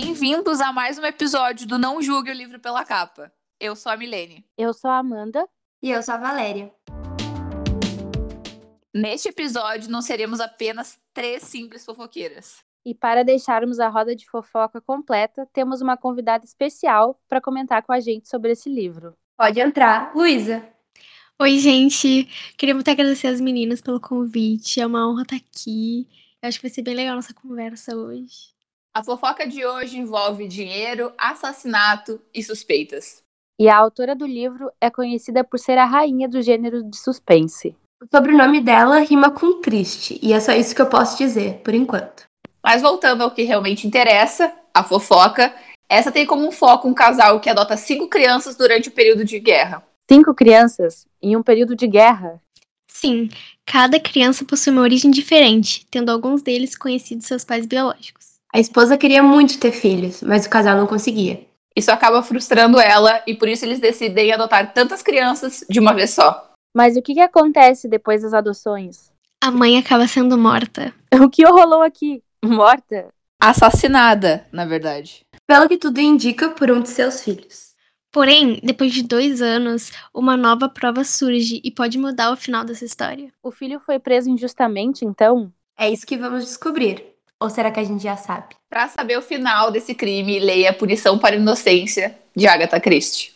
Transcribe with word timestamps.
Bem-vindos 0.00 0.60
a 0.60 0.72
mais 0.72 0.96
um 0.96 1.04
episódio 1.04 1.66
do 1.66 1.76
Não 1.76 2.00
Julgue 2.00 2.30
o 2.30 2.32
Livro 2.32 2.60
pela 2.60 2.84
Capa. 2.84 3.32
Eu 3.58 3.74
sou 3.74 3.90
a 3.90 3.96
Milene. 3.96 4.46
Eu 4.56 4.72
sou 4.72 4.88
a 4.88 4.98
Amanda. 4.98 5.44
E 5.82 5.90
eu 5.90 6.00
sou 6.04 6.14
a 6.14 6.18
Valéria. 6.18 6.72
Neste 8.94 9.30
episódio, 9.30 9.90
não 9.90 10.00
seremos 10.00 10.38
apenas 10.38 11.00
três 11.12 11.42
simples 11.42 11.84
fofoqueiras. 11.84 12.62
E 12.86 12.94
para 12.94 13.24
deixarmos 13.24 13.80
a 13.80 13.88
roda 13.88 14.14
de 14.14 14.24
fofoca 14.30 14.80
completa, 14.80 15.48
temos 15.52 15.80
uma 15.80 15.96
convidada 15.96 16.44
especial 16.44 17.20
para 17.28 17.40
comentar 17.40 17.82
com 17.82 17.92
a 17.92 17.98
gente 17.98 18.28
sobre 18.28 18.52
esse 18.52 18.70
livro. 18.70 19.16
Pode 19.36 19.58
entrar, 19.58 20.14
Luísa. 20.14 20.64
Oi, 21.40 21.58
gente. 21.58 22.28
Queria 22.56 22.72
muito 22.76 22.88
agradecer 22.88 23.26
as 23.26 23.40
meninas 23.40 23.80
pelo 23.80 24.00
convite. 24.00 24.80
É 24.80 24.86
uma 24.86 25.10
honra 25.10 25.22
estar 25.22 25.36
aqui. 25.36 26.06
Eu 26.40 26.48
acho 26.48 26.60
que 26.60 26.68
vai 26.68 26.72
ser 26.72 26.82
bem 26.82 26.94
legal 26.94 27.14
a 27.14 27.16
nossa 27.16 27.34
conversa 27.34 27.96
hoje. 27.96 28.56
A 28.98 29.04
fofoca 29.04 29.46
de 29.46 29.64
hoje 29.64 29.96
envolve 29.96 30.48
dinheiro, 30.48 31.12
assassinato 31.16 32.20
e 32.34 32.42
suspeitas. 32.42 33.22
E 33.56 33.68
a 33.68 33.76
autora 33.76 34.12
do 34.12 34.26
livro 34.26 34.72
é 34.80 34.90
conhecida 34.90 35.44
por 35.44 35.60
ser 35.60 35.78
a 35.78 35.84
rainha 35.84 36.28
do 36.28 36.42
gênero 36.42 36.82
de 36.82 36.98
suspense. 36.98 37.76
O 38.02 38.06
sobrenome 38.12 38.60
dela 38.60 38.98
rima 38.98 39.30
com 39.30 39.60
triste, 39.60 40.18
e 40.20 40.32
é 40.32 40.40
só 40.40 40.50
isso 40.50 40.74
que 40.74 40.82
eu 40.82 40.88
posso 40.88 41.16
dizer, 41.16 41.60
por 41.62 41.74
enquanto. 41.74 42.24
Mas 42.60 42.82
voltando 42.82 43.22
ao 43.22 43.30
que 43.30 43.44
realmente 43.44 43.86
interessa, 43.86 44.52
a 44.74 44.82
fofoca, 44.82 45.54
essa 45.88 46.10
tem 46.10 46.26
como 46.26 46.44
um 46.44 46.50
foco 46.50 46.88
um 46.88 46.92
casal 46.92 47.38
que 47.38 47.48
adota 47.48 47.76
cinco 47.76 48.08
crianças 48.08 48.56
durante 48.56 48.88
o 48.88 48.92
período 48.92 49.24
de 49.24 49.38
guerra. 49.38 49.80
Cinco 50.10 50.34
crianças 50.34 51.06
em 51.22 51.36
um 51.36 51.42
período 51.44 51.76
de 51.76 51.86
guerra? 51.86 52.42
Sim, 52.88 53.28
cada 53.64 54.00
criança 54.00 54.44
possui 54.44 54.72
uma 54.72 54.82
origem 54.82 55.08
diferente, 55.08 55.86
tendo 55.88 56.10
alguns 56.10 56.42
deles 56.42 56.76
conhecido 56.76 57.22
seus 57.22 57.44
pais 57.44 57.64
biológicos. 57.64 58.17
A 58.52 58.58
esposa 58.58 58.96
queria 58.96 59.22
muito 59.22 59.58
ter 59.58 59.72
filhos, 59.72 60.22
mas 60.22 60.46
o 60.46 60.50
casal 60.50 60.76
não 60.76 60.86
conseguia. 60.86 61.46
Isso 61.76 61.90
acaba 61.90 62.22
frustrando 62.22 62.80
ela 62.80 63.22
e 63.26 63.34
por 63.34 63.48
isso 63.48 63.64
eles 63.64 63.78
decidem 63.78 64.32
adotar 64.32 64.72
tantas 64.72 65.02
crianças 65.02 65.64
de 65.68 65.78
uma 65.78 65.94
vez 65.94 66.10
só. 66.10 66.50
Mas 66.74 66.96
o 66.96 67.02
que, 67.02 67.14
que 67.14 67.20
acontece 67.20 67.88
depois 67.88 68.22
das 68.22 68.32
adoções? 68.32 69.12
A 69.42 69.50
mãe 69.50 69.78
acaba 69.78 70.06
sendo 70.06 70.36
morta. 70.36 70.92
O 71.20 71.28
que 71.28 71.44
rolou 71.44 71.82
aqui? 71.82 72.22
Morta? 72.44 73.08
Assassinada, 73.40 74.46
na 74.52 74.64
verdade. 74.64 75.20
Pelo 75.46 75.68
que 75.68 75.76
tudo 75.76 76.00
indica, 76.00 76.50
por 76.50 76.70
um 76.70 76.80
de 76.80 76.88
seus 76.88 77.22
filhos. 77.22 77.74
Porém, 78.12 78.60
depois 78.62 78.92
de 78.92 79.02
dois 79.02 79.42
anos, 79.42 79.90
uma 80.14 80.36
nova 80.36 80.68
prova 80.68 81.04
surge 81.04 81.60
e 81.64 81.70
pode 81.70 81.98
mudar 81.98 82.32
o 82.32 82.36
final 82.36 82.64
dessa 82.64 82.84
história. 82.84 83.30
O 83.42 83.50
filho 83.50 83.80
foi 83.80 83.98
preso 83.98 84.30
injustamente, 84.30 85.04
então? 85.04 85.52
É 85.78 85.90
isso 85.90 86.06
que 86.06 86.16
vamos 86.16 86.44
descobrir. 86.44 87.17
Ou 87.40 87.48
será 87.48 87.70
que 87.70 87.78
a 87.78 87.84
gente 87.84 88.02
já 88.02 88.16
sabe? 88.16 88.56
Para 88.68 88.88
saber 88.88 89.16
o 89.16 89.22
final 89.22 89.70
desse 89.70 89.94
crime, 89.94 90.40
leia 90.40 90.72
Punição 90.72 91.16
para 91.16 91.36
Inocência, 91.36 92.18
de 92.34 92.48
Agatha 92.48 92.80
Christie. 92.80 93.32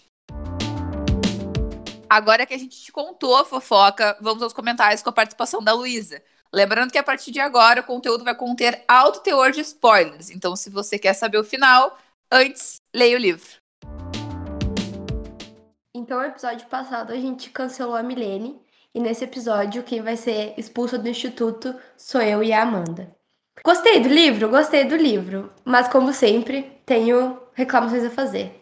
Agora 2.11 2.45
que 2.45 2.53
a 2.53 2.59
gente 2.59 2.83
te 2.83 2.91
contou 2.91 3.37
a 3.37 3.45
fofoca, 3.45 4.17
vamos 4.21 4.43
aos 4.43 4.53
comentários 4.53 5.03
com 5.03 5.09
a 5.09 5.13
participação 5.13 5.63
da 5.63 5.73
Luísa. 5.73 6.21
Lembrando 6.53 6.91
que 6.91 6.99
a 6.99 7.03
partir 7.03 7.31
de 7.31 7.39
agora 7.39 7.81
o 7.81 7.85
conteúdo 7.85 8.25
vai 8.25 8.35
conter 8.35 8.83
alto 8.89 9.21
teor 9.21 9.53
de 9.53 9.61
spoilers. 9.61 10.31
Então, 10.31 10.57
se 10.57 10.69
você 10.69 10.99
quer 10.99 11.15
saber 11.15 11.39
o 11.39 11.45
final, 11.45 11.97
antes 12.31 12.81
leia 12.93 13.17
o 13.17 13.21
livro. 13.21 13.49
Então, 15.95 16.19
no 16.19 16.27
episódio 16.27 16.67
passado, 16.67 17.13
a 17.13 17.17
gente 17.17 17.51
cancelou 17.51 17.95
a 17.95 18.03
Milene. 18.03 18.61
E 18.93 19.01
nesse 19.01 19.25
episódio, 19.25 19.85
quem 19.85 20.03
vai 20.03 20.17
ser 20.17 20.55
expulsa 20.59 20.99
do 20.99 21.09
instituto 21.09 21.75
sou 21.97 22.21
eu 22.21 22.43
e 22.43 22.53
a 22.53 22.63
Amanda. 22.63 23.22
Gostei 23.65 24.01
do 24.01 24.09
livro? 24.09 24.49
Gostei 24.49 24.85
do 24.85 24.97
livro. 24.97 25.53
Mas, 25.65 25.89
como 25.89 26.13
sempre, 26.13 26.81
tenho 26.87 27.41
reclamações 27.55 28.05
a 28.05 28.11
fazer. 28.11 28.61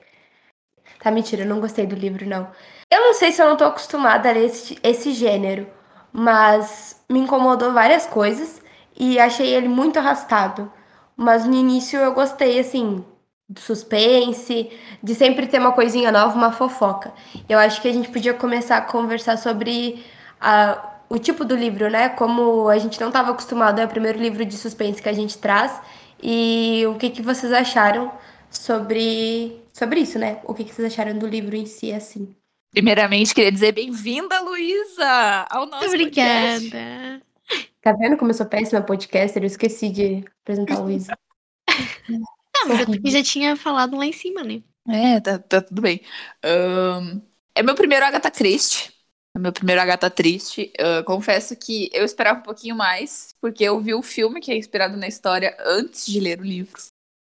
Tá, 1.00 1.10
mentira, 1.10 1.42
eu 1.42 1.48
não 1.48 1.60
gostei 1.60 1.86
do 1.86 1.94
livro, 1.94 2.26
não. 2.26 2.50
Eu 2.90 3.00
não 3.00 3.14
sei 3.14 3.32
se 3.32 3.40
eu 3.40 3.48
não 3.48 3.56
tô 3.56 3.64
acostumada 3.64 4.28
a 4.28 4.32
ler 4.32 4.46
esse, 4.46 4.78
esse 4.82 5.12
gênero, 5.12 5.66
mas 6.12 7.02
me 7.08 7.20
incomodou 7.20 7.72
várias 7.72 8.06
coisas 8.06 8.60
e 8.98 9.18
achei 9.18 9.48
ele 9.54 9.68
muito 9.68 9.98
arrastado. 9.98 10.70
Mas 11.16 11.44
no 11.46 11.54
início 11.54 11.98
eu 11.98 12.12
gostei, 12.12 12.58
assim, 12.58 13.04
do 13.48 13.60
suspense, 13.60 14.70
de 15.02 15.14
sempre 15.14 15.46
ter 15.46 15.58
uma 15.58 15.72
coisinha 15.72 16.12
nova, 16.12 16.36
uma 16.36 16.52
fofoca. 16.52 17.12
Eu 17.48 17.58
acho 17.58 17.80
que 17.80 17.88
a 17.88 17.92
gente 17.92 18.10
podia 18.10 18.34
começar 18.34 18.76
a 18.78 18.82
conversar 18.82 19.38
sobre 19.38 20.04
a, 20.40 20.89
o 21.10 21.18
tipo 21.18 21.44
do 21.44 21.56
livro, 21.56 21.90
né? 21.90 22.08
Como 22.10 22.68
a 22.68 22.78
gente 22.78 23.00
não 23.00 23.08
estava 23.08 23.32
acostumado, 23.32 23.80
é 23.80 23.84
o 23.84 23.88
primeiro 23.88 24.18
livro 24.18 24.44
de 24.44 24.56
suspense 24.56 25.02
que 25.02 25.08
a 25.08 25.12
gente 25.12 25.36
traz. 25.36 25.78
E 26.22 26.84
o 26.86 26.94
que, 26.94 27.10
que 27.10 27.20
vocês 27.20 27.52
acharam 27.52 28.12
sobre, 28.48 29.60
sobre 29.72 30.00
isso, 30.00 30.18
né? 30.20 30.40
O 30.44 30.54
que, 30.54 30.64
que 30.64 30.72
vocês 30.72 30.92
acharam 30.92 31.18
do 31.18 31.26
livro 31.26 31.56
em 31.56 31.66
si, 31.66 31.92
assim? 31.92 32.34
Primeiramente, 32.70 33.34
queria 33.34 33.50
dizer 33.50 33.72
bem-vinda, 33.72 34.40
Luísa, 34.40 35.46
ao 35.50 35.66
nosso 35.66 35.88
Obrigada. 35.88 36.60
podcast. 36.60 37.20
Tá 37.82 37.92
vendo 37.92 38.16
como 38.16 38.30
eu 38.30 38.34
sou 38.34 38.46
péssima 38.46 38.80
podcaster? 38.80 39.42
Eu 39.42 39.48
esqueci 39.48 39.88
de 39.88 40.24
apresentar 40.42 40.76
a 40.76 40.78
Luísa. 40.78 41.18
Não, 42.08 42.68
mas 42.68 42.84
porque 42.84 43.10
já 43.10 43.22
tinha 43.22 43.56
falado 43.56 43.96
lá 43.96 44.06
em 44.06 44.12
cima, 44.12 44.44
né? 44.44 44.62
É, 44.88 45.18
tá, 45.18 45.38
tá 45.40 45.60
tudo 45.60 45.82
bem. 45.82 46.02
Ahn, 46.44 47.20
é 47.54 47.62
meu 47.62 47.74
primeiro 47.74 48.04
Agatha 48.04 48.30
Christie. 48.30 48.99
É 49.36 49.38
meu 49.38 49.52
primeiro 49.52 49.80
Agatha 49.80 50.10
Triste. 50.10 50.72
Ah, 50.78 51.02
confesso 51.04 51.56
que 51.56 51.88
eu 51.92 52.04
esperava 52.04 52.40
um 52.40 52.42
pouquinho 52.42 52.74
mais, 52.74 53.34
porque 53.40 53.64
eu 53.64 53.80
vi 53.80 53.94
o 53.94 54.02
filme 54.02 54.40
que 54.40 54.50
é 54.50 54.56
inspirado 54.56 54.96
na 54.96 55.08
história 55.08 55.56
antes 55.64 56.06
de 56.06 56.20
ler 56.20 56.40
o 56.40 56.44
livro. 56.44 56.80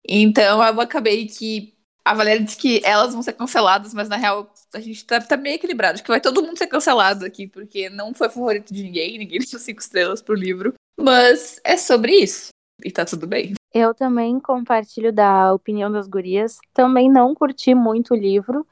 Então 0.06 0.62
eu 0.62 0.80
acabei 0.80 1.26
que. 1.26 1.74
A 2.04 2.14
Valéria 2.14 2.42
disse 2.42 2.56
que 2.56 2.80
elas 2.86 3.12
vão 3.12 3.22
ser 3.22 3.34
canceladas, 3.34 3.92
mas 3.92 4.08
na 4.08 4.16
real 4.16 4.50
a 4.72 4.80
gente 4.80 5.04
tá, 5.04 5.20
tá 5.20 5.36
meio 5.36 5.56
equilibrado. 5.56 5.94
Acho 5.94 6.02
que 6.02 6.08
vai 6.08 6.22
todo 6.22 6.42
mundo 6.42 6.56
ser 6.56 6.66
cancelado 6.66 7.26
aqui, 7.26 7.46
porque 7.46 7.90
não 7.90 8.14
foi 8.14 8.30
favorito 8.30 8.72
de 8.72 8.82
ninguém, 8.82 9.18
ninguém 9.18 9.40
deu 9.44 9.58
cinco 9.58 9.82
estrelas 9.82 10.22
pro 10.22 10.34
livro. 10.34 10.72
Mas 10.98 11.60
é 11.62 11.76
sobre 11.76 12.12
isso. 12.12 12.48
E 12.82 12.90
tá 12.90 13.04
tudo 13.04 13.26
bem. 13.26 13.52
Eu 13.74 13.92
também 13.92 14.40
compartilho 14.40 15.12
da 15.12 15.52
opinião 15.52 15.92
das 15.92 16.08
gurias. 16.08 16.56
Também 16.72 17.10
não 17.10 17.34
curti 17.34 17.74
muito 17.74 18.14
o 18.14 18.16
livro. 18.16 18.66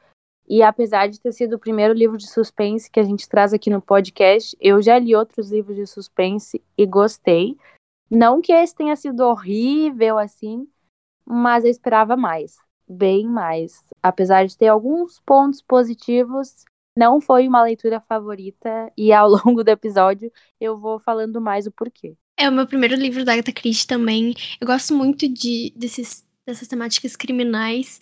E 0.49 0.63
apesar 0.63 1.09
de 1.09 1.21
ter 1.21 1.33
sido 1.33 1.57
o 1.57 1.59
primeiro 1.59 1.93
livro 1.93 2.17
de 2.17 2.29
suspense 2.29 2.91
que 2.91 3.01
a 3.01 3.03
gente 3.03 3.29
traz 3.29 3.53
aqui 3.53 3.69
no 3.69 3.83
podcast, 3.83 4.57
eu 4.61 4.81
já 4.81 4.99
li 4.99 5.15
outros 5.15 5.51
livros 5.51 5.77
de 5.77 5.87
suspense 5.87 6.63
e 6.79 6.87
gostei. 6.87 7.57
Não 8.11 8.41
que 8.41 8.53
esse 8.53 8.75
tenha 8.75 8.95
sido 8.95 9.21
horrível 9.21 10.19
assim, 10.19 10.69
mas 11.25 11.65
eu 11.65 11.71
esperava 11.71 12.17
mais, 12.17 12.57
bem 12.89 13.27
mais. 13.27 13.85
Apesar 14.01 14.47
de 14.47 14.57
ter 14.57 14.69
alguns 14.69 15.21
pontos 15.27 15.61
positivos, 15.61 16.65
não 16.97 17.21
foi 17.21 17.49
uma 17.49 17.63
leitura 17.63 18.01
favorita 18.01 18.93
e 18.97 19.13
ao 19.13 19.29
longo 19.45 19.65
do 19.65 19.69
episódio 19.69 20.33
eu 20.61 20.79
vou 20.79 21.01
falando 21.01 21.41
mais 21.41 21.67
o 21.67 21.73
porquê. 21.73 22.17
É 22.39 22.49
o 22.49 22.53
meu 22.53 22.67
primeiro 22.67 22.95
livro 22.95 23.25
da 23.25 23.33
Agatha 23.33 23.53
Christie 23.53 23.87
também. 23.87 24.35
Eu 24.61 24.67
gosto 24.67 24.95
muito 24.95 25.29
de, 25.29 25.73
desses, 25.75 26.25
dessas 26.47 26.69
temáticas 26.69 27.17
criminais, 27.17 27.99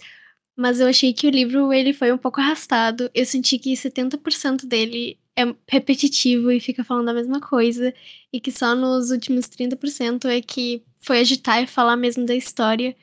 mas 0.57 0.81
eu 0.81 0.89
achei 0.89 1.13
que 1.13 1.27
o 1.27 1.31
livro 1.31 1.73
ele 1.73 1.93
foi 1.93 2.13
um 2.13 2.19
pouco 2.19 2.41
arrastado. 2.41 3.11
Eu 3.15 3.25
senti 3.27 3.59
que 3.59 3.75
70% 3.75 4.67
dele 4.67 5.19
é 5.37 5.43
repetitivo 5.69 6.51
e 6.51 6.61
fica 6.61 6.85
falando 6.85 7.09
a 7.09 7.15
mesma 7.15 7.41
coisa, 7.41 7.93
e 8.33 8.41
que 8.41 8.53
só 8.53 8.75
nos 8.75 9.11
últimos 9.11 9.47
30% 9.47 10.27
é 10.27 10.41
que 10.41 10.83
foi 10.99 11.21
agitar 11.21 11.63
e 11.63 11.67
falar 11.67 11.97
mesmo 11.97 12.25
da 12.27 12.35
história. 12.35 12.97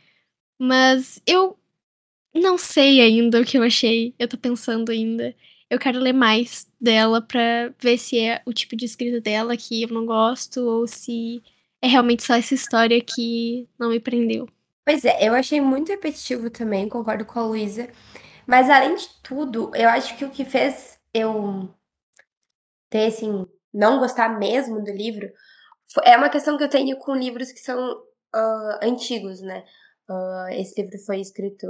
Mas 0.60 1.22
eu 1.26 1.58
não 2.34 2.58
sei 2.58 3.02
ainda 3.02 3.42
o 3.42 3.46
que 3.46 3.58
eu 3.58 3.64
achei. 3.64 4.14
Eu 4.20 4.28
tô 4.28 4.38
pensando 4.38 4.92
ainda. 4.92 5.36
Eu 5.70 5.80
quero 5.80 6.00
ler 6.00 6.14
mais 6.14 6.68
dela 6.80 7.22
pra 7.22 7.74
ver 7.80 7.98
se 7.98 8.20
é 8.20 8.42
o 8.46 8.54
tipo 8.54 8.76
de 8.76 8.86
escrita 8.86 9.22
dela 9.22 9.58
que 9.58 9.84
eu 9.84 9.90
não 9.90 10.06
gosto 10.06 10.62
ou 10.62 10.88
se 10.88 11.42
é 11.82 11.88
realmente 11.88 12.24
só 12.24 12.36
essa 12.36 12.54
história 12.54 13.02
que 13.02 13.68
não 13.80 13.90
me 13.90 14.00
prendeu. 14.00 14.48
Pois 14.86 15.06
é, 15.06 15.28
eu 15.28 15.34
achei 15.34 15.62
muito 15.62 15.90
repetitivo 15.90 16.50
também, 16.50 16.90
concordo 16.90 17.26
com 17.26 17.40
a 17.40 17.46
Luísa. 17.46 17.88
Mas 18.48 18.70
além 18.70 18.96
de 18.96 19.08
tudo, 19.22 19.72
eu 19.76 19.88
acho 19.90 20.18
que 20.18 20.26
o 20.26 20.32
que 20.32 20.44
fez 20.44 21.00
eu 21.14 21.70
ter, 22.90 23.08
assim, 23.08 23.46
não 23.74 24.00
gostar 24.00 24.30
mesmo 24.38 24.84
do 24.84 24.92
livro 24.92 25.32
é 26.04 26.18
uma 26.18 26.30
questão 26.30 26.58
que 26.58 26.64
eu 26.64 26.70
tenho 26.70 26.98
com 26.98 27.16
livros 27.16 27.52
que 27.52 27.60
são 27.60 28.02
ah, 28.34 28.80
antigos, 28.82 29.42
né? 29.42 29.64
Ah, 30.10 30.48
esse 30.52 30.82
livro 30.82 30.98
foi 31.06 31.20
escrito 31.20 31.68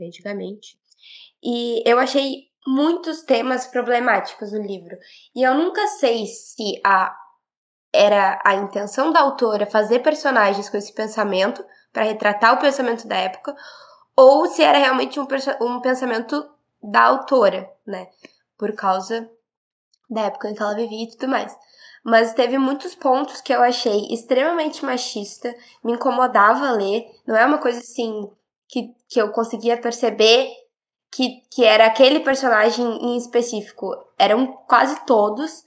antigamente. 0.00 0.78
E 1.42 1.82
eu 1.88 1.98
achei 1.98 2.48
muitos 2.66 3.22
temas 3.22 3.66
problemáticos 3.66 4.52
no 4.52 4.62
livro. 4.62 4.96
E 5.34 5.42
eu 5.42 5.54
nunca 5.54 5.86
sei 5.88 6.26
se 6.26 6.80
a 6.84 7.14
era 7.94 8.40
a 8.44 8.54
intenção 8.56 9.12
da 9.12 9.20
autora 9.20 9.66
fazer 9.66 10.00
personagens 10.00 10.68
com 10.68 10.76
esse 10.76 10.92
pensamento 10.92 11.64
para 11.94 12.04
retratar 12.04 12.52
o 12.52 12.58
pensamento 12.58 13.08
da 13.08 13.16
época, 13.16 13.56
ou 14.16 14.46
se 14.46 14.62
era 14.62 14.76
realmente 14.76 15.18
um, 15.18 15.26
um 15.62 15.80
pensamento 15.80 16.46
da 16.82 17.04
autora, 17.04 17.70
né? 17.86 18.08
Por 18.58 18.74
causa 18.74 19.30
da 20.10 20.22
época 20.22 20.50
em 20.50 20.54
que 20.54 20.62
ela 20.62 20.74
vivia 20.74 21.04
e 21.04 21.10
tudo 21.10 21.28
mais. 21.28 21.56
mas 22.04 22.34
teve 22.34 22.58
muitos 22.58 22.94
pontos 22.94 23.40
que 23.40 23.54
eu 23.54 23.62
achei 23.62 24.08
extremamente 24.12 24.84
machista, 24.84 25.54
me 25.82 25.92
incomodava 25.92 26.70
ler, 26.72 27.06
não 27.26 27.34
é 27.34 27.46
uma 27.46 27.56
coisa 27.56 27.78
assim 27.78 28.30
que, 28.68 28.94
que 29.08 29.20
eu 29.20 29.30
conseguia 29.30 29.80
perceber 29.80 30.50
que, 31.10 31.42
que 31.50 31.64
era 31.64 31.86
aquele 31.86 32.20
personagem 32.20 32.84
em 32.84 33.16
específico, 33.16 33.96
eram 34.18 34.48
quase 34.68 35.06
todos. 35.06 35.64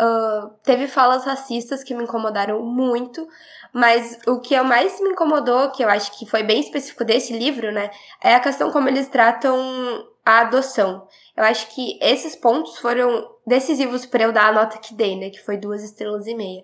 Uh, 0.00 0.50
teve 0.62 0.86
falas 0.86 1.24
racistas 1.24 1.82
que 1.82 1.94
me 1.94 2.04
incomodaram 2.04 2.62
muito, 2.62 3.26
mas 3.72 4.18
o 4.28 4.38
que 4.40 4.54
eu 4.54 4.62
mais 4.62 5.00
me 5.00 5.10
incomodou, 5.10 5.72
que 5.72 5.82
eu 5.82 5.88
acho 5.88 6.16
que 6.16 6.24
foi 6.24 6.44
bem 6.44 6.60
específico 6.60 7.04
desse 7.04 7.36
livro, 7.36 7.72
né, 7.72 7.90
é 8.22 8.34
a 8.34 8.40
questão 8.40 8.70
como 8.70 8.88
eles 8.88 9.08
tratam 9.08 10.06
a 10.28 10.40
adoção. 10.40 11.08
Eu 11.34 11.42
acho 11.42 11.74
que 11.74 11.98
esses 12.02 12.36
pontos 12.36 12.76
foram 12.78 13.26
decisivos 13.46 14.04
para 14.04 14.24
eu 14.24 14.32
dar 14.32 14.48
a 14.48 14.52
nota 14.52 14.76
que 14.76 14.92
dei, 14.92 15.16
né? 15.16 15.30
Que 15.30 15.40
foi 15.40 15.56
duas 15.56 15.82
estrelas 15.82 16.26
e 16.26 16.34
meia. 16.34 16.62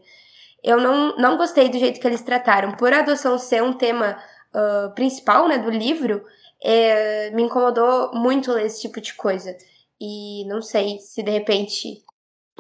Eu 0.63 0.79
não, 0.79 1.17
não 1.17 1.39
gostei 1.39 1.71
do 1.71 1.79
jeito 1.79 1.99
que 1.99 2.07
eles 2.07 2.21
trataram. 2.21 2.73
Por 2.73 2.93
a 2.93 2.99
adoção 2.99 3.39
ser 3.39 3.63
um 3.63 3.73
tema 3.73 4.19
uh, 4.55 4.95
principal, 4.95 5.49
né, 5.49 5.57
do 5.57 5.71
livro, 5.71 6.23
é, 6.63 7.31
me 7.31 7.43
incomodou 7.43 8.13
muito 8.13 8.53
esse 8.59 8.83
tipo 8.83 9.01
de 9.01 9.15
coisa. 9.15 9.57
E 9.99 10.45
não 10.47 10.61
sei 10.61 10.99
se 10.99 11.23
de 11.23 11.31
repente 11.31 12.04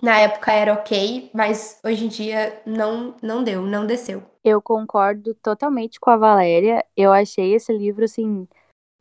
na 0.03 0.19
época 0.19 0.53
era 0.53 0.75
ok, 0.75 1.31
mas 1.33 1.81
hoje 1.85 2.05
em 2.05 2.09
dia 2.09 2.63
não, 2.67 3.15
não 3.23 3.43
deu, 3.43 3.63
não 3.63 3.87
desceu. 3.87 4.23
Eu 4.43 4.61
concordo 4.61 5.35
totalmente 5.35 5.99
com 5.99 6.11
a 6.11 6.17
Valéria. 6.17 6.85
Eu 6.97 7.13
achei 7.13 7.55
esse 7.55 7.73
livro, 7.73 8.05
assim, 8.05 8.47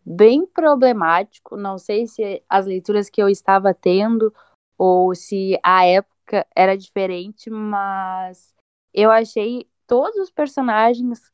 bem 0.06 0.46
problemático. 0.46 1.58
Não 1.58 1.78
sei 1.78 2.08
se 2.08 2.42
as 2.48 2.66
leituras 2.66 3.10
que 3.10 3.22
eu 3.22 3.28
estava 3.28 3.74
tendo 3.74 4.34
ou 4.78 5.14
se 5.14 5.60
a 5.64 5.86
época 5.86 6.46
era 6.56 6.78
diferente, 6.78 7.50
mas 7.50 8.54
eu 8.94 9.12
achei 9.12 9.68
todos 9.88 10.18
os 10.18 10.32
personagens 10.32 11.32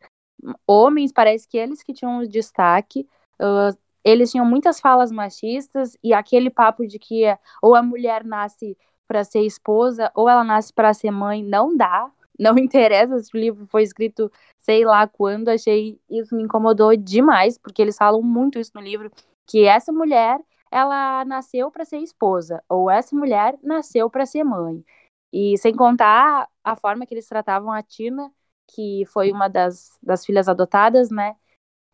homens, 0.65 1.11
parece 1.11 1.47
que 1.47 1.57
eles 1.57 1.83
que 1.83 1.93
tinham 1.93 2.19
o 2.19 2.27
destaque. 2.27 3.07
Uh, 3.39 3.77
eles 4.03 4.31
tinham 4.31 4.45
muitas 4.45 4.79
falas 4.79 5.11
machistas 5.11 5.97
e 6.03 6.13
aquele 6.13 6.49
papo 6.49 6.87
de 6.87 6.97
que 6.97 7.23
ou 7.61 7.75
a 7.75 7.83
mulher 7.83 8.23
nasce 8.23 8.77
para 9.09 9.23
ser 9.23 9.41
esposa 9.41 10.11
ou 10.15 10.29
ela 10.29 10.43
nasce 10.43 10.71
para 10.71 10.93
ser 10.93 11.09
mãe 11.09 11.43
não 11.43 11.75
dá. 11.75 12.11
Não 12.39 12.55
interessa 12.59 13.19
se 13.19 13.35
o 13.35 13.39
livro 13.39 13.65
foi 13.67 13.81
escrito 13.83 14.31
sei 14.59 14.85
lá 14.85 15.07
quando, 15.07 15.49
achei 15.49 15.99
isso 16.09 16.35
me 16.35 16.43
incomodou 16.43 16.95
demais, 16.95 17.57
porque 17.57 17.81
eles 17.81 17.97
falam 17.97 18.21
muito 18.21 18.59
isso 18.59 18.71
no 18.75 18.81
livro, 18.81 19.11
que 19.47 19.65
essa 19.65 19.91
mulher, 19.91 20.39
ela 20.71 21.25
nasceu 21.25 21.71
para 21.71 21.83
ser 21.85 21.97
esposa, 21.97 22.63
ou 22.69 22.89
essa 22.89 23.15
mulher 23.15 23.57
nasceu 23.63 24.09
para 24.09 24.25
ser 24.27 24.43
mãe. 24.43 24.83
E 25.33 25.57
sem 25.57 25.75
contar 25.75 26.47
a 26.63 26.75
forma 26.75 27.05
que 27.05 27.13
eles 27.13 27.27
tratavam 27.27 27.71
a 27.71 27.81
Tina, 27.83 28.31
que 28.67 29.05
foi 29.07 29.31
uma 29.31 29.47
das, 29.47 29.97
das 30.01 30.25
filhas 30.25 30.47
adotadas, 30.47 31.09
né? 31.09 31.35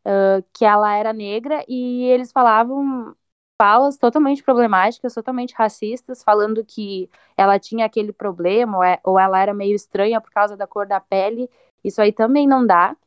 Uh, 0.06 0.44
que 0.54 0.66
ela 0.66 0.96
era 0.96 1.12
negra 1.14 1.66
e 1.68 2.04
eles 2.06 2.32
falavam 2.32 3.16
falas 3.62 3.98
totalmente 3.98 4.44
problemáticas, 4.44 5.14
totalmente 5.14 5.54
racistas, 5.54 6.24
falando 6.24 6.64
que 6.66 7.10
ela 7.38 7.58
tinha 7.58 7.86
aquele 7.86 8.12
problema 8.12 8.78
ou, 8.78 8.84
é, 8.84 9.00
ou 9.04 9.20
ela 9.20 9.40
era 9.40 9.54
meio 9.54 9.76
estranha 9.76 10.20
por 10.20 10.32
causa 10.32 10.58
da 10.58 10.68
cor 10.68 10.86
da 10.86 11.00
pele 11.00 11.50
isso 11.86 12.02
aí 12.02 12.12
também 12.12 12.48
não 12.48 12.66
dá. 12.66 12.98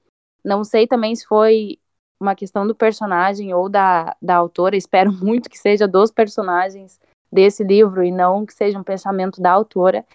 Não 0.44 0.62
sei 0.62 0.86
também 0.86 1.14
se 1.16 1.26
foi 1.26 1.80
uma 2.20 2.36
questão 2.36 2.64
do 2.64 2.76
personagem 2.76 3.52
ou 3.52 3.68
da, 3.68 4.16
da 4.22 4.36
autora. 4.36 4.76
Espero 4.76 5.10
muito 5.24 5.50
que 5.50 5.58
seja 5.58 5.88
dos 5.88 6.12
personagens 6.12 7.00
desse 7.30 7.64
livro 7.64 8.04
e 8.04 8.12
não 8.12 8.46
que 8.46 8.54
seja 8.54 8.78
um 8.78 8.84
pensamento 8.84 9.42
da 9.42 9.50
autora. 9.50 10.06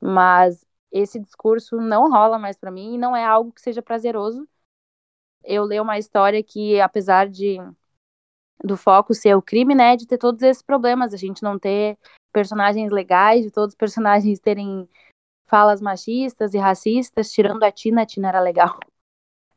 Mas 0.00 0.64
esse 0.92 1.18
discurso 1.18 1.76
não 1.80 2.08
rola 2.08 2.38
mais 2.38 2.56
para 2.56 2.70
mim 2.70 2.94
e 2.94 2.98
não 2.98 3.16
é 3.16 3.24
algo 3.24 3.50
que 3.50 3.60
seja 3.60 3.82
prazeroso. 3.82 4.48
Eu 5.42 5.64
leio 5.64 5.82
uma 5.82 5.98
história 5.98 6.40
que, 6.44 6.80
apesar 6.80 7.28
de 7.28 7.58
do 8.62 8.76
foco 8.76 9.14
ser 9.14 9.34
o 9.36 9.42
crime, 9.42 9.74
né, 9.74 9.96
de 9.96 10.06
ter 10.06 10.18
todos 10.18 10.42
esses 10.42 10.62
problemas, 10.62 11.12
a 11.12 11.16
gente 11.16 11.42
não 11.42 11.58
ter 11.58 11.98
personagens 12.32 12.90
legais, 12.90 13.44
de 13.44 13.50
todos 13.50 13.72
os 13.72 13.76
personagens 13.76 14.38
terem 14.40 14.88
falas 15.46 15.80
machistas 15.80 16.54
e 16.54 16.58
racistas, 16.58 17.30
tirando 17.30 17.62
a 17.62 17.70
Tina, 17.70 18.02
a 18.02 18.06
Tina 18.06 18.28
era 18.28 18.40
legal. 18.40 18.78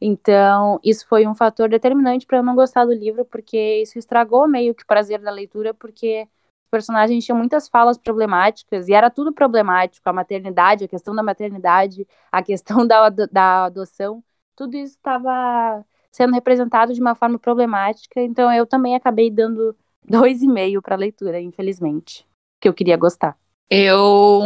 Então, 0.02 0.80
isso 0.84 1.08
foi 1.08 1.26
um 1.26 1.34
fator 1.34 1.70
determinante 1.70 2.26
para 2.26 2.40
eu 2.40 2.44
não 2.44 2.56
gostar 2.56 2.86
do 2.86 2.94
livro, 2.94 3.26
porque 3.26 3.82
isso 3.82 3.98
estragou 3.98 4.48
meio 4.48 4.76
que 4.76 4.84
o 4.84 4.88
prazer 4.88 5.22
da 5.22 5.32
leitura, 5.32 5.74
porque 5.74 6.28
os 6.66 6.70
personagens 6.70 7.24
tinham 7.24 7.38
muitas 7.38 7.70
falas 7.70 7.98
problemáticas, 7.98 8.90
e 8.90 8.94
era 8.94 9.10
tudo 9.10 9.34
problemático, 9.34 10.08
a 10.10 10.14
maternidade, 10.14 10.84
a 10.84 10.88
questão 10.88 11.16
da 11.16 11.24
maternidade, 11.24 12.06
a 12.32 12.44
questão 12.44 12.86
da, 12.88 13.10
da 13.10 13.66
adoção, 13.66 14.24
tudo 14.56 14.76
isso 14.76 14.96
estava 14.96 15.86
sendo 16.16 16.34
representado 16.34 16.94
de 16.94 17.02
uma 17.02 17.14
forma 17.14 17.38
problemática, 17.38 18.22
então 18.22 18.52
eu 18.54 18.66
também 18.66 18.96
acabei 18.96 19.30
dando 19.30 19.76
dois 20.08 20.42
e 20.42 20.48
meio 20.48 20.82
para 20.82 20.96
a 20.96 20.98
leitura, 20.98 21.42
infelizmente, 21.42 22.26
que 22.62 22.70
eu 22.70 22.74
queria 22.74 22.96
gostar. 22.96 23.38
Eu, 23.70 24.42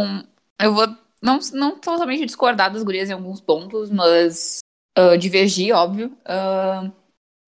eu 0.60 0.74
vou 0.74 0.88
não, 1.22 1.38
não 1.52 1.78
totalmente 1.78 2.26
discordar 2.26 2.72
das 2.72 2.82
gurias 2.82 3.08
em 3.08 3.12
alguns 3.12 3.40
pontos, 3.40 3.90
mas 3.90 4.58
uh, 4.98 5.16
divergir, 5.16 5.74
óbvio. 5.74 6.08
Uh, 6.24 6.90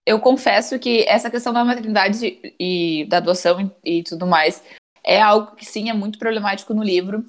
eu 0.05 0.19
confesso 0.19 0.79
que 0.79 1.03
essa 1.07 1.29
questão 1.29 1.51
da 1.51 1.65
maternidade 1.65 2.55
e 2.59 3.05
da 3.09 3.17
adoção 3.17 3.59
e, 3.83 3.99
e 3.99 4.03
tudo 4.03 4.25
mais 4.25 4.63
é 5.03 5.19
algo 5.21 5.55
que 5.55 5.65
sim 5.65 5.89
é 5.89 5.93
muito 5.93 6.17
problemático 6.17 6.73
no 6.73 6.83
livro, 6.83 7.25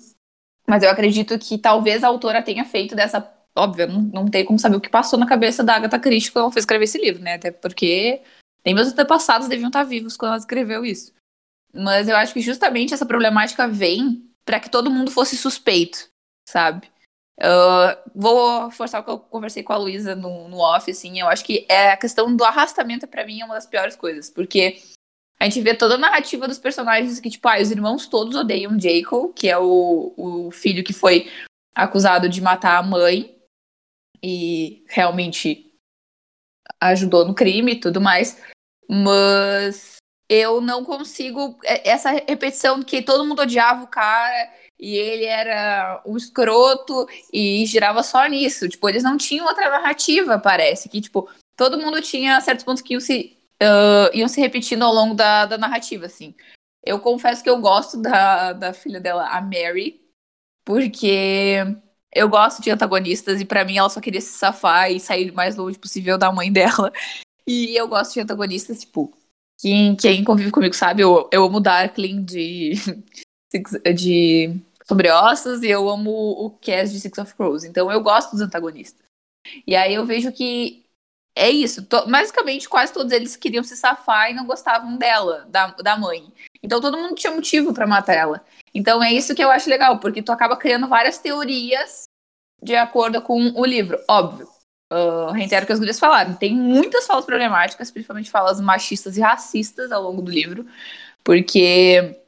mas 0.69 0.83
eu 0.83 0.91
acredito 0.91 1.37
que 1.39 1.59
talvez 1.59 2.05
a 2.05 2.09
autora 2.09 2.43
tenha 2.43 2.65
feito 2.65 2.95
dessa. 2.95 3.34
Óbvio, 3.57 3.87
não, 3.87 4.03
não 4.03 4.29
tem 4.29 4.45
como 4.45 4.59
saber 4.59 4.77
o 4.77 4.81
que 4.81 4.89
passou 4.89 5.19
na 5.19 5.27
cabeça 5.27 5.63
da 5.63 5.77
Agatha 5.77 5.99
Christie 5.99 6.33
quando 6.33 6.45
ela 6.45 6.53
foi 6.53 6.61
escrever 6.61 6.85
esse 6.85 6.99
livro, 6.99 7.23
né? 7.23 7.35
Até 7.35 7.51
porque 7.51 8.21
nem 8.65 8.75
meus 8.75 8.89
antepassados 8.89 9.49
deviam 9.49 9.69
estar 9.69 9.85
vivos 9.85 10.17
quando 10.17 10.31
ela 10.31 10.39
escreveu 10.39 10.85
isso. 10.85 11.13
Mas 11.73 12.09
eu 12.09 12.17
acho 12.17 12.33
que 12.33 12.41
justamente 12.41 12.95
essa 12.95 13.07
problemática 13.07 13.69
vem 13.69 14.29
para 14.45 14.59
que 14.59 14.69
todo 14.69 14.91
mundo 14.91 15.11
fosse 15.11 15.37
suspeito 15.37 16.09
sabe? 16.49 16.89
Uh, 17.41 18.11
vou 18.15 18.71
forçar 18.71 19.01
o 19.01 19.05
que 19.05 19.11
eu 19.11 19.19
conversei 19.19 19.63
com 19.63 19.73
a 19.73 19.77
Luísa 19.77 20.15
no, 20.15 20.49
no 20.49 20.59
off, 20.59 20.89
assim, 20.89 21.19
eu 21.19 21.27
acho 21.27 21.45
que 21.45 21.67
é 21.69 21.91
a 21.91 21.97
questão 21.97 22.35
do 22.35 22.45
arrastamento 22.45 23.09
para 23.09 23.27
mim 23.27 23.41
é 23.41 23.45
uma 23.45 23.55
das 23.55 23.67
piores 23.67 23.97
coisas, 23.97 24.31
porque 24.31 24.81
a 25.41 25.45
gente 25.45 25.61
vê 25.61 25.75
toda 25.75 25.97
a 25.97 25.99
narrativa 25.99 26.47
dos 26.47 26.61
personagens 26.61 27.19
que, 27.19 27.29
tipo, 27.29 27.49
ah, 27.49 27.61
os 27.61 27.73
irmãos 27.73 28.07
todos 28.07 28.37
odeiam 28.37 28.79
Jacob, 28.79 29.33
que 29.35 29.49
é 29.49 29.59
o, 29.59 30.15
o 30.17 30.51
filho 30.53 30.85
que 30.85 30.93
foi 30.93 31.29
acusado 31.75 32.29
de 32.29 32.41
matar 32.41 32.79
a 32.79 32.83
mãe 32.85 33.34
e 34.25 34.83
realmente 34.89 35.71
ajudou 36.81 37.27
no 37.27 37.35
crime 37.35 37.73
e 37.73 37.81
tudo 37.81 38.01
mais, 38.01 38.41
mas 38.89 39.97
eu 40.31 40.63
não 40.63 40.83
consigo 40.83 41.59
é, 41.63 41.91
essa 41.91 42.11
repetição 42.11 42.83
que 42.83 43.03
todo 43.03 43.27
mundo 43.27 43.43
odiava 43.43 43.85
o 43.85 43.89
cara 43.89 44.51
e 44.81 44.97
ele 44.97 45.27
era 45.27 46.03
um 46.07 46.17
escroto 46.17 47.07
e 47.31 47.67
girava 47.67 48.03
só 48.03 48.25
nisso. 48.25 48.67
Tipo, 48.67 48.89
eles 48.89 49.03
não 49.03 49.19
tinham 49.19 49.47
outra 49.47 49.69
narrativa, 49.69 50.39
parece. 50.39 50.89
Que, 50.89 51.03
tipo, 51.03 51.29
todo 51.55 51.79
mundo 51.79 52.01
tinha 52.01 52.41
certos 52.41 52.65
pontos 52.65 52.83
que 52.83 52.95
iam 52.95 53.01
se, 53.01 53.37
uh, 53.63 54.17
iam 54.17 54.27
se 54.27 54.41
repetindo 54.41 54.85
ao 54.85 54.95
longo 54.95 55.15
da, 55.15 55.45
da 55.45 55.59
narrativa, 55.59 56.07
assim. 56.07 56.35
Eu 56.83 56.99
confesso 56.99 57.43
que 57.43 57.51
eu 57.51 57.61
gosto 57.61 58.01
da, 58.01 58.55
da 58.55 58.73
filha 58.73 59.01
dela, 59.01 59.29
a 59.29 59.41
Mary, 59.43 60.03
porque 60.65 61.59
eu 62.15 62.29
gosto 62.29 62.63
de 62.63 62.71
antagonistas 62.71 63.41
e 63.41 63.45
para 63.45 63.65
mim 63.65 63.77
ela 63.77 63.91
só 63.91 64.01
queria 64.01 64.21
se 64.21 64.33
safar 64.33 64.91
e 64.91 65.01
sair 65.01 65.31
o 65.31 65.35
mais 65.35 65.57
longe 65.57 65.79
possível 65.79 66.17
da 66.17 66.31
mãe 66.33 66.51
dela. 66.53 66.93
E 67.47 67.77
eu 67.77 67.89
gosto 67.89 68.15
de 68.15 68.21
antagonistas, 68.21 68.81
tipo, 68.81 69.13
quem, 69.61 69.97
quem 69.97 70.25
convive 70.25 70.51
comigo 70.51 70.75
sabe, 70.75 71.03
eu, 71.03 71.29
eu 71.31 71.45
amo 71.45 71.61
Darkling 71.61 72.25
de, 72.25 72.73
de 73.95 74.57
Sobre 74.87 75.11
Ossos 75.11 75.63
e 75.63 75.69
eu 75.69 75.89
amo 75.89 76.11
o 76.11 76.51
cast 76.51 76.95
de 76.95 77.01
Six 77.01 77.19
of 77.19 77.35
Crows. 77.35 77.65
Então 77.65 77.91
eu 77.91 78.03
gosto 78.03 78.33
dos 78.33 78.41
antagonistas. 78.41 79.03
E 79.67 79.77
aí 79.77 79.95
eu 79.95 80.07
vejo 80.07 80.33
que 80.33 80.85
é 81.37 81.51
isso. 81.51 81.87
basicamente, 82.09 82.69
quase 82.69 82.93
todos 82.93 83.13
eles 83.13 83.37
queriam 83.37 83.65
se 83.65 83.77
safar 83.77 84.31
e 84.31 84.35
não 84.35 84.47
gostavam 84.47 84.97
dela, 84.97 85.47
da, 85.49 85.69
da 85.69 85.97
mãe. 85.97 86.33
Então 86.65 86.81
todo 86.81 86.97
mundo 86.97 87.15
tinha 87.15 87.31
motivo 87.31 87.75
para 87.75 87.87
matar 87.87 88.15
ela. 88.15 88.43
Então 88.75 89.05
é 89.05 89.13
isso 89.13 89.35
que 89.35 89.45
eu 89.45 89.51
acho 89.51 89.69
legal, 89.69 89.99
porque 90.01 90.23
tu 90.23 90.33
acaba 90.33 90.57
criando 90.57 90.89
várias 90.89 91.19
teorias 91.19 92.05
de 92.63 92.75
acordo 92.75 93.21
com 93.21 93.53
o 93.55 93.67
livro. 93.67 94.03
Óbvio. 94.09 94.49
Uh, 94.91 95.31
reitero 95.33 95.65
o 95.65 95.67
que 95.67 95.73
as 95.75 95.79
gurias 95.79 95.99
falaram. 95.99 96.35
Tem 96.35 96.55
muitas 96.55 97.07
falas 97.07 97.27
problemáticas, 97.27 97.91
principalmente 97.91 98.31
falas 98.31 98.63
machistas 98.63 99.19
e 99.19 99.21
racistas 99.21 99.93
ao 99.93 100.03
longo 100.03 100.23
do 100.23 100.31
livro. 100.31 100.67
Porque 101.23 102.19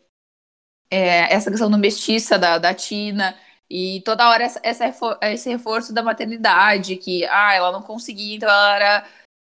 é, 0.91 1.33
essa 1.33 1.51
questão 1.51 1.71
do 1.71 1.79
mestiça 1.79 2.39
da, 2.39 2.59
da 2.59 2.75
Tina 2.75 3.35
e 3.71 4.03
toda 4.05 4.29
hora 4.29 4.45
essa, 4.45 4.61
essa, 4.63 5.19
esse 5.23 5.49
reforço 5.49 5.95
da 5.95 6.03
maternidade, 6.03 6.97
que 6.97 7.25
ah, 7.25 7.55
ela 7.55 7.73
não 7.73 7.81
conseguia, 7.81 8.37
então 8.37 8.49
ela 8.51 8.77
era 8.77 9.07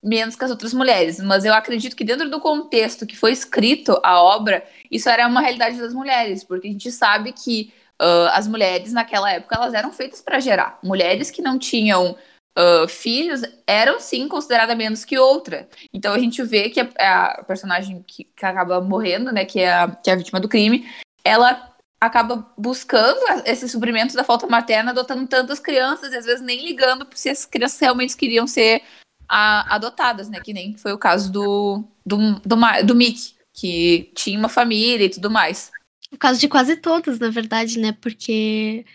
menos 0.08 0.36
que 0.36 0.44
as 0.44 0.52
outras 0.52 0.74
mulheres. 0.74 1.20
Mas 1.20 1.46
eu 1.46 1.54
acredito 1.54 1.96
que 1.96 2.04
dentro 2.04 2.30
do 2.30 2.40
contexto 2.40 3.06
que 3.06 3.18
foi 3.18 3.32
escrito 3.32 4.00
a 4.04 4.22
obra, 4.22 4.66
isso 4.90 5.10
era 5.10 5.28
uma 5.28 5.42
realidade 5.42 5.78
das 5.78 5.94
mulheres, 5.94 6.44
porque 6.44 6.68
a 6.68 6.72
gente 6.72 6.92
sabe 6.92 7.34
que 7.34 7.74
uh, 8.02 8.30
as 8.32 8.48
mulheres 8.48 8.94
naquela 8.94 9.32
época 9.32 9.56
elas 9.56 9.74
eram 9.74 9.92
feitas 9.92 10.22
para 10.22 10.40
gerar. 10.40 10.80
Mulheres 10.84 11.30
que 11.30 11.42
não 11.42 11.60
tinham 11.60 12.18
uh, 12.58 12.88
filhos 12.88 13.42
eram 13.68 14.00
sim 14.00 14.28
consideradas 14.28 14.78
menos 14.78 15.04
que 15.04 15.18
outra. 15.18 15.68
Então 15.94 16.14
a 16.14 16.20
gente 16.20 16.42
vê 16.42 16.70
que 16.70 16.80
a, 16.80 16.86
a 16.98 17.44
personagem 17.44 18.04
que, 18.08 18.24
que, 18.24 18.46
acaba 18.46 18.80
morrendo, 18.80 19.32
né, 19.32 19.46
que 19.46 19.60
é, 19.60 19.74
a, 19.74 19.90
que 19.90 20.10
é 20.10 20.14
a 20.14 20.18
vítima 20.18 20.40
do 20.40 20.50
crime, 20.50 20.88
ela 21.24 21.74
acaba 22.00 22.48
buscando 22.56 23.20
esse 23.46 23.68
suprimento 23.68 24.16
da 24.16 24.24
falta 24.24 24.46
materna, 24.46 24.92
adotando 24.92 25.28
tantas 25.28 25.60
crianças 25.60 26.14
e 26.14 26.16
às 26.16 26.26
vezes 26.26 26.42
nem 26.42 26.64
ligando 26.64 27.08
se 27.16 27.28
as 27.28 27.44
crianças 27.44 27.80
realmente 27.80 28.16
queriam 28.16 28.46
ser 28.46 28.84
a, 29.28 29.76
adotadas, 29.76 30.30
né? 30.30 30.40
Que 30.40 30.54
nem 30.54 30.76
foi 30.76 30.94
o 30.94 30.98
caso 30.98 31.32
do, 31.32 31.84
do, 32.06 32.18
do, 32.40 32.56
do 32.86 32.96
Mickey, 32.96 33.34
que 33.54 34.12
tinha 34.16 34.38
uma 34.38 34.50
família 34.50 35.06
e 35.06 35.10
tudo 35.10 35.30
mais. 35.30 35.72
O 36.12 36.18
caso 36.18 36.40
de 36.40 36.48
quase 36.48 36.76
todos, 36.78 37.20
na 37.20 37.30
verdade, 37.30 37.80
né? 37.80 37.92
Porque 37.92 38.86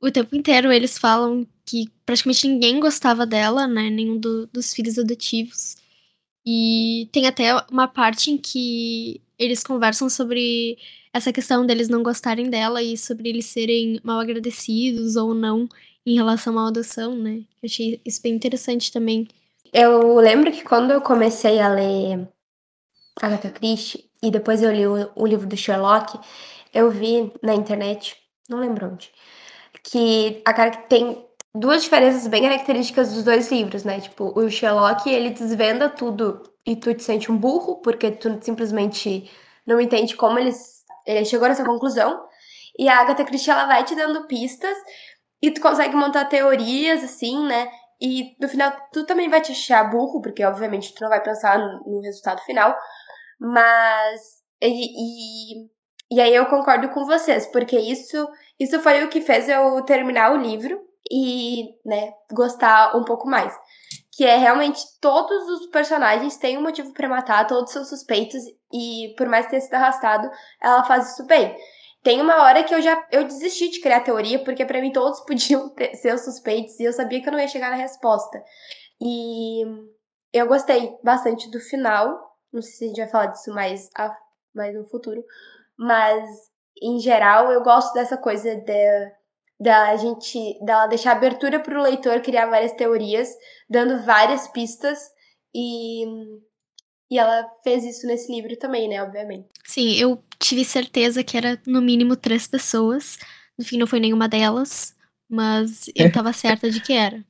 o 0.00 0.10
tempo 0.10 0.34
inteiro 0.36 0.72
eles 0.72 0.98
falam 0.98 1.46
que 1.66 1.88
praticamente 2.06 2.48
ninguém 2.48 2.80
gostava 2.80 3.26
dela, 3.26 3.66
né? 3.66 3.90
Nenhum 3.90 4.18
do, 4.18 4.46
dos 4.46 4.72
filhos 4.72 4.98
adotivos. 4.98 5.76
E 6.44 7.08
tem 7.12 7.26
até 7.26 7.54
uma 7.70 7.86
parte 7.86 8.30
em 8.30 8.38
que 8.38 9.20
eles 9.38 9.62
conversam 9.62 10.08
sobre 10.08 10.78
essa 11.12 11.32
questão 11.32 11.66
deles 11.66 11.88
não 11.88 12.02
gostarem 12.02 12.48
dela 12.48 12.82
e 12.82 12.96
sobre 12.96 13.28
eles 13.28 13.46
serem 13.46 14.00
mal 14.02 14.20
agradecidos 14.20 15.16
ou 15.16 15.34
não 15.34 15.68
em 16.06 16.14
relação 16.14 16.58
à 16.58 16.68
adoção, 16.68 17.16
né? 17.16 17.44
Eu 17.62 17.66
achei 17.66 18.00
isso 18.04 18.22
bem 18.22 18.34
interessante 18.34 18.92
também. 18.92 19.28
Eu 19.72 20.16
lembro 20.16 20.50
que 20.50 20.64
quando 20.64 20.92
eu 20.92 21.00
comecei 21.00 21.60
a 21.60 21.68
ler 21.68 22.28
Agatha 23.20 23.50
Christie 23.50 24.10
e 24.22 24.30
depois 24.30 24.62
eu 24.62 24.72
li 24.72 24.86
o, 24.86 25.10
o 25.14 25.26
livro 25.26 25.46
do 25.46 25.56
Sherlock, 25.56 26.18
eu 26.74 26.90
vi 26.90 27.32
na 27.42 27.54
internet, 27.54 28.16
não 28.48 28.58
lembro 28.58 28.88
onde, 28.88 29.12
que 29.84 30.42
a 30.44 30.52
cara 30.52 30.70
que 30.70 30.88
tem 30.88 31.24
duas 31.54 31.82
diferenças 31.82 32.26
bem 32.26 32.42
características 32.42 33.12
dos 33.12 33.24
dois 33.24 33.50
livros, 33.50 33.84
né? 33.84 34.00
Tipo, 34.00 34.32
o 34.38 34.50
Sherlock, 34.50 35.08
ele 35.08 35.30
desvenda 35.30 35.88
tudo 35.88 36.42
e 36.66 36.76
tu 36.76 36.94
te 36.94 37.02
sente 37.02 37.30
um 37.30 37.36
burro, 37.36 37.76
porque 37.76 38.10
tu 38.10 38.38
simplesmente 38.42 39.30
não 39.66 39.80
entende 39.80 40.16
como 40.16 40.38
eles 40.38 40.80
ele 41.06 41.24
chegou 41.24 41.48
nessa 41.48 41.64
conclusão. 41.64 42.24
E 42.78 42.88
a 42.88 43.00
Agatha 43.00 43.24
Christie, 43.24 43.50
ela 43.50 43.66
vai 43.66 43.84
te 43.84 43.94
dando 43.94 44.26
pistas 44.26 44.76
e 45.42 45.50
tu 45.50 45.60
consegue 45.60 45.94
montar 45.96 46.26
teorias, 46.26 47.02
assim, 47.02 47.46
né? 47.46 47.70
E 48.00 48.34
no 48.40 48.48
final, 48.48 48.72
tu 48.92 49.04
também 49.04 49.28
vai 49.28 49.42
te 49.42 49.52
achar 49.52 49.90
burro, 49.90 50.22
porque 50.22 50.44
obviamente 50.44 50.94
tu 50.94 51.02
não 51.02 51.10
vai 51.10 51.22
pensar 51.22 51.58
no, 51.58 52.00
resultado 52.00 52.40
final. 52.42 52.74
Mas. 53.38 54.40
E, 54.62 54.68
e, 54.68 55.70
e, 56.10 56.20
aí 56.20 56.34
eu 56.34 56.46
concordo 56.46 56.88
com 56.90 57.04
vocês, 57.04 57.46
porque 57.46 57.78
isso, 57.78 58.28
isso 58.58 58.80
foi 58.80 59.04
o 59.04 59.08
que 59.08 59.20
fez 59.20 59.48
eu 59.48 59.82
terminar 59.82 60.32
o 60.32 60.36
livro 60.36 60.80
e, 61.10 61.64
né, 61.84 62.12
gostar 62.32 62.96
um 62.96 63.04
pouco 63.04 63.28
mais. 63.28 63.54
Que 64.12 64.24
é 64.24 64.36
realmente 64.36 64.80
todos 65.00 65.48
os 65.48 65.66
personagens 65.68 66.36
têm 66.36 66.58
um 66.58 66.62
motivo 66.62 66.92
para 66.92 67.08
matar, 67.08 67.46
todos 67.46 67.72
são 67.72 67.84
suspeitos 67.84 68.42
e 68.72 69.14
por 69.16 69.28
mais 69.28 69.46
que 69.46 69.60
sido 69.60 69.74
arrastado, 69.74 70.30
ela 70.60 70.84
faz 70.84 71.12
isso 71.12 71.26
bem. 71.26 71.56
Tem 72.02 72.20
uma 72.20 72.42
hora 72.44 72.64
que 72.64 72.74
eu 72.74 72.80
já 72.80 73.06
eu 73.12 73.24
desisti 73.24 73.68
de 73.68 73.80
criar 73.80 74.00
teoria, 74.00 74.42
porque 74.42 74.64
para 74.64 74.80
mim 74.80 74.92
todos 74.92 75.20
podiam 75.26 75.68
ter, 75.70 75.94
ser 75.94 76.14
os 76.14 76.22
suspeitos 76.22 76.78
e 76.80 76.84
eu 76.84 76.92
sabia 76.92 77.20
que 77.20 77.28
eu 77.28 77.32
não 77.32 77.40
ia 77.40 77.48
chegar 77.48 77.70
na 77.70 77.76
resposta. 77.76 78.42
E 79.00 79.62
eu 80.32 80.46
gostei 80.46 80.96
bastante 81.02 81.50
do 81.50 81.60
final. 81.60 82.18
Não 82.52 82.62
sei 82.62 82.72
se 82.72 82.84
a 82.84 82.88
gente 82.88 83.00
vai 83.00 83.08
falar 83.08 83.26
disso 83.26 83.52
mais, 83.52 83.90
a, 83.96 84.14
mais 84.54 84.74
no 84.74 84.84
futuro. 84.84 85.22
Mas, 85.78 86.28
em 86.82 86.98
geral, 86.98 87.50
eu 87.50 87.62
gosto 87.62 87.92
dessa 87.94 88.16
coisa 88.16 88.54
de, 88.56 89.12
da 89.58 89.96
gente 89.96 90.58
dela 90.64 90.86
deixar 90.86 91.12
abertura 91.12 91.60
para 91.60 91.78
o 91.78 91.82
leitor 91.82 92.20
criar 92.20 92.46
várias 92.46 92.72
teorias, 92.72 93.28
dando 93.68 94.04
várias 94.04 94.48
pistas 94.48 94.98
e 95.54 96.04
e 97.10 97.18
ela 97.18 97.48
fez 97.64 97.84
isso 97.84 98.06
nesse 98.06 98.32
livro 98.32 98.56
também, 98.56 98.88
né, 98.88 99.02
obviamente. 99.02 99.48
Sim, 99.64 99.94
eu 99.96 100.22
tive 100.38 100.64
certeza 100.64 101.24
que 101.24 101.36
era 101.36 101.60
no 101.66 101.82
mínimo 101.82 102.14
três 102.14 102.46
pessoas. 102.46 103.18
No 103.58 103.64
fim, 103.64 103.76
não 103.78 103.86
foi 103.86 103.98
nenhuma 103.98 104.28
delas, 104.28 104.94
mas 105.28 105.90
eu 105.96 106.10
tava 106.12 106.32
certa 106.32 106.70
de 106.70 106.80
que 106.80 106.92
era. 106.92 107.24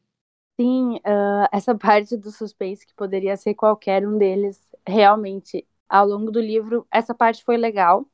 Sim, 0.61 0.97
uh, 0.97 1.49
essa 1.51 1.75
parte 1.75 2.17
do 2.19 2.31
suspense 2.31 2.87
que 2.87 2.95
poderia 2.95 3.35
ser 3.37 3.55
qualquer 3.55 4.07
um 4.07 4.19
deles, 4.19 4.61
realmente, 4.87 5.67
ao 5.89 6.07
longo 6.07 6.31
do 6.31 6.41
livro, 6.41 6.87
essa 6.91 7.15
parte 7.15 7.43
foi 7.43 7.57
legal. 7.57 8.07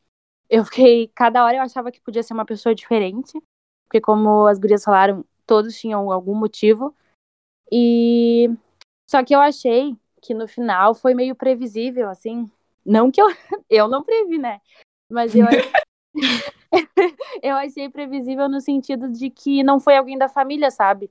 Eu 0.49 0.65
fiquei, 0.65 1.09
cada 1.09 1.45
hora 1.45 1.57
eu 1.57 1.63
achava 1.63 1.91
que 1.91 2.01
podia 2.01 2.23
ser 2.23 2.33
uma 2.35 2.47
pessoa 2.47 2.73
diferente, 2.73 3.43
porque 3.89 4.01
como 4.01 4.47
as 4.47 4.61
gurias 4.61 4.85
falaram, 4.85 5.25
todos 5.45 5.77
tinham 5.77 6.13
algum 6.13 6.37
motivo. 6.37 6.95
E 7.71 8.49
só 9.11 9.25
que 9.25 9.35
eu 9.35 9.41
achei 9.41 9.97
que 10.27 10.35
no 10.35 10.49
final 10.49 10.93
foi 10.93 11.15
meio 11.15 11.37
previsível, 11.37 12.11
assim. 12.11 12.51
Não 12.85 13.11
que 13.11 13.23
eu, 13.23 13.27
eu 13.71 13.89
não 13.89 14.03
previ, 14.03 14.39
né? 14.39 14.61
Mas 15.11 15.35
eu, 15.37 15.47
eu 17.43 17.55
achei 17.55 17.89
previsível 17.89 18.49
no 18.49 18.61
sentido 18.61 19.09
de 19.09 19.31
que 19.31 19.63
não 19.63 19.79
foi 19.79 19.97
alguém 19.97 20.19
da 20.19 20.29
família, 20.29 20.69
sabe? 20.71 21.11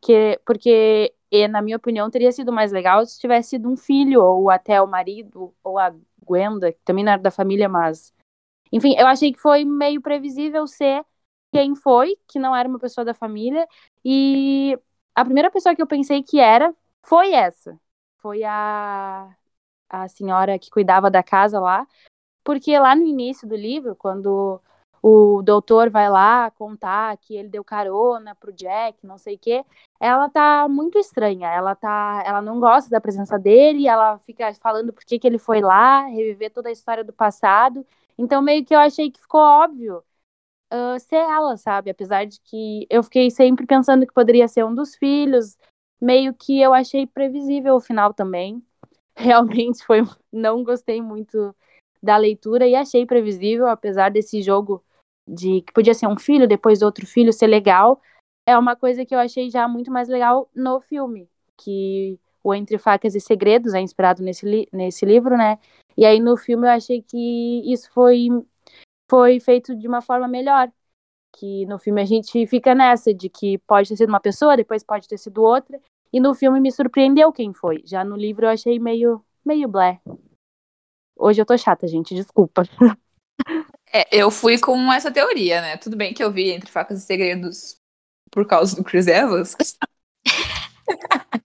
Que, 0.00 0.40
porque, 0.46 1.12
na 1.50 1.60
minha 1.60 1.76
opinião, 1.76 2.08
teria 2.10 2.30
sido 2.30 2.52
mais 2.52 2.70
legal 2.70 3.04
se 3.04 3.18
tivesse 3.18 3.50
sido 3.50 3.68
um 3.68 3.76
filho, 3.76 4.22
ou 4.22 4.48
até 4.50 4.80
o 4.80 4.86
marido, 4.86 5.52
ou 5.64 5.78
a 5.78 5.92
Gwenda, 6.24 6.72
que 6.72 6.80
também 6.84 7.04
não 7.04 7.12
era 7.12 7.22
da 7.22 7.30
família, 7.32 7.68
mas. 7.68 8.14
Enfim, 8.70 8.94
eu 8.96 9.06
achei 9.06 9.32
que 9.32 9.40
foi 9.40 9.64
meio 9.64 10.00
previsível 10.00 10.66
ser 10.66 11.04
quem 11.52 11.74
foi, 11.74 12.16
que 12.28 12.38
não 12.38 12.54
era 12.54 12.68
uma 12.68 12.78
pessoa 12.78 13.04
da 13.04 13.14
família. 13.14 13.66
E 14.04 14.78
a 15.14 15.24
primeira 15.24 15.50
pessoa 15.50 15.74
que 15.74 15.82
eu 15.82 15.86
pensei 15.86 16.22
que 16.22 16.38
era 16.38 16.74
foi 17.02 17.32
essa 17.32 17.78
foi 18.24 18.42
a, 18.42 19.36
a 19.90 20.08
senhora 20.08 20.58
que 20.58 20.70
cuidava 20.70 21.10
da 21.10 21.22
casa 21.22 21.60
lá, 21.60 21.86
porque 22.42 22.78
lá 22.78 22.96
no 22.96 23.02
início 23.06 23.46
do 23.46 23.54
livro, 23.54 23.94
quando 23.94 24.62
o 25.02 25.42
doutor 25.42 25.90
vai 25.90 26.08
lá 26.08 26.50
contar 26.52 27.18
que 27.18 27.36
ele 27.36 27.50
deu 27.50 27.62
carona 27.62 28.34
pro 28.34 28.50
Jack, 28.50 29.06
não 29.06 29.18
sei 29.18 29.34
o 29.34 29.38
quê, 29.38 29.62
ela 30.00 30.30
tá 30.30 30.66
muito 30.70 30.98
estranha. 30.98 31.48
Ela 31.50 31.74
tá, 31.74 32.22
ela 32.26 32.40
não 32.40 32.58
gosta 32.58 32.88
da 32.88 33.00
presença 33.00 33.38
dele, 33.38 33.86
ela 33.86 34.18
fica 34.20 34.54
falando 34.54 34.90
por 34.90 35.04
que, 35.04 35.18
que 35.18 35.26
ele 35.26 35.38
foi 35.38 35.60
lá, 35.60 36.06
reviver 36.06 36.50
toda 36.50 36.70
a 36.70 36.72
história 36.72 37.04
do 37.04 37.12
passado. 37.12 37.86
Então 38.16 38.40
meio 38.40 38.64
que 38.64 38.74
eu 38.74 38.78
achei 38.78 39.10
que 39.10 39.20
ficou 39.20 39.42
óbvio 39.42 40.02
uh, 40.72 40.98
ser 40.98 41.16
ela, 41.16 41.58
sabe? 41.58 41.90
Apesar 41.90 42.24
de 42.24 42.40
que 42.40 42.86
eu 42.88 43.02
fiquei 43.02 43.30
sempre 43.30 43.66
pensando 43.66 44.06
que 44.06 44.14
poderia 44.14 44.48
ser 44.48 44.64
um 44.64 44.74
dos 44.74 44.96
filhos, 44.96 45.58
meio 46.00 46.34
que 46.34 46.60
eu 46.60 46.74
achei 46.74 47.06
previsível 47.06 47.76
o 47.76 47.80
final 47.80 48.12
também. 48.12 48.62
Realmente 49.16 49.84
foi, 49.84 50.02
não 50.32 50.64
gostei 50.64 51.00
muito 51.00 51.54
da 52.02 52.16
leitura 52.16 52.66
e 52.66 52.74
achei 52.74 53.06
previsível, 53.06 53.66
apesar 53.66 54.10
desse 54.10 54.42
jogo 54.42 54.84
de 55.26 55.62
que 55.62 55.72
podia 55.72 55.94
ser 55.94 56.06
um 56.06 56.18
filho, 56.18 56.46
depois 56.46 56.82
outro 56.82 57.06
filho 57.06 57.32
ser 57.32 57.46
legal. 57.46 58.00
É 58.46 58.58
uma 58.58 58.76
coisa 58.76 59.06
que 59.06 59.14
eu 59.14 59.18
achei 59.18 59.48
já 59.48 59.66
muito 59.66 59.90
mais 59.90 60.08
legal 60.08 60.50
no 60.54 60.80
filme, 60.80 61.28
que 61.56 62.18
o 62.42 62.54
Entre 62.54 62.76
Facas 62.76 63.14
e 63.14 63.20
Segredos 63.20 63.72
é 63.72 63.80
inspirado 63.80 64.22
nesse, 64.22 64.44
li 64.44 64.68
nesse 64.70 65.06
livro, 65.06 65.36
né? 65.36 65.58
E 65.96 66.04
aí 66.04 66.20
no 66.20 66.36
filme 66.36 66.66
eu 66.66 66.70
achei 66.70 67.00
que 67.00 67.62
isso 67.72 67.90
foi, 67.90 68.28
foi 69.10 69.40
feito 69.40 69.74
de 69.74 69.88
uma 69.88 70.02
forma 70.02 70.28
melhor. 70.28 70.70
Que 71.36 71.66
no 71.66 71.78
filme 71.78 72.00
a 72.00 72.04
gente 72.04 72.46
fica 72.46 72.74
nessa, 72.74 73.12
de 73.12 73.28
que 73.28 73.58
pode 73.58 73.88
ter 73.88 73.96
sido 73.96 74.08
uma 74.08 74.20
pessoa, 74.20 74.56
depois 74.56 74.84
pode 74.84 75.08
ter 75.08 75.18
sido 75.18 75.42
outra, 75.42 75.80
e 76.12 76.20
no 76.20 76.32
filme 76.34 76.60
me 76.60 76.70
surpreendeu 76.70 77.32
quem 77.32 77.52
foi. 77.52 77.82
Já 77.84 78.04
no 78.04 78.16
livro 78.16 78.46
eu 78.46 78.50
achei 78.50 78.78
meio, 78.78 79.24
meio 79.44 79.66
blé. 79.66 80.00
Hoje 81.16 81.40
eu 81.40 81.46
tô 81.46 81.56
chata, 81.58 81.88
gente, 81.88 82.14
desculpa. 82.14 82.62
É, 83.92 84.06
eu 84.10 84.30
fui 84.30 84.58
com 84.58 84.92
essa 84.92 85.10
teoria, 85.10 85.60
né? 85.60 85.76
Tudo 85.76 85.96
bem 85.96 86.12
que 86.12 86.22
eu 86.22 86.32
vi 86.32 86.50
Entre 86.50 86.70
Facas 86.70 87.02
e 87.02 87.06
Segredos 87.06 87.76
por 88.30 88.46
causa 88.46 88.74
do 88.74 88.82
Chris 88.82 89.06
Evans. 89.06 89.56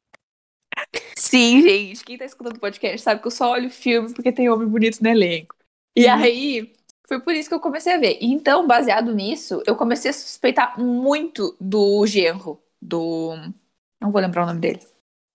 Sim, 1.16 1.62
gente, 1.62 2.04
quem 2.04 2.18
tá 2.18 2.26
escutando 2.26 2.58
o 2.58 2.60
podcast 2.60 3.02
sabe 3.02 3.22
que 3.22 3.28
eu 3.28 3.32
só 3.32 3.52
olho 3.52 3.70
filme 3.70 4.12
porque 4.14 4.32
tem 4.32 4.50
homem 4.50 4.68
bonito 4.68 5.00
no 5.02 5.10
elenco. 5.10 5.56
E 5.96 6.06
uhum. 6.06 6.14
aí, 6.14 6.74
foi 7.10 7.20
por 7.20 7.34
isso 7.34 7.50
que 7.50 7.56
eu 7.56 7.60
comecei 7.60 7.96
a 7.96 7.98
ver. 7.98 8.20
Então, 8.22 8.68
baseado 8.68 9.12
nisso, 9.16 9.64
eu 9.66 9.76
comecei 9.76 10.12
a 10.12 10.14
suspeitar 10.14 10.80
muito 10.80 11.58
do 11.60 12.06
genro, 12.06 12.62
do 12.80 13.36
não 14.00 14.12
vou 14.12 14.22
lembrar 14.22 14.44
o 14.44 14.46
nome 14.46 14.60
dele. 14.60 14.80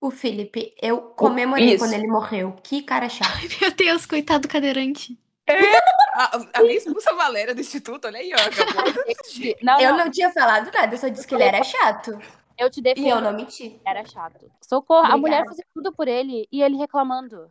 O 0.00 0.08
Felipe, 0.08 0.72
eu 0.80 1.00
comemorei 1.00 1.76
quando 1.76 1.94
ele 1.94 2.06
morreu. 2.06 2.54
Que 2.62 2.80
cara 2.80 3.08
chato. 3.08 3.28
Ai, 3.34 3.48
meu 3.60 3.72
Deus, 3.72 4.06
coitado 4.06 4.46
do 4.46 4.48
cadeirante. 4.48 5.18
É, 5.48 5.76
a, 6.14 6.60
a 6.60 6.62
expulsa 6.62 7.12
Valéria 7.12 7.54
do 7.54 7.60
instituto, 7.60 8.06
olha 8.06 8.20
aí, 8.20 8.30
ó. 8.32 8.36
não, 9.64 9.80
eu 9.80 9.90
não. 9.90 10.04
não 10.04 10.10
tinha 10.12 10.30
falado 10.30 10.70
nada, 10.72 10.94
eu 10.94 10.98
só 10.98 11.08
disse 11.08 11.26
que 11.26 11.34
ele 11.34 11.42
era 11.42 11.64
chato. 11.64 12.16
Eu 12.56 12.70
te 12.70 12.80
defendo. 12.80 13.04
E 13.04 13.10
eu 13.10 13.20
não 13.20 13.32
menti. 13.32 13.80
Era 13.84 14.04
chato. 14.04 14.48
Socorro. 14.62 15.00
Obrigada. 15.00 15.14
A 15.14 15.18
mulher 15.18 15.44
fazia 15.44 15.64
tudo 15.74 15.92
por 15.92 16.06
ele 16.06 16.46
e 16.52 16.62
ele 16.62 16.76
reclamando. 16.76 17.50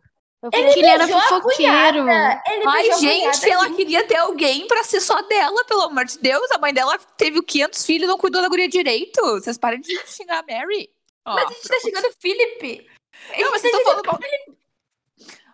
É 0.52 0.56
falei, 0.58 0.74
que 0.74 0.78
ele 0.80 0.88
era 0.88 1.08
fofoqueiro. 1.08 2.08
Ele 2.46 2.64
Ai, 2.66 2.92
gente, 2.98 3.48
ela 3.48 3.70
queria 3.74 4.06
ter 4.06 4.16
alguém 4.16 4.66
pra 4.66 4.84
ser 4.84 5.00
só 5.00 5.22
dela, 5.22 5.64
pelo 5.64 5.82
amor 5.82 6.04
de 6.04 6.18
Deus. 6.18 6.50
A 6.50 6.58
mãe 6.58 6.72
dela 6.74 6.98
teve 7.16 7.42
500 7.42 7.86
filhos 7.86 8.04
e 8.04 8.06
não 8.06 8.18
cuidou 8.18 8.42
da 8.42 8.48
guria 8.48 8.68
direito. 8.68 9.20
Vocês 9.22 9.56
parem 9.56 9.80
de 9.80 9.96
xingar 10.06 10.40
a 10.40 10.42
Mary. 10.42 10.90
Ó, 11.24 11.34
Mas 11.34 11.44
a 11.44 11.52
gente 11.52 11.68
tá 11.68 11.80
chegando 11.80 12.04
o 12.06 12.12
Felipe. 12.20 12.86
Não, 13.38 13.50
mas 13.50 13.62
vocês 13.62 13.72
estão 13.74 13.84
falando 13.84 14.06
mal. 14.06 14.20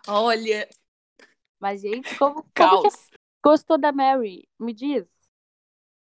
Olha, 0.07 0.67
Mas, 1.59 1.81
gente, 1.81 2.15
como, 2.15 2.33
como 2.35 2.43
que 2.43 2.51
caos. 2.53 3.09
gostou 3.43 3.77
da 3.77 3.91
Mary? 3.91 4.47
Me 4.59 4.73
diz. 4.73 5.05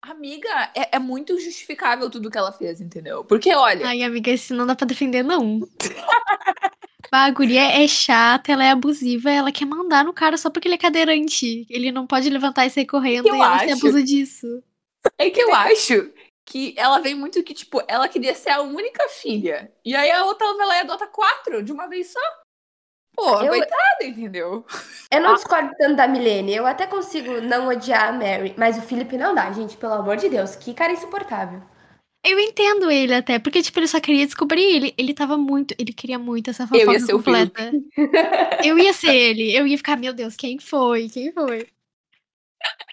Amiga, 0.03 0.73
é, 0.75 0.97
é 0.97 0.99
muito 0.99 1.39
justificável 1.39 2.11
tudo 2.11 2.31
que 2.31 2.39
ela 2.39 2.51
fez, 2.51 2.81
entendeu? 2.81 3.23
Porque, 3.23 3.55
olha, 3.55 3.87
Ai, 3.87 4.03
amiga, 4.03 4.31
esse 4.31 4.55
não 4.55 4.67
dá 4.67 4.75
pra 4.75 4.87
defender, 4.87 5.23
não. 5.23 5.61
a 7.11 7.31
guria 7.31 7.83
é 7.83 7.87
chata, 7.89 8.53
ela 8.53 8.65
é 8.65 8.71
abusiva, 8.71 9.31
ela 9.31 9.51
quer 9.53 9.65
mandar 9.65 10.05
no 10.05 10.13
cara 10.13 10.37
só 10.37 10.49
porque 10.51 10.69
ele 10.69 10.75
é 10.77 10.79
cadeirante. 10.79 11.67
Ele 11.69 11.91
não 11.93 12.07
pode 12.07 12.29
levantar 12.31 12.67
e 12.67 12.71
sair 12.71 12.87
correndo 12.87 13.29
Eu 13.29 13.35
e 13.37 13.41
ela 13.41 13.59
se 13.61 13.73
abusa 13.73 14.03
disso. 14.03 14.47
é 15.19 15.29
que 15.31 15.41
eu 15.41 15.53
acho 15.55 16.11
que 16.47 16.75
ela 16.77 16.99
vem 17.01 17.15
muito 17.15 17.43
que, 17.43 17.55
tipo, 17.55 17.83
ela 17.87 18.09
queria 18.09 18.35
ser 18.35 18.51
a 18.51 18.61
única 18.63 19.09
filha. 19.09 19.73
E 19.85 19.95
aí 19.95 20.11
a 20.11 20.25
outra 20.25 20.53
vai 20.55 20.67
lá 20.67 20.77
e 20.79 20.81
adota 20.81 21.07
quatro 21.07 21.63
de 21.63 21.73
uma 21.73 21.87
vez 21.89 22.13
só. 22.13 22.21
Pô, 23.15 23.41
Eu- 23.43 23.49
coitada, 23.49 24.05
entendeu? 24.05 24.65
Eu 25.11 25.21
não 25.21 25.35
discordo 25.35 25.71
tanto 25.79 25.97
da 25.97 26.07
Milene. 26.09 26.55
Eu 26.55 26.67
até 26.67 26.87
consigo 26.87 27.41
não 27.41 27.69
odiar 27.69 28.09
a 28.09 28.13
Mary. 28.13 28.55
Mas 28.57 28.79
o 28.79 28.83
Felipe 28.83 29.17
não 29.19 29.35
dá, 29.35 29.51
gente. 29.53 29.77
Pelo 29.77 29.95
amor 29.95 30.17
de 30.17 30.29
Deus. 30.29 30.55
Que 30.57 30.73
cara 30.73 30.93
insuportável. 30.93 31.61
Eu 32.23 32.39
entendo 32.39 32.91
ele 32.91 33.15
até, 33.15 33.39
porque, 33.39 33.63
tipo, 33.63 33.79
ele 33.79 33.89
só 33.89 33.99
queria 33.99 34.27
descobrir 34.27 34.63
ele. 34.63 34.95
Ele 34.99 35.15
tava 35.15 35.39
muito. 35.39 35.75
Ele 35.79 35.93
queria 35.93 36.19
muito 36.19 36.51
essa 36.51 36.67
fofoca 36.67 36.85
Eu 36.85 36.93
ia 36.93 37.01
ser 37.01 37.13
completa. 37.13 37.73
eu 38.65 38.79
ia 38.79 38.93
ser 38.93 39.15
ele. 39.15 39.57
Eu 39.57 39.67
ia 39.67 39.77
ficar, 39.79 39.97
meu 39.97 40.13
Deus, 40.13 40.37
quem 40.37 40.59
foi? 40.59 41.09
Quem 41.09 41.33
foi? 41.33 41.67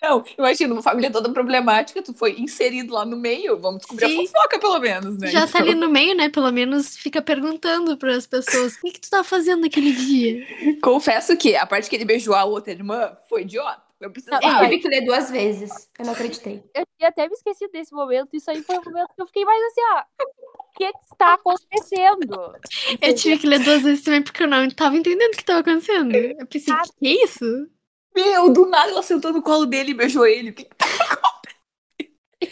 Não, 0.01 0.23
imagina, 0.37 0.73
uma 0.73 0.81
família 0.81 1.11
toda 1.11 1.29
problemática, 1.31 2.01
tu 2.01 2.13
foi 2.13 2.39
inserido 2.39 2.93
lá 2.93 3.03
no 3.05 3.17
meio, 3.17 3.59
vamos 3.59 3.79
descobrir 3.79 4.07
Sim. 4.07 4.23
a 4.23 4.27
fofoca, 4.27 4.59
pelo 4.59 4.79
menos, 4.79 5.17
né? 5.17 5.27
Já 5.27 5.41
tá 5.41 5.59
Então, 5.59 5.61
ali 5.61 5.75
no 5.75 5.89
meio, 5.89 6.15
né? 6.15 6.29
Pelo 6.29 6.51
menos 6.51 6.95
fica 6.95 7.21
perguntando 7.21 7.97
pras 7.97 8.27
pessoas: 8.27 8.75
o 8.75 8.81
que, 8.81 8.91
que 8.91 9.01
tu 9.01 9.09
tava 9.09 9.23
fazendo 9.23 9.61
naquele 9.61 9.91
dia? 9.91 10.45
Confesso 10.81 11.35
que 11.35 11.55
a 11.55 11.65
parte 11.65 11.89
que 11.89 11.95
ele 11.95 12.05
beijou 12.05 12.35
a 12.35 12.45
outra 12.45 12.71
irmã 12.71 13.11
foi 13.27 13.41
idiota. 13.41 13.86
Eu 13.99 14.11
precisava. 14.11 14.45
Não, 14.45 14.59
Eu 14.63 14.69
tive 14.69 14.81
que 14.81 14.87
ler 14.89 15.01
duas 15.05 15.31
vezes. 15.31 15.71
Eu 15.97 16.05
não 16.05 16.13
acreditei. 16.13 16.63
Eu 16.75 16.85
tinha 16.97 17.09
até 17.09 17.27
me 17.27 17.33
esquecido 17.33 17.71
desse 17.71 17.93
momento. 17.93 18.29
Isso 18.35 18.49
aí 18.51 18.61
foi 18.61 18.77
um 18.77 18.83
momento 18.83 19.07
que 19.15 19.21
eu 19.21 19.25
fiquei 19.27 19.43
mais 19.43 19.63
assim, 19.65 19.81
ó. 19.93 20.03
O 20.23 20.77
que 20.77 20.91
que 20.91 20.99
está 21.11 21.33
acontecendo? 21.33 22.55
Eu 23.01 23.15
tive 23.15 23.39
que 23.39 23.47
ler 23.47 23.59
duas 23.63 23.81
vezes 23.81 24.03
também 24.03 24.21
porque 24.21 24.43
eu 24.43 24.47
não 24.47 24.69
tava 24.69 24.95
entendendo 24.95 25.33
o 25.33 25.37
que 25.37 25.43
tava 25.43 25.61
acontecendo. 25.61 26.15
Eu 26.15 26.45
pensei, 26.45 26.73
Ah. 26.73 26.83
que, 26.83 26.89
que 26.99 27.07
é 27.07 27.23
isso? 27.23 27.69
Meu, 28.15 28.51
do 28.53 28.67
nada 28.67 28.91
ela 28.91 29.01
sentou 29.03 29.33
no 29.33 29.41
colo 29.41 29.65
dele 29.65 29.91
e 29.91 29.95
beijou 29.95 30.25
ele. 30.27 30.51
Que- 30.51 30.67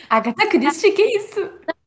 Agatha 0.10 0.48
Christie, 0.50 0.92
que 0.94 1.04
isso? 1.18 1.40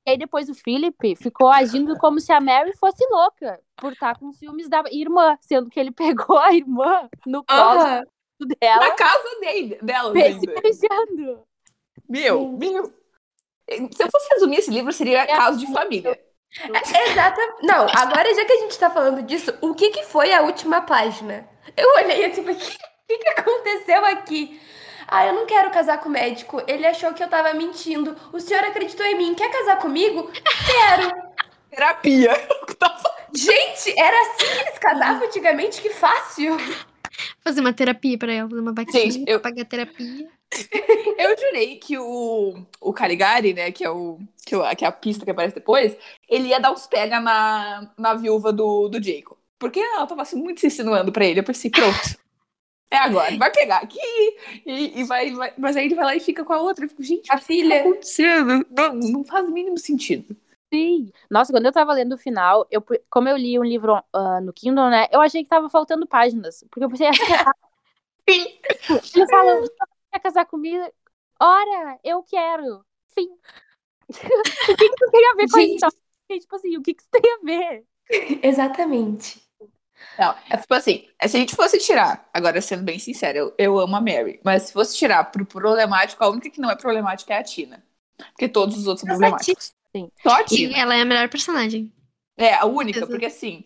E 0.06 0.10
aí 0.12 0.18
depois 0.18 0.48
o 0.48 0.54
Philip 0.54 1.16
ficou 1.16 1.48
agindo 1.48 1.96
como 1.98 2.20
se 2.20 2.32
a 2.32 2.40
Mary 2.40 2.72
fosse 2.78 3.04
louca 3.10 3.60
por 3.76 3.92
estar 3.92 4.18
com 4.18 4.32
ciúmes 4.32 4.68
da 4.68 4.82
irmã, 4.90 5.36
sendo 5.40 5.68
que 5.68 5.78
ele 5.78 5.90
pegou 6.30 6.38
a 6.38 6.54
irmã 6.54 7.08
no 7.26 7.44
colo 7.44 7.80
Aham. 7.80 8.02
dela, 8.60 8.88
Na 8.88 8.90
casa 8.92 9.40
dele, 9.40 9.78
dela 9.82 10.12
se 10.12 10.46
beijando. 10.46 11.44
Meu, 12.08 12.48
meu. 12.52 12.92
Se 13.68 14.02
eu 14.02 14.08
fosse 14.10 14.34
resumir 14.34 14.58
esse 14.58 14.70
livro, 14.70 14.92
seria 14.92 15.26
caso 15.26 15.58
de 15.58 15.72
família. 15.72 16.18
Exata. 17.10 17.40
Não, 17.62 17.86
agora 17.94 18.34
já 18.34 18.44
que 18.44 18.52
a 18.52 18.60
gente 18.60 18.78
tá 18.78 18.88
falando 18.90 19.22
disso, 19.22 19.52
o 19.60 19.74
que 19.74 19.90
que 19.90 20.04
foi 20.04 20.32
a 20.32 20.42
última 20.42 20.80
página? 20.80 21.46
Eu 21.76 21.88
olhei 21.96 22.24
assim, 22.24 22.40
o 22.48 22.54
que, 22.54 22.78
que 23.06 23.18
que 23.18 23.28
aconteceu 23.28 24.04
aqui? 24.06 24.60
Ah, 25.06 25.26
eu 25.26 25.32
não 25.32 25.46
quero 25.46 25.70
casar 25.70 25.98
com 26.00 26.08
o 26.08 26.12
médico. 26.12 26.62
Ele 26.66 26.86
achou 26.86 27.14
que 27.14 27.22
eu 27.22 27.28
tava 27.28 27.54
mentindo. 27.54 28.14
O 28.30 28.38
senhor 28.40 28.62
acreditou 28.62 29.06
em 29.06 29.16
mim. 29.16 29.34
Quer 29.34 29.50
casar 29.50 29.78
comigo? 29.78 30.30
Quero. 30.66 31.10
Terapia. 31.70 32.32
Gente, 33.34 33.98
era 33.98 34.20
assim 34.20 34.54
que 34.54 34.60
eles 34.60 34.78
casavam 34.78 35.26
antigamente? 35.26 35.80
Que 35.80 35.90
fácil. 35.90 36.56
Fazer 37.40 37.60
uma 37.60 37.72
terapia 37.72 38.16
pra 38.18 38.32
ela, 38.32 38.48
fazer 38.48 38.60
uma 38.62 38.72
vaquinha 38.72 39.10
Gente, 39.10 39.24
eu- 39.30 39.40
pagar 39.40 39.64
terapia. 39.64 40.28
Eu 41.18 41.36
jurei 41.38 41.76
que 41.76 41.98
o, 41.98 42.62
o 42.80 42.92
Caligari, 42.92 43.52
né, 43.52 43.70
que 43.70 43.84
é, 43.84 43.90
o, 43.90 44.18
que, 44.46 44.54
é 44.54 44.58
o- 44.58 44.76
que 44.76 44.84
é 44.84 44.88
a 44.88 44.92
pista 44.92 45.24
que 45.24 45.30
aparece 45.30 45.54
depois, 45.54 45.94
ele 46.28 46.48
ia 46.48 46.58
dar 46.60 46.72
uns 46.72 46.86
pega 46.86 47.20
na, 47.20 47.90
na 47.98 48.14
viúva 48.14 48.50
do, 48.52 48.88
do 48.88 49.02
Jacob. 49.02 49.36
Porque 49.58 49.78
ela 49.80 50.06
tava 50.06 50.22
assim, 50.22 50.40
muito 50.40 50.60
se 50.60 50.68
insinuando 50.68 51.12
pra 51.12 51.26
ele. 51.26 51.40
Eu 51.40 51.44
pensei, 51.44 51.70
pronto. 51.70 52.16
É 52.90 52.96
agora, 52.96 53.36
vai 53.36 53.50
pegar 53.52 53.78
aqui 53.78 53.98
e, 54.64 55.00
e 55.00 55.04
vai, 55.04 55.30
vai- 55.34 55.52
Mas 55.58 55.76
aí 55.76 55.84
ele 55.84 55.94
vai 55.94 56.04
lá 56.06 56.16
e 56.16 56.20
fica 56.20 56.42
com 56.44 56.52
a 56.54 56.62
outra. 56.62 56.84
Eu 56.84 56.88
fico, 56.88 57.02
gente, 57.02 57.28
o 57.28 57.32
A 57.32 57.36
que 57.36 57.40
tá 57.42 57.46
filha. 57.46 57.80
acontecendo? 57.80 58.66
Não, 58.70 58.94
não 58.94 59.24
faz 59.24 59.46
o 59.46 59.52
mínimo 59.52 59.76
sentido. 59.76 60.34
Sim. 60.72 61.10
Nossa, 61.30 61.52
quando 61.52 61.66
eu 61.66 61.72
tava 61.72 61.92
lendo 61.92 62.14
o 62.14 62.18
final, 62.18 62.66
eu, 62.70 62.84
como 63.08 63.28
eu 63.28 63.36
li 63.36 63.58
um 63.58 63.64
livro 63.64 64.02
ah, 64.12 64.40
no 64.40 64.52
Kindle, 64.52 64.90
né, 64.90 65.08
eu 65.10 65.20
achei 65.20 65.42
que 65.42 65.48
tava 65.48 65.68
faltando 65.68 66.06
páginas. 66.06 66.64
Porque 66.70 66.84
eu 66.84 66.90
pensei, 66.90 67.08
Sim. 68.28 68.58
ele 69.14 69.26
falou, 69.28 69.64
quer 70.12 70.20
casar 70.20 70.44
comigo? 70.46 70.84
Ora, 71.40 71.98
eu 72.04 72.22
quero. 72.22 72.84
Fim. 73.14 73.28
o 74.10 74.76
que 74.76 74.88
que 74.88 75.04
isso 75.04 75.10
tem 75.10 75.30
a 75.30 75.34
ver 75.34 75.48
com 75.50 75.56
a 75.56 75.60
Gente. 75.60 75.74
história? 75.74 75.98
Tipo 76.40 76.56
assim, 76.56 76.76
o 76.76 76.82
que 76.82 76.94
que 76.94 77.02
isso 77.02 77.10
tem 77.10 77.32
a 77.32 77.38
ver? 77.44 77.84
Exatamente. 78.42 79.42
Não, 80.18 80.34
é 80.50 80.56
tipo 80.56 80.74
assim, 80.74 81.08
se 81.26 81.36
a 81.36 81.40
gente 81.40 81.56
fosse 81.56 81.78
tirar, 81.78 82.28
agora 82.32 82.60
sendo 82.60 82.84
bem 82.84 82.98
sincera, 82.98 83.38
eu, 83.38 83.54
eu 83.58 83.78
amo 83.78 83.96
a 83.96 84.00
Mary, 84.00 84.40
mas 84.44 84.64
se 84.64 84.72
fosse 84.72 84.96
tirar 84.96 85.24
pro 85.24 85.44
problemático, 85.44 86.22
a 86.22 86.28
única 86.28 86.50
que 86.50 86.60
não 86.60 86.70
é 86.70 86.76
problemática 86.76 87.34
é 87.34 87.38
a 87.38 87.42
Tina. 87.42 87.84
Porque 88.32 88.48
todos 88.48 88.76
os 88.76 88.86
outros 88.86 89.00
são 89.00 89.08
Mas 89.08 89.18
problemáticos. 89.18 89.74
Sim. 89.94 90.10
Só 90.22 90.34
a 90.36 90.42
E 90.42 90.44
Tina. 90.44 90.76
ela 90.78 90.94
é 90.94 91.00
a 91.02 91.04
melhor 91.04 91.28
personagem. 91.28 91.92
É, 92.36 92.54
a 92.54 92.64
única, 92.66 92.98
Exato. 93.00 93.10
porque 93.10 93.26
assim, 93.26 93.64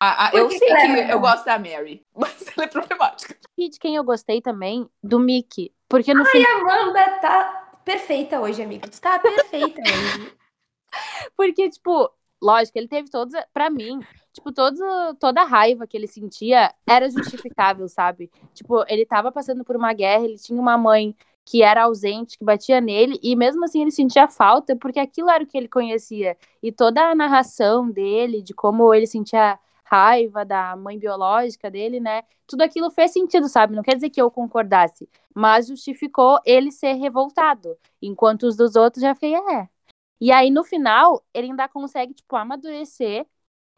a- 0.00 0.26
a- 0.26 0.30
Por 0.30 0.38
eu 0.40 0.50
sei 0.50 0.58
que 0.60 0.64
é 0.72 0.80
que 0.80 0.88
melhor? 0.88 1.10
eu 1.10 1.20
gosto 1.20 1.44
da 1.44 1.58
Mary, 1.58 2.02
mas 2.16 2.46
ela 2.56 2.64
é 2.64 2.68
problemática. 2.68 3.36
E 3.56 3.68
de 3.68 3.78
quem 3.78 3.96
eu 3.96 4.04
gostei 4.04 4.40
também, 4.40 4.88
do 5.02 5.18
Mickey. 5.20 5.72
Porque 5.88 6.14
no 6.14 6.22
E 6.22 6.26
final. 6.26 6.50
a 6.50 6.60
Amanda 6.60 7.18
tá 7.20 7.80
perfeita 7.84 8.40
hoje, 8.40 8.62
amiga. 8.62 8.88
Tu 8.88 9.00
tá 9.00 9.18
perfeita 9.18 9.80
hoje. 9.92 10.32
Porque, 11.36 11.68
tipo, 11.70 12.10
lógico, 12.42 12.78
ele 12.78 12.88
teve 12.88 13.10
todos. 13.10 13.34
Pra 13.52 13.68
mim, 13.70 14.00
tipo, 14.32 14.52
todo, 14.52 15.14
toda 15.18 15.42
a 15.42 15.44
raiva 15.44 15.86
que 15.86 15.96
ele 15.96 16.06
sentia 16.06 16.72
era 16.88 17.10
justificável, 17.10 17.88
sabe? 17.88 18.30
Tipo, 18.54 18.84
ele 18.88 19.04
tava 19.04 19.30
passando 19.32 19.64
por 19.64 19.76
uma 19.76 19.92
guerra, 19.92 20.24
ele 20.24 20.38
tinha 20.38 20.60
uma 20.60 20.78
mãe 20.78 21.14
que 21.44 21.62
era 21.62 21.84
ausente, 21.84 22.38
que 22.38 22.44
batia 22.44 22.80
nele, 22.80 23.18
e 23.22 23.36
mesmo 23.36 23.64
assim 23.64 23.82
ele 23.82 23.90
sentia 23.90 24.26
falta, 24.28 24.74
porque 24.76 24.98
aquilo 24.98 25.30
era 25.30 25.44
o 25.44 25.46
que 25.46 25.56
ele 25.58 25.68
conhecia. 25.68 26.36
E 26.62 26.72
toda 26.72 27.02
a 27.02 27.14
narração 27.14 27.90
dele, 27.90 28.42
de 28.42 28.54
como 28.54 28.92
ele 28.94 29.06
sentia 29.06 29.58
raiva 29.84 30.44
da 30.44 30.74
mãe 30.76 30.98
biológica 30.98 31.70
dele, 31.70 32.00
né? 32.00 32.22
Tudo 32.46 32.62
aquilo 32.62 32.90
fez 32.90 33.12
sentido, 33.12 33.48
sabe? 33.48 33.76
Não 33.76 33.82
quer 33.82 33.94
dizer 33.94 34.10
que 34.10 34.20
eu 34.20 34.30
concordasse, 34.30 35.08
mas 35.34 35.66
justificou 35.68 36.40
ele 36.44 36.72
ser 36.72 36.94
revoltado. 36.94 37.76
Enquanto 38.00 38.44
os 38.44 38.56
dos 38.56 38.76
outros 38.76 39.02
já 39.02 39.14
fiquei, 39.14 39.34
é. 39.34 39.68
E 40.20 40.32
aí, 40.32 40.50
no 40.50 40.64
final, 40.64 41.22
ele 41.34 41.48
ainda 41.48 41.68
consegue, 41.68 42.14
tipo, 42.14 42.34
amadurecer, 42.36 43.26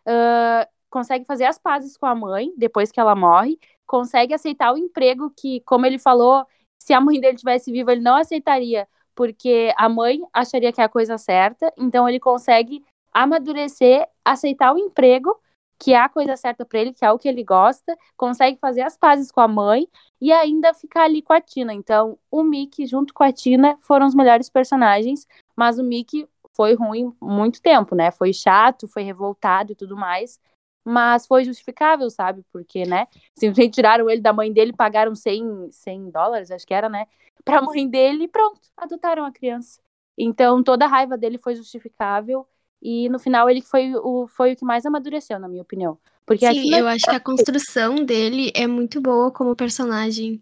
ah, 0.07 0.69
consegue 0.91 1.25
fazer 1.25 1.45
as 1.45 1.59
pazes 1.59 1.97
com 1.97 2.07
a 2.07 2.15
mãe, 2.15 2.53
depois 2.57 2.91
que 2.93 3.01
ela 3.01 3.15
morre, 3.15 3.59
consegue 3.87 4.35
aceitar 4.35 4.73
o 4.73 4.79
emprego 4.79 5.31
que, 5.37 5.61
como 5.63 5.87
ele 5.87 5.99
falou, 5.99 6.47
se 6.87 6.95
a 6.95 7.01
mãe 7.01 7.19
dele 7.19 7.37
tivesse 7.37 7.73
viva, 7.73 7.91
ele 7.91 8.01
não 8.01 8.15
aceitaria, 8.15 8.87
porque 9.13 9.75
a 9.77 9.89
mãe 9.89 10.21
acharia 10.33 10.73
que 10.73 10.81
é 10.81 10.85
a 10.85 10.89
coisa 10.89 11.19
certa, 11.19 11.73
então 11.77 12.09
ele 12.09 12.21
consegue 12.21 12.85
amadurecer, 13.13 14.07
aceitar 14.25 14.73
o 14.73 14.79
emprego, 14.79 15.37
que 15.81 15.95
é 15.95 15.99
a 15.99 16.09
coisa 16.09 16.37
certa 16.37 16.65
para 16.65 16.79
ele, 16.79 16.93
que 16.93 17.05
é 17.05 17.11
o 17.11 17.19
que 17.19 17.29
ele 17.29 17.43
gosta, 17.43 17.99
consegue 18.17 18.57
fazer 18.61 18.83
as 18.83 18.97
pazes 18.97 19.33
com 19.33 19.41
a 19.41 19.49
mãe 19.49 19.89
e 20.21 20.31
ainda 20.31 20.73
ficar 20.73 21.03
ali 21.03 21.23
com 21.23 21.33
a 21.33 21.41
Tina. 21.41 21.75
Então, 21.75 22.17
o 22.31 22.45
Mickey 22.45 22.87
junto 22.87 23.13
com 23.13 23.25
a 23.25 23.33
Tina 23.33 23.77
foram 23.81 24.07
os 24.07 24.15
melhores 24.15 24.49
personagens, 24.49 25.27
mas 25.57 25.81
o 25.81 25.83
Mickey 25.83 26.29
foi 26.53 26.75
ruim 26.75 27.13
muito 27.21 27.61
tempo, 27.61 27.97
né? 27.97 28.13
Foi 28.13 28.33
chato, 28.33 28.87
foi 28.87 29.03
revoltado 29.03 29.73
e 29.73 29.75
tudo 29.75 29.97
mais, 29.97 30.39
mas 30.87 31.27
foi 31.27 31.45
justificável, 31.45 32.09
sabe? 32.09 32.45
Porque, 32.53 32.85
né? 32.85 33.09
Simplesmente 33.35 33.75
tiraram 33.75 34.09
ele 34.09 34.21
da 34.21 34.33
mãe 34.33 34.53
dele, 34.53 34.73
pagaram 34.73 35.15
100, 35.17 35.69
100 35.73 36.11
dólares, 36.11 36.51
acho 36.53 36.65
que 36.65 36.73
era, 36.73 36.89
né? 36.89 37.07
Pra 37.45 37.61
mãe 37.61 37.89
dele 37.89 38.25
e 38.25 38.29
pronto, 38.29 38.61
adotaram 38.77 39.25
a 39.25 39.33
criança. 39.33 39.81
Então, 40.17 40.63
toda 40.63 40.85
a 40.85 40.89
raiva 40.89 41.19
dele 41.19 41.39
foi 41.39 41.57
justificável 41.57 42.47
e 42.81 43.09
no 43.09 43.19
final 43.19 43.51
ele 43.51 43.63
foi 43.63 43.95
o, 43.97 44.29
foi 44.29 44.53
o 44.53 44.57
que 44.57 44.65
mais 44.65 44.87
amadureceu, 44.87 45.39
na 45.39 45.49
minha 45.49 45.63
opinião. 45.63 45.99
Porque 46.25 46.47
Sim, 46.47 46.75
eu 46.75 46.87
acho 46.87 47.05
que 47.05 47.15
a 47.15 47.21
construção 47.21 48.05
dele 48.05 48.53
é 48.55 48.67
muito 48.67 49.01
boa 49.01 49.31
como 49.31 49.57
personagem. 49.57 50.41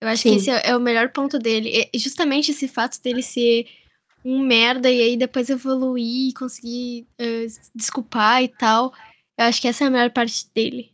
Eu 0.00 0.08
acho 0.08 0.24
que 0.24 0.30
Sim. 0.30 0.36
esse 0.36 0.50
é 0.50 0.70
é 0.70 0.76
o 0.76 0.80
melhor 0.80 1.10
ponto 1.10 1.38
dele. 1.38 1.88
Justamente 1.94 2.50
esse 2.50 2.66
fato 2.66 3.00
dele 3.00 3.22
ser 3.22 3.66
um 4.24 4.40
merda 4.40 4.90
e 4.90 5.00
aí 5.00 5.16
depois 5.16 5.50
evoluir 5.50 6.30
e 6.30 6.34
conseguir 6.34 7.06
se 7.48 7.70
desculpar 7.74 8.42
e 8.42 8.48
tal. 8.48 8.92
Eu 9.42 9.48
acho 9.48 9.60
que 9.60 9.66
essa 9.66 9.82
é 9.84 9.86
a 9.88 9.90
melhor 9.90 10.10
parte 10.10 10.48
dele. 10.54 10.92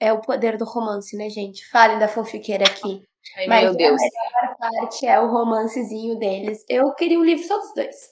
é 0.00 0.12
o 0.12 0.20
poder 0.20 0.56
do 0.56 0.64
romance, 0.64 1.16
né, 1.16 1.28
gente? 1.30 1.64
Falem 1.68 1.98
da 1.98 2.08
fanfiqueira 2.08 2.64
aqui. 2.64 3.04
Ai, 3.36 3.46
Mas 3.46 3.64
meu 3.64 3.76
Deus. 3.76 4.00
a 4.00 4.04
melhor 4.04 4.56
parte 4.58 5.06
é 5.06 5.20
o 5.20 5.30
romancezinho 5.30 6.18
deles. 6.18 6.64
Eu 6.68 6.92
queria 6.94 7.20
um 7.20 7.24
livro 7.24 7.46
só 7.46 7.58
dos 7.58 7.74
dois. 7.74 8.10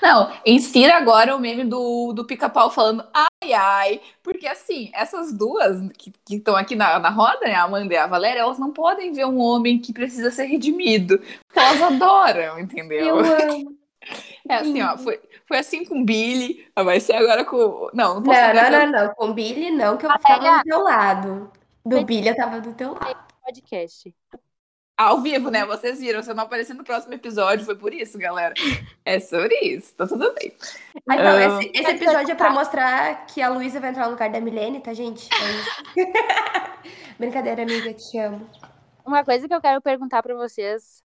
Não, 0.00 0.32
insira 0.46 0.96
agora 0.96 1.34
o 1.34 1.40
meme 1.40 1.64
do, 1.64 2.12
do 2.12 2.24
pica-pau 2.26 2.70
falando 2.70 3.06
ai, 3.12 3.52
ai. 3.52 4.00
Porque 4.22 4.46
assim, 4.46 4.90
essas 4.94 5.32
duas 5.32 5.76
que 5.98 6.12
estão 6.30 6.54
aqui 6.56 6.76
na, 6.76 6.98
na 6.98 7.10
roda, 7.10 7.40
né, 7.46 7.54
a 7.54 7.64
Amanda 7.64 7.92
e 7.92 7.96
a 7.96 8.06
Valéria, 8.06 8.40
elas 8.40 8.58
não 8.58 8.72
podem 8.72 9.12
ver 9.12 9.26
um 9.26 9.38
homem 9.40 9.78
que 9.78 9.92
precisa 9.92 10.30
ser 10.30 10.44
redimido. 10.44 11.18
Porque 11.18 11.58
elas 11.58 11.82
adoram, 11.82 12.58
entendeu? 12.58 13.06
Eu 13.06 13.18
amo. 13.18 13.76
É 14.48 14.56
assim, 14.56 14.82
ó, 14.82 14.96
foi, 14.98 15.20
foi 15.48 15.58
assim 15.58 15.84
com 15.84 16.00
o 16.02 16.04
Billy, 16.04 16.66
vai 16.76 17.00
ser 17.00 17.14
agora 17.14 17.44
com. 17.44 17.88
Não, 17.94 18.16
não 18.16 18.22
posso 18.22 18.38
Não, 18.38 18.54
não, 18.54 18.70
não, 18.70 18.92
não. 19.06 19.14
Com 19.14 19.28
o 19.30 19.34
Billy, 19.34 19.70
não, 19.70 19.96
que 19.96 20.04
eu 20.04 20.10
Valéria. 20.10 20.42
tava 20.42 20.58
do 20.58 20.64
teu 20.64 20.82
lado. 20.82 21.52
Do 21.86 22.04
Billy, 22.04 22.28
eu 22.28 22.36
tava 22.36 22.60
do 22.60 22.72
teu 22.74 22.92
lado. 22.94 23.16
Podcast. 23.44 24.14
Ao 24.96 25.20
vivo, 25.20 25.50
né? 25.50 25.66
Vocês 25.66 25.98
viram, 25.98 26.22
se 26.22 26.30
eu 26.30 26.34
não 26.36 26.44
aparecer 26.44 26.72
no 26.72 26.84
próximo 26.84 27.12
episódio, 27.14 27.64
foi 27.64 27.74
por 27.74 27.92
isso, 27.92 28.16
galera. 28.16 28.54
É 29.04 29.18
sobre 29.18 29.54
isso, 29.60 29.92
tá 29.94 30.06
tudo 30.06 30.32
bem. 30.34 30.52
Ah, 31.08 31.14
então, 31.14 31.26
Ah. 31.26 31.60
esse, 31.62 31.70
esse 31.74 31.90
episódio 31.90 32.30
é 32.32 32.34
pra 32.34 32.50
mostrar 32.50 33.26
que 33.26 33.42
a 33.42 33.48
Luísa 33.48 33.80
vai 33.80 33.90
entrar 33.90 34.04
no 34.04 34.12
lugar 34.12 34.30
da 34.30 34.40
Milene, 34.40 34.80
tá, 34.80 34.94
gente? 34.94 35.28
É 35.34 35.50
isso. 35.50 35.84
Brincadeira, 37.18 37.62
amiga, 37.62 37.92
te 37.92 38.18
amo. 38.18 38.48
Uma 39.04 39.24
coisa 39.24 39.46
que 39.46 39.54
eu 39.54 39.60
quero 39.60 39.82
perguntar 39.82 40.22
pra 40.22 40.34
vocês 40.34 41.03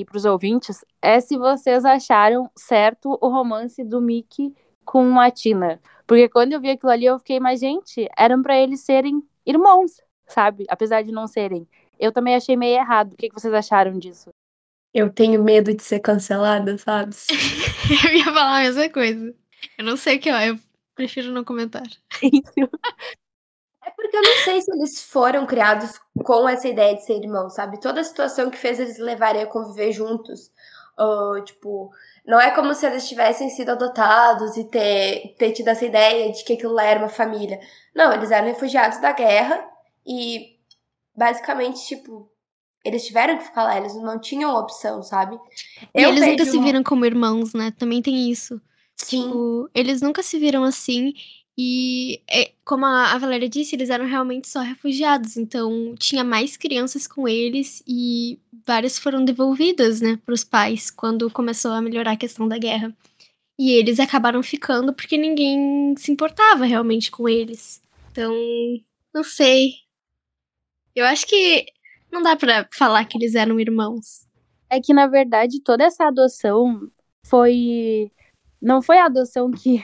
e 0.00 0.04
pros 0.04 0.24
ouvintes 0.24 0.84
é 1.00 1.18
se 1.20 1.38
vocês 1.38 1.84
acharam 1.84 2.50
certo 2.54 3.18
o 3.20 3.28
romance 3.28 3.82
do 3.82 4.00
Mickey 4.00 4.54
com 4.84 5.18
a 5.18 5.30
Tina. 5.30 5.80
Porque 6.06 6.28
quando 6.28 6.52
eu 6.52 6.60
vi 6.60 6.70
aquilo 6.70 6.92
ali, 6.92 7.06
eu 7.06 7.18
fiquei, 7.18 7.40
mas 7.40 7.60
gente, 7.60 8.06
eram 8.16 8.42
pra 8.42 8.58
eles 8.58 8.80
serem 8.80 9.22
irmãos, 9.46 9.92
sabe? 10.26 10.64
Apesar 10.68 11.02
de 11.02 11.10
não 11.10 11.26
serem. 11.26 11.66
Eu 11.98 12.12
também 12.12 12.34
achei 12.34 12.56
meio 12.56 12.78
errado. 12.78 13.14
O 13.14 13.16
que 13.16 13.28
que 13.28 13.34
vocês 13.34 13.52
acharam 13.54 13.98
disso? 13.98 14.30
Eu 14.92 15.10
tenho 15.10 15.42
medo 15.42 15.74
de 15.74 15.82
ser 15.82 16.00
cancelada, 16.00 16.76
sabe? 16.78 17.14
Eu 18.06 18.14
ia 18.14 18.24
falar 18.24 18.58
a 18.58 18.62
mesma 18.62 18.88
coisa. 18.90 19.34
Eu 19.78 19.84
não 19.84 19.96
sei 19.96 20.16
o 20.16 20.20
que, 20.20 20.30
ó. 20.30 20.40
Eu 20.40 20.58
prefiro 20.94 21.32
não 21.32 21.44
comentar. 21.44 21.82
Eu 24.16 24.22
não 24.22 24.36
sei 24.44 24.60
se 24.62 24.72
eles 24.72 25.02
foram 25.02 25.44
criados 25.44 26.00
com 26.24 26.48
essa 26.48 26.66
ideia 26.66 26.94
de 26.94 27.04
ser 27.04 27.22
irmãos, 27.22 27.54
sabe? 27.54 27.78
Toda 27.78 28.00
a 28.00 28.04
situação 28.04 28.50
que 28.50 28.56
fez 28.56 28.80
eles 28.80 28.98
levarem 28.98 29.42
a 29.42 29.46
conviver 29.46 29.92
juntos. 29.92 30.50
ou, 30.96 31.44
tipo, 31.44 31.90
não 32.26 32.40
é 32.40 32.50
como 32.52 32.74
se 32.74 32.86
eles 32.86 33.06
tivessem 33.06 33.50
sido 33.50 33.70
adotados 33.70 34.56
e 34.56 34.64
ter, 34.64 35.34
ter 35.38 35.52
tido 35.52 35.68
essa 35.68 35.84
ideia 35.84 36.32
de 36.32 36.42
que 36.42 36.54
aquilo 36.54 36.72
lá 36.72 36.84
era 36.84 37.00
uma 37.00 37.08
família. 37.08 37.60
Não, 37.94 38.12
eles 38.12 38.30
eram 38.30 38.46
refugiados 38.48 38.98
da 39.00 39.12
guerra 39.12 39.62
e 40.06 40.56
basicamente, 41.14 41.86
tipo, 41.86 42.30
eles 42.82 43.04
tiveram 43.04 43.36
que 43.36 43.44
ficar 43.44 43.64
lá, 43.64 43.76
eles 43.76 43.94
não 43.96 44.18
tinham 44.18 44.54
opção, 44.54 45.02
sabe? 45.02 45.38
E 45.94 46.02
eles 46.02 46.26
nunca 46.26 46.44
se 46.46 46.58
viram 46.58 46.82
como 46.82 47.04
irmãos, 47.04 47.52
né? 47.52 47.72
Também 47.78 48.00
tem 48.00 48.30
isso. 48.30 48.60
Sim. 48.96 49.24
Tipo, 49.24 49.68
eles 49.74 50.00
nunca 50.00 50.22
se 50.22 50.38
viram 50.38 50.64
assim. 50.64 51.12
E, 51.58 52.20
é, 52.28 52.52
como 52.64 52.84
a 52.84 53.16
Valéria 53.16 53.48
disse, 53.48 53.74
eles 53.74 53.88
eram 53.88 54.04
realmente 54.04 54.48
só 54.48 54.60
refugiados. 54.60 55.36
Então, 55.36 55.94
tinha 55.98 56.22
mais 56.22 56.56
crianças 56.56 57.06
com 57.06 57.26
eles 57.26 57.82
e 57.86 58.38
várias 58.66 58.98
foram 58.98 59.24
devolvidas, 59.24 60.00
né, 60.00 60.18
pros 60.26 60.44
pais 60.44 60.90
quando 60.90 61.30
começou 61.30 61.70
a 61.72 61.80
melhorar 61.80 62.12
a 62.12 62.16
questão 62.16 62.46
da 62.46 62.58
guerra. 62.58 62.94
E 63.58 63.72
eles 63.72 63.98
acabaram 63.98 64.42
ficando 64.42 64.92
porque 64.92 65.16
ninguém 65.16 65.94
se 65.96 66.12
importava 66.12 66.66
realmente 66.66 67.10
com 67.10 67.26
eles. 67.26 67.80
Então, 68.10 68.34
não 69.14 69.24
sei. 69.24 69.76
Eu 70.94 71.06
acho 71.06 71.26
que 71.26 71.66
não 72.12 72.22
dá 72.22 72.36
pra 72.36 72.68
falar 72.72 73.04
que 73.06 73.16
eles 73.16 73.34
eram 73.34 73.58
irmãos. 73.58 74.26
É 74.68 74.80
que, 74.80 74.92
na 74.92 75.06
verdade, 75.06 75.60
toda 75.62 75.84
essa 75.84 76.06
adoção 76.06 76.90
foi. 77.24 78.10
Não 78.60 78.82
foi 78.82 78.98
a 78.98 79.06
adoção 79.06 79.50
que 79.50 79.82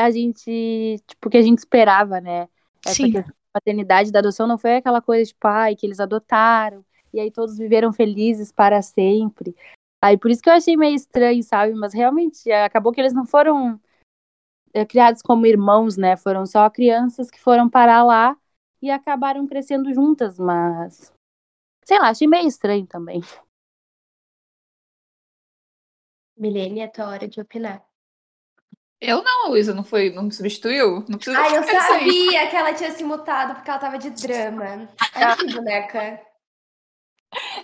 a 0.00 0.10
gente. 0.10 0.96
Tipo, 1.06 1.30
que 1.30 1.36
a 1.36 1.42
gente 1.42 1.58
esperava, 1.58 2.20
né? 2.20 2.48
Essa 2.84 2.94
Sim. 2.94 3.12
questão 3.12 3.32
da 3.32 3.60
paternidade 3.60 4.10
da 4.12 4.18
adoção 4.20 4.46
não 4.46 4.58
foi 4.58 4.76
aquela 4.76 5.00
coisa 5.02 5.24
de 5.24 5.34
pai 5.34 5.76
que 5.76 5.86
eles 5.86 6.00
adotaram 6.00 6.84
e 7.12 7.20
aí 7.20 7.30
todos 7.30 7.58
viveram 7.58 7.92
felizes 7.92 8.52
para 8.52 8.80
sempre. 8.82 9.54
Aí 10.02 10.16
por 10.16 10.30
isso 10.30 10.42
que 10.42 10.48
eu 10.48 10.54
achei 10.54 10.76
meio 10.76 10.94
estranho, 10.94 11.42
sabe? 11.42 11.74
Mas 11.74 11.92
realmente 11.92 12.50
é, 12.50 12.64
acabou 12.64 12.92
que 12.92 13.00
eles 13.00 13.12
não 13.12 13.26
foram 13.26 13.78
é, 14.72 14.84
criados 14.84 15.20
como 15.22 15.46
irmãos, 15.46 15.96
né? 15.96 16.16
Foram 16.16 16.46
só 16.46 16.68
crianças 16.70 17.30
que 17.30 17.40
foram 17.40 17.68
parar 17.68 18.02
lá 18.02 18.36
e 18.80 18.90
acabaram 18.90 19.46
crescendo 19.46 19.92
juntas, 19.92 20.38
mas 20.38 21.12
sei 21.84 21.98
lá, 21.98 22.08
achei 22.10 22.26
meio 22.26 22.46
estranho 22.46 22.86
também. 22.86 23.20
Milene, 26.36 26.80
é 26.80 26.88
tua 26.88 27.08
hora 27.08 27.28
de 27.28 27.40
opinar. 27.40 27.89
Eu 29.00 29.22
não, 29.22 29.48
Luísa, 29.48 29.72
não 29.72 29.82
foi, 29.82 30.10
não 30.10 30.24
me 30.24 30.32
substituiu? 30.32 31.04
Não 31.08 31.16
precisa 31.16 31.38
Ai, 31.38 31.56
eu 31.56 31.62
aí. 31.62 31.68
sabia 31.68 32.46
que 32.48 32.56
ela 32.56 32.74
tinha 32.74 32.90
se 32.90 33.02
mutado 33.02 33.54
porque 33.54 33.70
ela 33.70 33.78
tava 33.78 33.98
de 33.98 34.10
drama. 34.10 34.88
Ai, 35.14 35.36
que 35.36 35.46
boneca. 35.54 36.20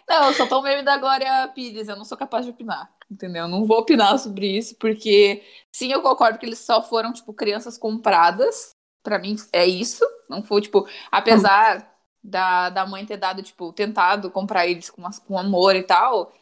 Não, 0.09 0.29
eu 0.29 0.35
sou 0.35 0.47
tão 0.47 0.63
meme 0.63 0.83
da 0.83 0.97
Glória 0.97 1.49
Pires, 1.49 1.89
eu 1.89 1.97
não 1.97 2.05
sou 2.05 2.17
capaz 2.17 2.45
de 2.45 2.53
opinar, 2.53 2.89
entendeu? 3.11 3.43
Eu 3.43 3.49
não 3.49 3.67
vou 3.67 3.81
opinar 3.81 4.19
sobre 4.19 4.57
isso, 4.57 4.77
porque 4.77 5.43
sim, 5.73 5.93
eu 5.93 6.01
concordo 6.01 6.39
que 6.39 6.47
eles 6.47 6.61
só 6.61 6.81
foram, 6.81 7.13
tipo, 7.13 7.35
crianças 7.35 7.77
compradas. 7.77 8.75
Pra 9.03 9.19
mim 9.19 9.37
é 9.53 9.67
isso. 9.67 10.05
Não 10.29 10.43
foi, 10.43 10.61
tipo, 10.63 10.89
apesar 11.11 11.93
da, 12.23 12.71
da 12.71 12.87
mãe 12.87 13.05
ter 13.05 13.17
dado, 13.17 13.43
tipo, 13.43 13.73
tentado 13.73 14.31
comprar 14.31 14.67
eles 14.67 14.89
com, 14.91 15.03
com 15.27 15.39
amor 15.39 15.77
e 15.77 15.83
tal. 15.83 16.33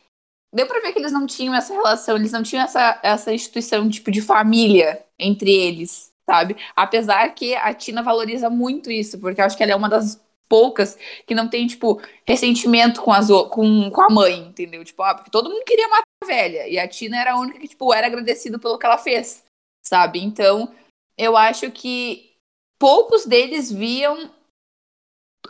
Deu 0.55 0.67
pra 0.67 0.81
ver 0.81 0.93
que 0.93 1.01
eles 1.01 1.11
não 1.11 1.27
tinham 1.27 1.55
essa 1.55 1.75
relação, 1.75 2.17
eles 2.17 2.31
não 2.31 2.43
tinham 2.43 2.63
essa, 2.63 3.01
essa 3.03 3.35
instituição, 3.35 3.91
tipo, 3.91 4.11
de 4.11 4.23
família 4.23 5.05
entre 5.19 5.51
eles, 5.51 6.13
sabe? 6.25 6.57
Apesar 6.77 7.29
que 7.35 7.57
a 7.57 7.75
Tina 7.75 8.05
valoriza 8.05 8.49
muito 8.49 8.89
isso, 8.91 9.19
porque 9.19 9.41
eu 9.41 9.45
acho 9.45 9.57
que 9.57 9.65
ela 9.65 9.73
é 9.73 9.77
uma 9.77 9.89
das 9.89 10.23
poucas 10.49 10.97
que 11.27 11.35
não 11.35 11.49
tem, 11.49 11.67
tipo, 11.67 12.01
ressentimento 12.25 13.03
com, 13.03 13.13
as, 13.13 13.27
com, 13.51 13.91
com 13.91 14.01
a 14.01 14.09
mãe, 14.09 14.39
entendeu? 14.39 14.85
Tipo, 14.85 15.03
ah, 15.03 15.15
porque 15.15 15.31
todo 15.31 15.51
mundo 15.51 15.65
queria 15.65 15.89
matar 15.89 16.05
a 16.23 16.27
velha. 16.27 16.69
E 16.69 16.79
a 16.79 16.87
Tina 16.87 17.21
era 17.21 17.33
a 17.33 17.41
única 17.41 17.59
que, 17.59 17.67
tipo, 17.67 17.93
era 17.93 18.07
agradecida 18.07 18.57
pelo 18.57 18.79
que 18.79 18.87
ela 18.87 18.99
fez, 18.99 19.45
sabe? 19.85 20.23
Então, 20.23 20.73
eu 21.19 21.37
acho 21.37 21.69
que 21.73 22.31
poucos 22.79 23.27
deles 23.27 23.73
viam 23.73 24.31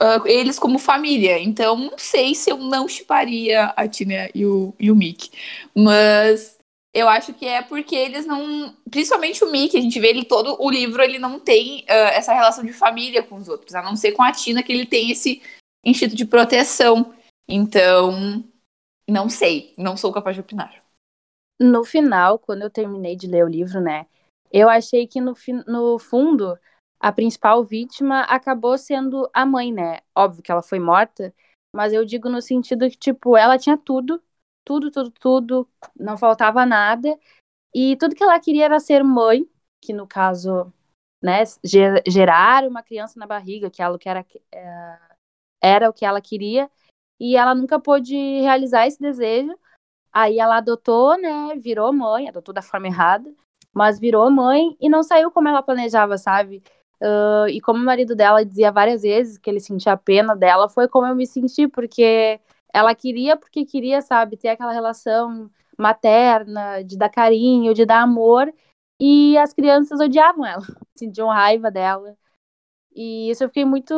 ah, 0.00 0.22
eles 0.26 0.58
como 0.58 0.78
família. 0.78 1.38
Então, 1.38 1.76
não 1.76 1.98
sei 1.98 2.34
se 2.34 2.50
eu 2.50 2.58
não 2.58 2.88
chiparia 2.88 3.66
a 3.76 3.88
Tina 3.88 4.28
e 4.34 4.44
o, 4.44 4.74
e 4.78 4.90
o 4.90 4.96
Mickey. 4.96 5.30
Mas 5.74 6.58
eu 6.92 7.08
acho 7.08 7.34
que 7.34 7.46
é 7.46 7.62
porque 7.62 7.94
eles 7.94 8.26
não. 8.26 8.74
Principalmente 8.90 9.44
o 9.44 9.50
Mickey, 9.50 9.78
a 9.78 9.80
gente 9.80 9.98
vê 10.00 10.08
ele 10.08 10.24
todo 10.24 10.56
o 10.60 10.70
livro, 10.70 11.02
ele 11.02 11.18
não 11.18 11.40
tem 11.40 11.84
ah, 11.88 12.10
essa 12.10 12.32
relação 12.32 12.64
de 12.64 12.72
família 12.72 13.22
com 13.22 13.36
os 13.36 13.48
outros, 13.48 13.74
a 13.74 13.82
não 13.82 13.96
ser 13.96 14.12
com 14.12 14.22
a 14.22 14.32
Tina, 14.32 14.62
que 14.62 14.72
ele 14.72 14.86
tem 14.86 15.10
esse 15.10 15.42
instinto 15.84 16.16
de 16.16 16.24
proteção. 16.24 17.14
Então, 17.48 18.44
não 19.08 19.28
sei, 19.28 19.74
não 19.76 19.96
sou 19.96 20.12
capaz 20.12 20.36
de 20.36 20.40
opinar. 20.40 20.82
No 21.60 21.84
final, 21.84 22.38
quando 22.38 22.62
eu 22.62 22.70
terminei 22.70 23.14
de 23.16 23.26
ler 23.26 23.44
o 23.44 23.48
livro, 23.48 23.80
né, 23.80 24.06
eu 24.52 24.68
achei 24.68 25.06
que 25.06 25.20
no, 25.20 25.34
no 25.66 25.98
fundo 25.98 26.58
a 27.04 27.12
principal 27.12 27.64
vítima 27.64 28.22
acabou 28.22 28.78
sendo 28.78 29.28
a 29.34 29.44
mãe, 29.46 29.72
né? 29.72 30.00
Óbvio 30.14 30.42
que 30.42 30.50
ela 30.52 30.62
foi 30.62 30.78
morta, 30.78 31.34
mas 31.74 31.92
eu 31.92 32.04
digo 32.04 32.28
no 32.30 32.40
sentido 32.42 32.88
que, 32.90 32.96
tipo, 32.96 33.36
ela 33.36 33.58
tinha 33.58 33.76
tudo, 33.76 34.22
tudo, 34.64 34.90
tudo, 34.90 35.10
tudo, 35.12 35.68
não 35.98 36.16
faltava 36.16 36.64
nada, 36.66 37.18
e 37.74 37.96
tudo 37.98 38.14
que 38.14 38.22
ela 38.24 38.40
queria 38.40 38.66
era 38.66 38.80
ser 38.80 39.04
mãe, 39.04 39.48
que 39.82 39.92
no 39.92 40.06
caso, 40.06 40.72
né, 41.22 41.44
ge- 41.64 42.02
gerar 42.08 42.64
uma 42.68 42.82
criança 42.82 43.18
na 43.20 43.26
barriga, 43.26 43.70
que 43.70 43.82
ela 43.82 43.98
que 43.98 44.08
era, 44.08 44.26
eh, 44.52 44.98
era 45.62 45.88
o 45.90 45.92
que 45.92 46.04
ela 46.04 46.20
queria, 46.20 46.70
e 47.20 47.36
ela 47.36 47.54
nunca 47.54 47.80
pôde 47.80 48.14
realizar 48.42 48.86
esse 48.86 49.00
desejo. 49.00 49.54
Aí 50.12 50.38
ela 50.38 50.58
adotou, 50.58 51.18
né? 51.18 51.56
Virou 51.58 51.92
mãe, 51.92 52.28
adotou 52.28 52.54
da 52.54 52.62
forma 52.62 52.86
errada, 52.88 53.32
mas 53.74 53.98
virou 54.00 54.30
mãe 54.30 54.76
e 54.80 54.88
não 54.88 55.02
saiu 55.02 55.30
como 55.30 55.48
ela 55.48 55.62
planejava, 55.62 56.18
sabe? 56.18 56.62
Ah, 57.00 57.46
e 57.48 57.60
como 57.60 57.80
o 57.80 57.84
marido 57.84 58.14
dela 58.16 58.44
dizia 58.44 58.72
várias 58.72 59.02
vezes 59.02 59.38
que 59.38 59.50
ele 59.50 59.60
sentia 59.60 59.96
pena 59.96 60.34
dela, 60.36 60.68
foi 60.68 60.88
como 60.88 61.06
eu 61.06 61.14
me 61.14 61.26
senti, 61.26 61.68
porque 61.68 62.40
ela 62.72 62.94
queria, 62.94 63.36
porque 63.36 63.64
queria, 63.64 64.00
sabe, 64.02 64.36
ter 64.36 64.48
aquela 64.48 64.72
relação 64.72 65.50
materna, 65.78 66.82
de 66.82 66.96
dar 66.96 67.08
carinho, 67.10 67.74
de 67.74 67.84
dar 67.86 68.02
amor, 68.02 68.52
e 69.00 69.36
as 69.38 69.52
crianças 69.52 70.00
odiavam 70.00 70.46
ela, 70.46 70.62
sentiam 70.96 71.28
raiva 71.28 71.70
dela. 71.70 72.16
E 72.94 73.30
isso 73.30 73.44
eu 73.44 73.48
fiquei 73.48 73.64
muito. 73.64 73.94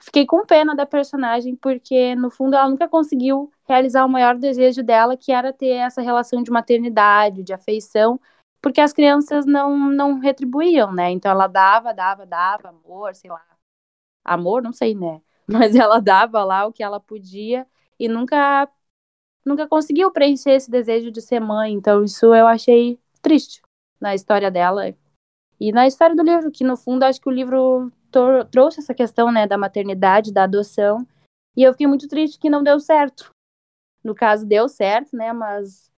Fiquei 0.00 0.26
com 0.26 0.44
pena 0.46 0.74
da 0.74 0.84
personagem, 0.86 1.54
porque 1.56 2.14
no 2.16 2.30
fundo 2.30 2.56
ela 2.56 2.68
nunca 2.68 2.88
conseguiu 2.88 3.52
realizar 3.68 4.04
o 4.04 4.08
maior 4.08 4.36
desejo 4.36 4.82
dela, 4.82 5.16
que 5.16 5.32
era 5.32 5.52
ter 5.52 5.68
essa 5.76 6.02
relação 6.02 6.42
de 6.42 6.50
maternidade, 6.50 7.44
de 7.44 7.52
afeição, 7.52 8.20
porque 8.62 8.80
as 8.80 8.92
crianças 8.92 9.44
não, 9.44 9.76
não 9.76 10.20
retribuíam, 10.20 10.92
né? 10.92 11.10
Então 11.10 11.30
ela 11.30 11.48
dava, 11.48 11.92
dava, 11.92 12.24
dava 12.24 12.68
amor, 12.68 13.14
sei 13.14 13.30
lá. 13.30 13.44
amor, 14.24 14.62
não 14.62 14.72
sei, 14.72 14.94
né? 14.94 15.20
Mas 15.46 15.74
ela 15.74 16.00
dava 16.00 16.44
lá 16.44 16.64
o 16.66 16.72
que 16.72 16.82
ela 16.82 17.00
podia 17.00 17.66
e 17.98 18.08
nunca 18.08 18.70
nunca 19.44 19.66
conseguiu 19.66 20.12
preencher 20.12 20.52
esse 20.52 20.70
desejo 20.70 21.10
de 21.10 21.20
ser 21.20 21.40
mãe. 21.40 21.72
Então 21.72 22.04
isso 22.04 22.26
eu 22.32 22.46
achei 22.46 22.98
triste 23.20 23.60
na 24.00 24.14
história 24.14 24.50
dela 24.50 24.94
e 25.60 25.72
na 25.72 25.86
história 25.86 26.14
do 26.14 26.22
livro, 26.22 26.50
que 26.50 26.64
no 26.64 26.76
fundo 26.76 27.02
acho 27.04 27.20
que 27.20 27.28
o 27.28 27.32
livro 27.32 27.92
trouxe 28.50 28.80
essa 28.80 28.94
questão, 28.94 29.32
né, 29.32 29.46
da 29.46 29.58
maternidade, 29.58 30.32
da 30.32 30.44
adoção. 30.44 31.06
E 31.56 31.62
eu 31.62 31.72
fiquei 31.72 31.86
muito 31.86 32.08
triste 32.08 32.38
que 32.38 32.50
não 32.50 32.62
deu 32.62 32.78
certo. 32.80 33.30
No 34.02 34.14
caso 34.14 34.46
deu 34.46 34.68
certo, 34.68 35.16
né, 35.16 35.32
mas 35.32 35.91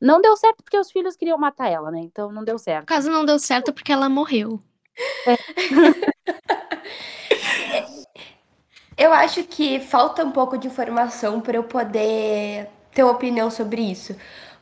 não 0.00 0.20
deu 0.20 0.36
certo 0.36 0.62
porque 0.62 0.78
os 0.78 0.90
filhos 0.90 1.16
queriam 1.16 1.36
matar 1.36 1.68
ela, 1.68 1.90
né? 1.90 2.00
Então 2.00 2.32
não 2.32 2.42
deu 2.44 2.58
certo. 2.58 2.86
Caso 2.86 3.10
não 3.10 3.24
deu 3.24 3.38
certo 3.38 3.72
porque 3.72 3.92
ela 3.92 4.08
morreu. 4.08 4.60
É. 5.26 5.36
eu 9.04 9.12
acho 9.12 9.44
que 9.44 9.80
falta 9.80 10.24
um 10.24 10.30
pouco 10.30 10.56
de 10.58 10.66
informação 10.68 11.40
para 11.40 11.56
eu 11.56 11.64
poder 11.64 12.68
ter 12.92 13.02
uma 13.02 13.12
opinião 13.12 13.50
sobre 13.50 13.82
isso. 13.82 14.16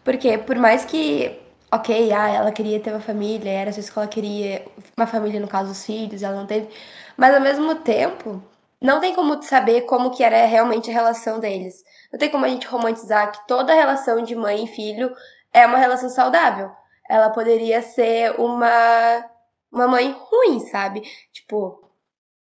Porque 0.04 0.38
por 0.38 0.56
mais 0.56 0.84
que, 0.84 1.38
ok, 1.70 2.12
ah, 2.12 2.28
ela 2.28 2.52
queria 2.52 2.80
ter 2.80 2.90
uma 2.90 3.00
família, 3.00 3.50
era 3.50 3.70
isso 3.70 3.92
que 3.92 3.98
ela 3.98 4.08
queria, 4.08 4.64
uma 4.96 5.06
família 5.06 5.40
no 5.40 5.48
caso 5.48 5.70
dos 5.70 5.84
filhos, 5.84 6.22
ela 6.22 6.36
não 6.36 6.46
teve. 6.46 6.68
Mas 7.16 7.34
ao 7.34 7.40
mesmo 7.40 7.74
tempo, 7.76 8.42
não 8.80 9.00
tem 9.00 9.14
como 9.14 9.42
saber 9.42 9.82
como 9.82 10.10
que 10.10 10.22
era 10.22 10.46
realmente 10.46 10.90
a 10.90 10.94
relação 10.94 11.40
deles. 11.40 11.82
Não 12.12 12.18
tem 12.18 12.30
como 12.30 12.44
a 12.44 12.48
gente 12.48 12.66
romantizar 12.66 13.32
que 13.32 13.46
toda 13.46 13.74
relação 13.74 14.22
de 14.22 14.36
mãe 14.36 14.64
e 14.64 14.68
filho 14.68 15.14
é 15.52 15.66
uma 15.66 15.78
relação 15.78 16.08
saudável. 16.08 16.70
Ela 17.08 17.30
poderia 17.30 17.82
ser 17.82 18.38
uma, 18.38 19.30
uma 19.72 19.88
mãe 19.88 20.14
ruim, 20.16 20.60
sabe? 20.60 21.02
Tipo, 21.32 21.90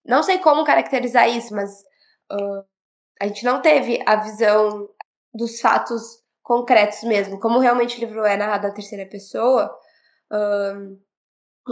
não 0.06 0.22
sei 0.22 0.38
como 0.38 0.64
caracterizar 0.64 1.28
isso, 1.30 1.56
mas 1.56 1.82
uh, 2.32 2.64
a 3.20 3.28
gente 3.28 3.44
não 3.44 3.62
teve 3.62 4.02
a 4.06 4.18
visão 4.18 4.88
dos 5.34 5.60
fatos 5.60 6.24
concretos 6.44 7.04
mesmo. 7.04 7.40
Como 7.40 7.60
realmente 7.60 7.98
o 7.98 8.00
livro 8.00 8.24
é 8.24 8.38
narrado 8.38 8.68
na 8.68 8.74
terceira 8.74 9.06
pessoa, 9.10 9.76
uh, 10.32 11.00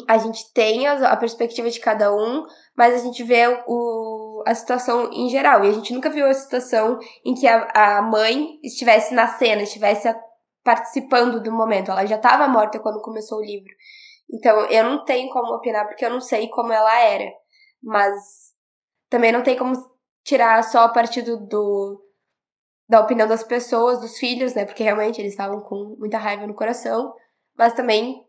a 0.08 0.18
gente 0.18 0.52
tem 0.54 0.88
a, 0.88 1.12
a, 1.12 1.18
perspectiva 1.18 1.70
de 1.70 1.80
cada 1.80 2.14
um, 2.14 2.46
mas 2.76 2.94
a 2.94 3.04
gente 3.04 3.24
vê 3.24 3.48
o, 3.68 4.44
a 4.46 4.54
situação 4.54 5.10
em 5.12 5.30
geral. 5.30 5.64
E 5.64 5.70
a 5.70 5.72
gente 5.72 5.94
nunca 5.94 6.10
viu 6.10 6.26
a 6.26 6.34
situação 6.34 7.00
em 7.26 7.34
que 7.34 7.48
a, 7.48 7.68
a 7.74 8.02
mãe 8.02 8.60
estivesse 8.64 9.14
na 9.14 9.28
cena, 9.28 9.64
estivesse 9.64 10.14
participando 10.64 11.42
do 11.42 11.52
momento. 11.52 11.92
Ela 11.92 12.06
já 12.06 12.18
estava 12.18 12.48
morta 12.48 12.80
quando 12.80 13.02
começou 13.02 13.40
o 13.40 13.46
livro. 13.46 13.72
Então 14.32 14.66
eu 14.66 14.84
não 14.84 15.06
tenho 15.06 15.30
como 15.30 15.54
opinar 15.54 15.88
porque 15.88 16.06
eu 16.06 16.10
não 16.10 16.20
sei 16.20 16.50
como 16.50 16.74
ela 16.74 17.00
era. 17.00 17.32
Mas 17.82 18.14
também 19.10 19.32
não 19.32 19.44
tem 19.44 19.58
como 19.58 19.74
tirar 20.24 20.62
só 20.64 20.80
a 20.80 20.90
partir 20.90 21.22
do, 21.22 21.38
do 21.38 22.04
da 22.90 23.00
opinião 23.00 23.28
das 23.28 23.44
pessoas, 23.44 24.02
dos 24.02 24.18
filhos, 24.18 24.54
né? 24.54 24.66
Porque 24.66 24.84
realmente 24.84 25.22
eles 25.22 25.34
estavam 25.34 25.62
com 25.62 25.96
muita 25.98 26.18
raiva 26.18 26.46
no 26.46 26.54
coração. 26.54 27.14
Mas 27.58 27.74
também 27.74 28.27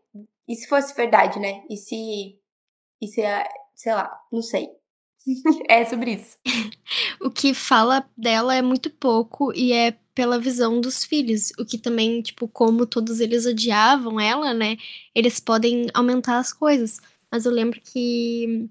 e 0.49 0.55
se 0.55 0.67
fosse 0.67 0.95
verdade, 0.95 1.39
né? 1.39 1.63
E 1.69 1.77
se. 1.77 2.35
E 2.99 3.07
se. 3.07 3.21
Sei 3.75 3.93
lá, 3.93 4.11
não 4.33 4.41
sei. 4.41 4.67
é 5.69 5.85
sobre 5.85 6.13
isso. 6.15 6.37
o 7.21 7.29
que 7.29 7.53
fala 7.53 8.09
dela 8.17 8.55
é 8.55 8.61
muito 8.61 8.89
pouco 8.89 9.53
e 9.53 9.71
é 9.71 9.91
pela 10.15 10.39
visão 10.39 10.81
dos 10.81 11.05
filhos. 11.05 11.51
O 11.59 11.63
que 11.63 11.77
também, 11.77 12.21
tipo, 12.23 12.47
como 12.47 12.87
todos 12.87 13.19
eles 13.19 13.45
odiavam 13.45 14.19
ela, 14.19 14.51
né? 14.51 14.77
Eles 15.13 15.39
podem 15.39 15.87
aumentar 15.93 16.39
as 16.39 16.51
coisas. 16.51 16.99
Mas 17.31 17.45
eu 17.45 17.51
lembro 17.51 17.79
que 17.79 18.67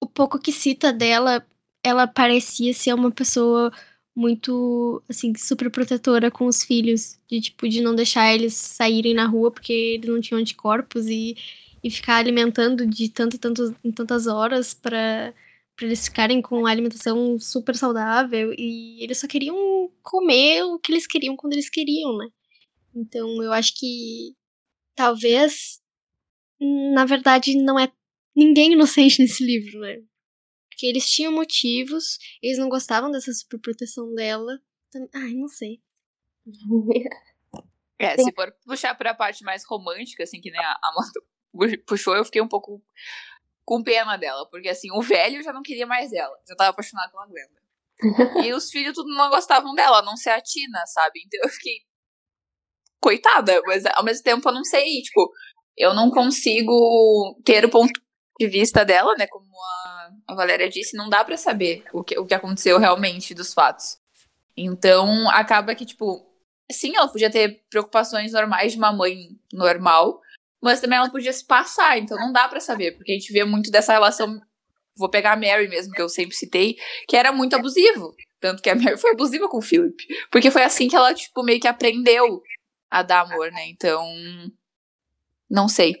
o 0.00 0.06
pouco 0.06 0.38
que 0.38 0.52
cita 0.52 0.92
dela, 0.92 1.44
ela 1.82 2.06
parecia 2.06 2.72
ser 2.72 2.94
uma 2.94 3.10
pessoa 3.10 3.72
muito, 4.14 5.02
assim, 5.08 5.32
super 5.36 5.70
protetora 5.70 6.30
com 6.30 6.46
os 6.46 6.62
filhos. 6.62 7.18
De, 7.28 7.40
tipo, 7.40 7.68
de 7.68 7.80
não 7.80 7.94
deixar 7.94 8.32
eles 8.34 8.54
saírem 8.54 9.14
na 9.14 9.26
rua 9.26 9.50
porque 9.50 9.72
eles 9.72 10.08
não 10.08 10.20
tinham 10.20 10.40
anticorpos 10.40 11.06
e, 11.08 11.36
e 11.82 11.90
ficar 11.90 12.16
alimentando 12.16 12.86
de 12.86 13.08
tanto, 13.08 13.38
tanto, 13.38 13.74
em 13.84 13.92
tantas 13.92 14.26
horas 14.26 14.74
para 14.74 15.34
para 15.74 15.86
eles 15.86 16.04
ficarem 16.06 16.42
com 16.42 16.58
uma 16.58 16.70
alimentação 16.70 17.38
super 17.40 17.74
saudável 17.74 18.54
e 18.58 19.02
eles 19.02 19.18
só 19.18 19.26
queriam 19.26 19.90
comer 20.02 20.62
o 20.64 20.78
que 20.78 20.92
eles 20.92 21.06
queriam 21.06 21.34
quando 21.34 21.54
eles 21.54 21.70
queriam, 21.70 22.16
né? 22.18 22.28
Então 22.94 23.42
eu 23.42 23.52
acho 23.52 23.74
que 23.78 24.34
talvez 24.94 25.80
na 26.60 27.04
verdade 27.04 27.56
não 27.56 27.78
é 27.78 27.90
ninguém 28.36 28.72
inocente 28.72 29.18
nesse 29.22 29.44
livro, 29.44 29.80
né? 29.80 30.02
Porque 30.82 30.88
eles 30.88 31.08
tinham 31.08 31.32
motivos, 31.32 32.18
eles 32.42 32.58
não 32.58 32.68
gostavam 32.68 33.08
dessa 33.08 33.32
superproteção 33.32 34.12
dela. 34.16 34.58
Ai, 35.14 35.34
não 35.34 35.46
sei. 35.46 35.80
É, 37.98 38.16
se 38.16 38.32
for 38.34 38.52
puxar 38.66 38.96
pra 38.96 39.14
parte 39.14 39.44
mais 39.44 39.64
romântica, 39.64 40.24
assim, 40.24 40.40
que 40.40 40.50
nem 40.50 40.60
a 40.60 40.76
Amanda 40.82 41.20
puxou, 41.86 42.16
eu 42.16 42.24
fiquei 42.24 42.42
um 42.42 42.48
pouco 42.48 42.82
com 43.64 43.80
pena 43.80 44.16
dela. 44.16 44.44
Porque, 44.50 44.68
assim, 44.68 44.90
o 44.90 45.00
velho 45.00 45.40
já 45.40 45.52
não 45.52 45.62
queria 45.62 45.86
mais 45.86 46.12
ela. 46.12 46.36
Já 46.48 46.56
tava 46.56 46.70
apaixonado 46.70 47.12
pela 47.12 47.28
Glenda. 47.28 48.44
e 48.44 48.52
os 48.52 48.72
filhos 48.72 48.94
tudo 48.94 49.14
não 49.14 49.30
gostavam 49.30 49.72
dela, 49.76 50.00
a 50.00 50.02
não 50.02 50.16
ser 50.16 50.30
a 50.30 50.40
Tina, 50.40 50.84
sabe? 50.86 51.22
Então 51.24 51.42
eu 51.44 51.48
fiquei. 51.48 51.76
Coitada, 53.00 53.62
mas 53.66 53.86
ao 53.86 54.02
mesmo 54.02 54.24
tempo 54.24 54.48
eu 54.48 54.52
não 54.52 54.64
sei, 54.64 55.00
tipo, 55.02 55.32
eu 55.76 55.94
não 55.94 56.10
consigo 56.10 57.40
ter 57.44 57.64
o 57.66 57.70
ponto 57.70 58.00
de 58.38 58.46
vista 58.48 58.84
dela, 58.84 59.14
né? 59.16 59.26
Como 59.26 59.46
a, 59.46 60.10
a 60.28 60.34
Valéria 60.34 60.68
disse, 60.68 60.96
não 60.96 61.08
dá 61.08 61.24
para 61.24 61.36
saber 61.36 61.84
o 61.92 62.02
que, 62.02 62.18
o 62.18 62.26
que 62.26 62.34
aconteceu 62.34 62.78
realmente 62.78 63.34
dos 63.34 63.52
fatos. 63.52 63.98
Então, 64.56 65.30
acaba 65.30 65.74
que, 65.74 65.86
tipo, 65.86 66.26
sim, 66.70 66.96
ela 66.96 67.08
podia 67.08 67.30
ter 67.30 67.62
preocupações 67.70 68.32
normais 68.32 68.72
de 68.72 68.78
uma 68.78 68.92
mãe 68.92 69.30
normal, 69.52 70.20
mas 70.60 70.80
também 70.80 70.98
ela 70.98 71.10
podia 71.10 71.32
se 71.32 71.44
passar, 71.44 71.98
então 71.98 72.16
não 72.18 72.32
dá 72.32 72.46
para 72.48 72.60
saber, 72.60 72.92
porque 72.92 73.12
a 73.12 73.14
gente 73.14 73.32
vê 73.32 73.44
muito 73.44 73.70
dessa 73.70 73.92
relação. 73.92 74.40
Vou 74.94 75.08
pegar 75.08 75.32
a 75.32 75.36
Mary 75.36 75.68
mesmo, 75.68 75.92
que 75.92 76.02
eu 76.02 76.08
sempre 76.08 76.36
citei, 76.36 76.76
que 77.08 77.16
era 77.16 77.32
muito 77.32 77.56
abusivo. 77.56 78.14
Tanto 78.38 78.62
que 78.62 78.68
a 78.68 78.74
Mary 78.74 78.98
foi 78.98 79.12
abusiva 79.12 79.48
com 79.48 79.58
o 79.58 79.62
Philip. 79.62 79.96
Porque 80.30 80.50
foi 80.50 80.62
assim 80.62 80.86
que 80.88 80.94
ela, 80.94 81.14
tipo, 81.14 81.42
meio 81.42 81.58
que 81.58 81.68
aprendeu 81.68 82.42
a 82.90 83.02
dar 83.02 83.20
amor, 83.20 83.50
né? 83.50 83.68
Então. 83.68 84.06
Não 85.48 85.68
sei 85.68 85.94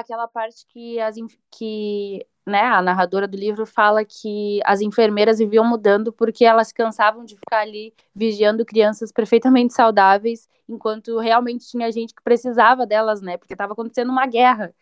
aquela 0.00 0.28
parte 0.28 0.66
que, 0.66 0.98
as, 1.00 1.16
que 1.50 2.26
né, 2.46 2.60
a 2.60 2.80
narradora 2.80 3.26
do 3.26 3.36
livro 3.36 3.66
fala 3.66 4.04
que 4.04 4.60
as 4.64 4.80
enfermeiras 4.80 5.38
viviam 5.38 5.64
mudando 5.64 6.12
porque 6.12 6.44
elas 6.44 6.72
cansavam 6.72 7.24
de 7.24 7.36
ficar 7.36 7.60
ali 7.60 7.92
vigiando 8.14 8.64
crianças 8.64 9.10
perfeitamente 9.10 9.74
saudáveis, 9.74 10.48
enquanto 10.68 11.18
realmente 11.18 11.66
tinha 11.66 11.90
gente 11.90 12.14
que 12.14 12.22
precisava 12.22 12.86
delas, 12.86 13.20
né? 13.20 13.36
Porque 13.36 13.54
estava 13.54 13.72
acontecendo 13.72 14.10
uma 14.10 14.26
guerra. 14.26 14.74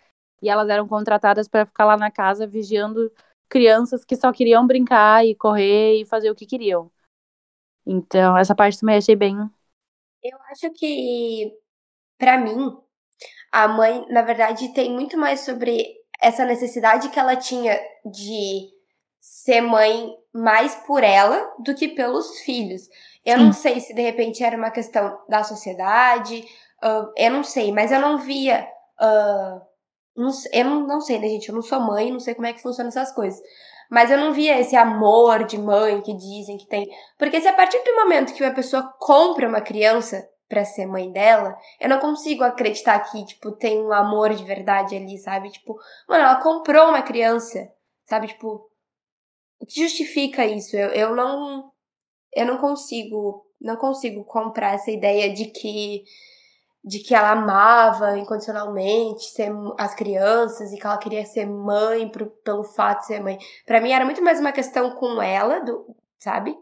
E 0.43 0.49
elas 0.49 0.69
eram 0.69 0.87
contratadas 0.87 1.49
para 1.49 1.65
ficar 1.65 1.87
lá 1.87 1.97
na 1.97 2.11
casa 2.11 2.47
vigiando 2.47 3.11
crianças 3.49 4.05
que 4.05 4.17
só 4.17 4.33
queriam 4.33 4.67
brincar 4.67 5.25
e 5.25 5.35
correr 5.35 6.01
e 6.01 6.05
fazer 6.05 6.31
o 6.31 6.35
que 6.35 6.45
queriam. 6.45 6.91
Então, 7.87 8.37
essa 8.37 8.55
parte 8.55 8.81
também 8.81 8.97
achei 8.97 9.17
bem. 9.17 9.37
Eu 10.23 10.39
acho 10.51 10.71
que, 10.73 11.57
para 12.19 12.39
mim, 12.39 12.79
a 13.55 13.69
mãe, 13.69 14.05
na 14.11 14.23
verdade, 14.23 14.75
tem 14.75 14.91
muito 14.91 15.17
mais 15.17 15.41
sobre 15.41 15.87
essa 16.21 16.45
necessidade 16.45 17.09
que 17.09 17.21
ela 17.21 17.37
tinha 17.37 17.81
de 18.05 18.69
ser 19.21 19.61
mãe 19.61 20.13
mais 20.33 20.75
por 20.75 21.05
ela 21.05 21.55
do 21.61 21.73
que 21.73 21.87
pelos 21.87 22.41
filhos. 22.41 22.83
Eu 23.25 23.39
Sim. 23.39 23.45
não 23.45 23.53
sei 23.53 23.79
se 23.79 23.95
de 23.95 24.03
repente 24.03 24.43
era 24.43 24.57
uma 24.57 24.73
questão 24.73 25.21
da 25.29 25.45
sociedade, 25.45 26.45
uh, 26.83 27.13
eu 27.17 27.31
não 27.31 27.45
sei, 27.45 27.71
mas 27.71 27.93
eu 27.93 28.01
não 28.01 28.19
via. 28.19 28.67
Uh, 29.01 29.61
não, 30.17 30.31
eu 30.53 30.65
não, 30.65 30.87
não 30.89 31.01
sei, 31.01 31.21
né, 31.21 31.29
gente? 31.29 31.49
Eu 31.49 31.55
não 31.55 31.63
sou 31.63 31.79
mãe, 31.79 32.11
não 32.11 32.19
sei 32.19 32.35
como 32.35 32.49
é 32.49 32.53
que 32.53 32.61
funcionam 32.61 32.89
essas 32.89 33.13
coisas. 33.13 33.41
Mas 33.89 34.11
eu 34.11 34.19
não 34.19 34.33
via 34.33 34.59
esse 34.59 34.75
amor 34.75 35.45
de 35.45 35.59
mãe 35.59 36.01
que 36.01 36.13
dizem 36.13 36.59
que 36.59 36.67
tem. 36.67 36.89
Porque 37.17 37.41
se 37.41 37.47
a 37.47 37.53
partir 37.53 37.79
do 37.85 37.95
momento 37.95 38.35
que 38.35 38.43
uma 38.43 38.53
pessoa 38.53 38.83
compra 38.99 39.49
uma 39.49 39.61
criança, 39.61 40.29
para 40.49 40.65
ser 40.65 40.87
mãe 40.87 41.11
dela, 41.11 41.57
eu 41.81 41.89
não 41.89 41.99
consigo 41.99 42.45
acreditar 42.45 42.99
que, 43.01 43.25
tipo, 43.25 43.53
tem 43.53 43.81
um 43.81 43.93
amor 43.93 44.35
de 44.35 44.45
verdade 44.45 44.97
ali, 44.97 45.19
sabe? 45.19 45.51
Tipo, 45.51 45.79
mano, 46.09 46.23
ela 46.23 46.41
comprou 46.41 46.89
uma 46.89 47.03
criança, 47.03 47.73
sabe? 48.05 48.29
Tipo, 48.29 48.71
o 49.59 49.67
que 49.67 49.81
justifica 49.81 50.45
isso? 50.45 50.77
Eu, 50.77 50.89
eu 50.91 51.17
não. 51.17 51.73
Eu 52.35 52.47
não 52.47 52.59
consigo. 52.59 53.47
Não 53.61 53.77
consigo 53.77 54.25
comprar 54.25 54.75
essa 54.75 54.91
ideia 54.91 55.33
de 55.33 55.47
que. 55.47 56.05
De 56.85 56.99
que 56.99 57.15
ela 57.15 57.31
amava 57.31 58.19
incondicionalmente 58.19 59.25
ser 59.31 59.51
as 59.79 59.95
crianças 59.95 60.71
e 60.71 60.77
que 60.77 60.87
ela 60.87 60.99
queria 60.99 61.25
ser 61.25 61.47
mãe 61.47 62.07
pro, 62.11 62.27
pelo 62.45 62.63
fato 62.63 63.01
de 63.01 63.07
ser 63.07 63.23
mãe. 63.23 63.39
Para 63.65 63.81
mim 63.81 63.91
era 63.91 64.05
muito 64.05 64.23
mais 64.23 64.39
uma 64.39 64.53
questão 64.53 64.91
com 64.91 65.23
ela, 65.23 65.61
do, 65.61 65.97
sabe? 66.19 66.55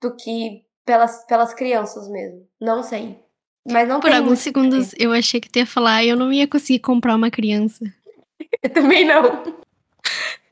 Do 0.00 0.16
que 0.16 0.64
pelas, 0.90 1.24
pelas 1.24 1.54
crianças 1.54 2.08
mesmo. 2.08 2.48
Não 2.60 2.82
sei. 2.82 3.22
Mas 3.70 3.88
não 3.88 4.00
Por 4.00 4.10
alguns 4.10 4.40
segundos 4.40 4.92
eu 4.98 5.12
achei 5.12 5.40
que 5.40 5.48
tu 5.48 5.60
ia 5.60 5.66
falar 5.66 6.04
eu 6.04 6.16
não 6.16 6.32
ia 6.32 6.48
conseguir 6.48 6.80
comprar 6.80 7.14
uma 7.14 7.30
criança. 7.30 7.84
eu 8.60 8.70
também 8.70 9.04
não. 9.04 9.24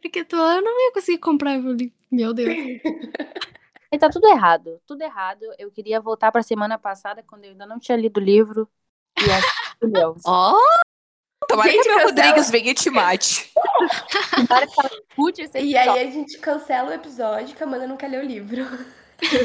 É 0.05 0.09
que 0.09 0.24
tua 0.24 0.55
eu 0.55 0.62
não 0.62 0.81
ia 0.81 0.92
conseguir 0.92 1.18
comprar 1.18 1.59
o 1.59 1.72
livro. 1.72 1.94
Meu 2.11 2.33
Deus. 2.33 2.55
E 3.90 3.98
tá 3.98 4.11
tudo 4.11 4.29
errado, 4.29 4.79
tudo 4.87 5.01
errado. 5.01 5.46
Eu 5.59 5.70
queria 5.70 5.98
voltar 5.98 6.31
pra 6.31 6.42
semana 6.42 6.77
passada, 6.77 7.24
quando 7.27 7.44
eu 7.44 7.53
ainda 7.53 7.64
não 7.64 7.79
tinha 7.79 7.96
lido 7.96 8.20
o 8.20 8.22
livro. 8.22 8.68
E 9.18 9.24
é 9.24 9.87
meu. 9.87 10.14
Ó! 10.27 10.55
Tomara 11.48 11.70
Gente, 11.70 11.85
que 11.85 11.88
meu 11.88 11.98
cancela. 12.01 12.27
Rodrigues 12.27 12.51
venha 12.51 12.70
e 12.70 12.74
te 12.74 12.90
mate. 12.90 13.51
Tomara 14.46 14.66
que 14.66 14.74
ela 14.79 14.90
escute 15.09 15.40
esse 15.40 15.59
E 15.59 15.74
aí 15.74 16.07
a 16.07 16.11
gente 16.11 16.37
cancela 16.37 16.90
o 16.90 16.92
episódio 16.92 17.57
que 17.57 17.62
a 17.62 17.66
Amanda 17.66 17.87
não 17.87 17.96
quer 17.96 18.09
ler 18.09 18.22
o 18.22 18.27
livro. 18.27 18.66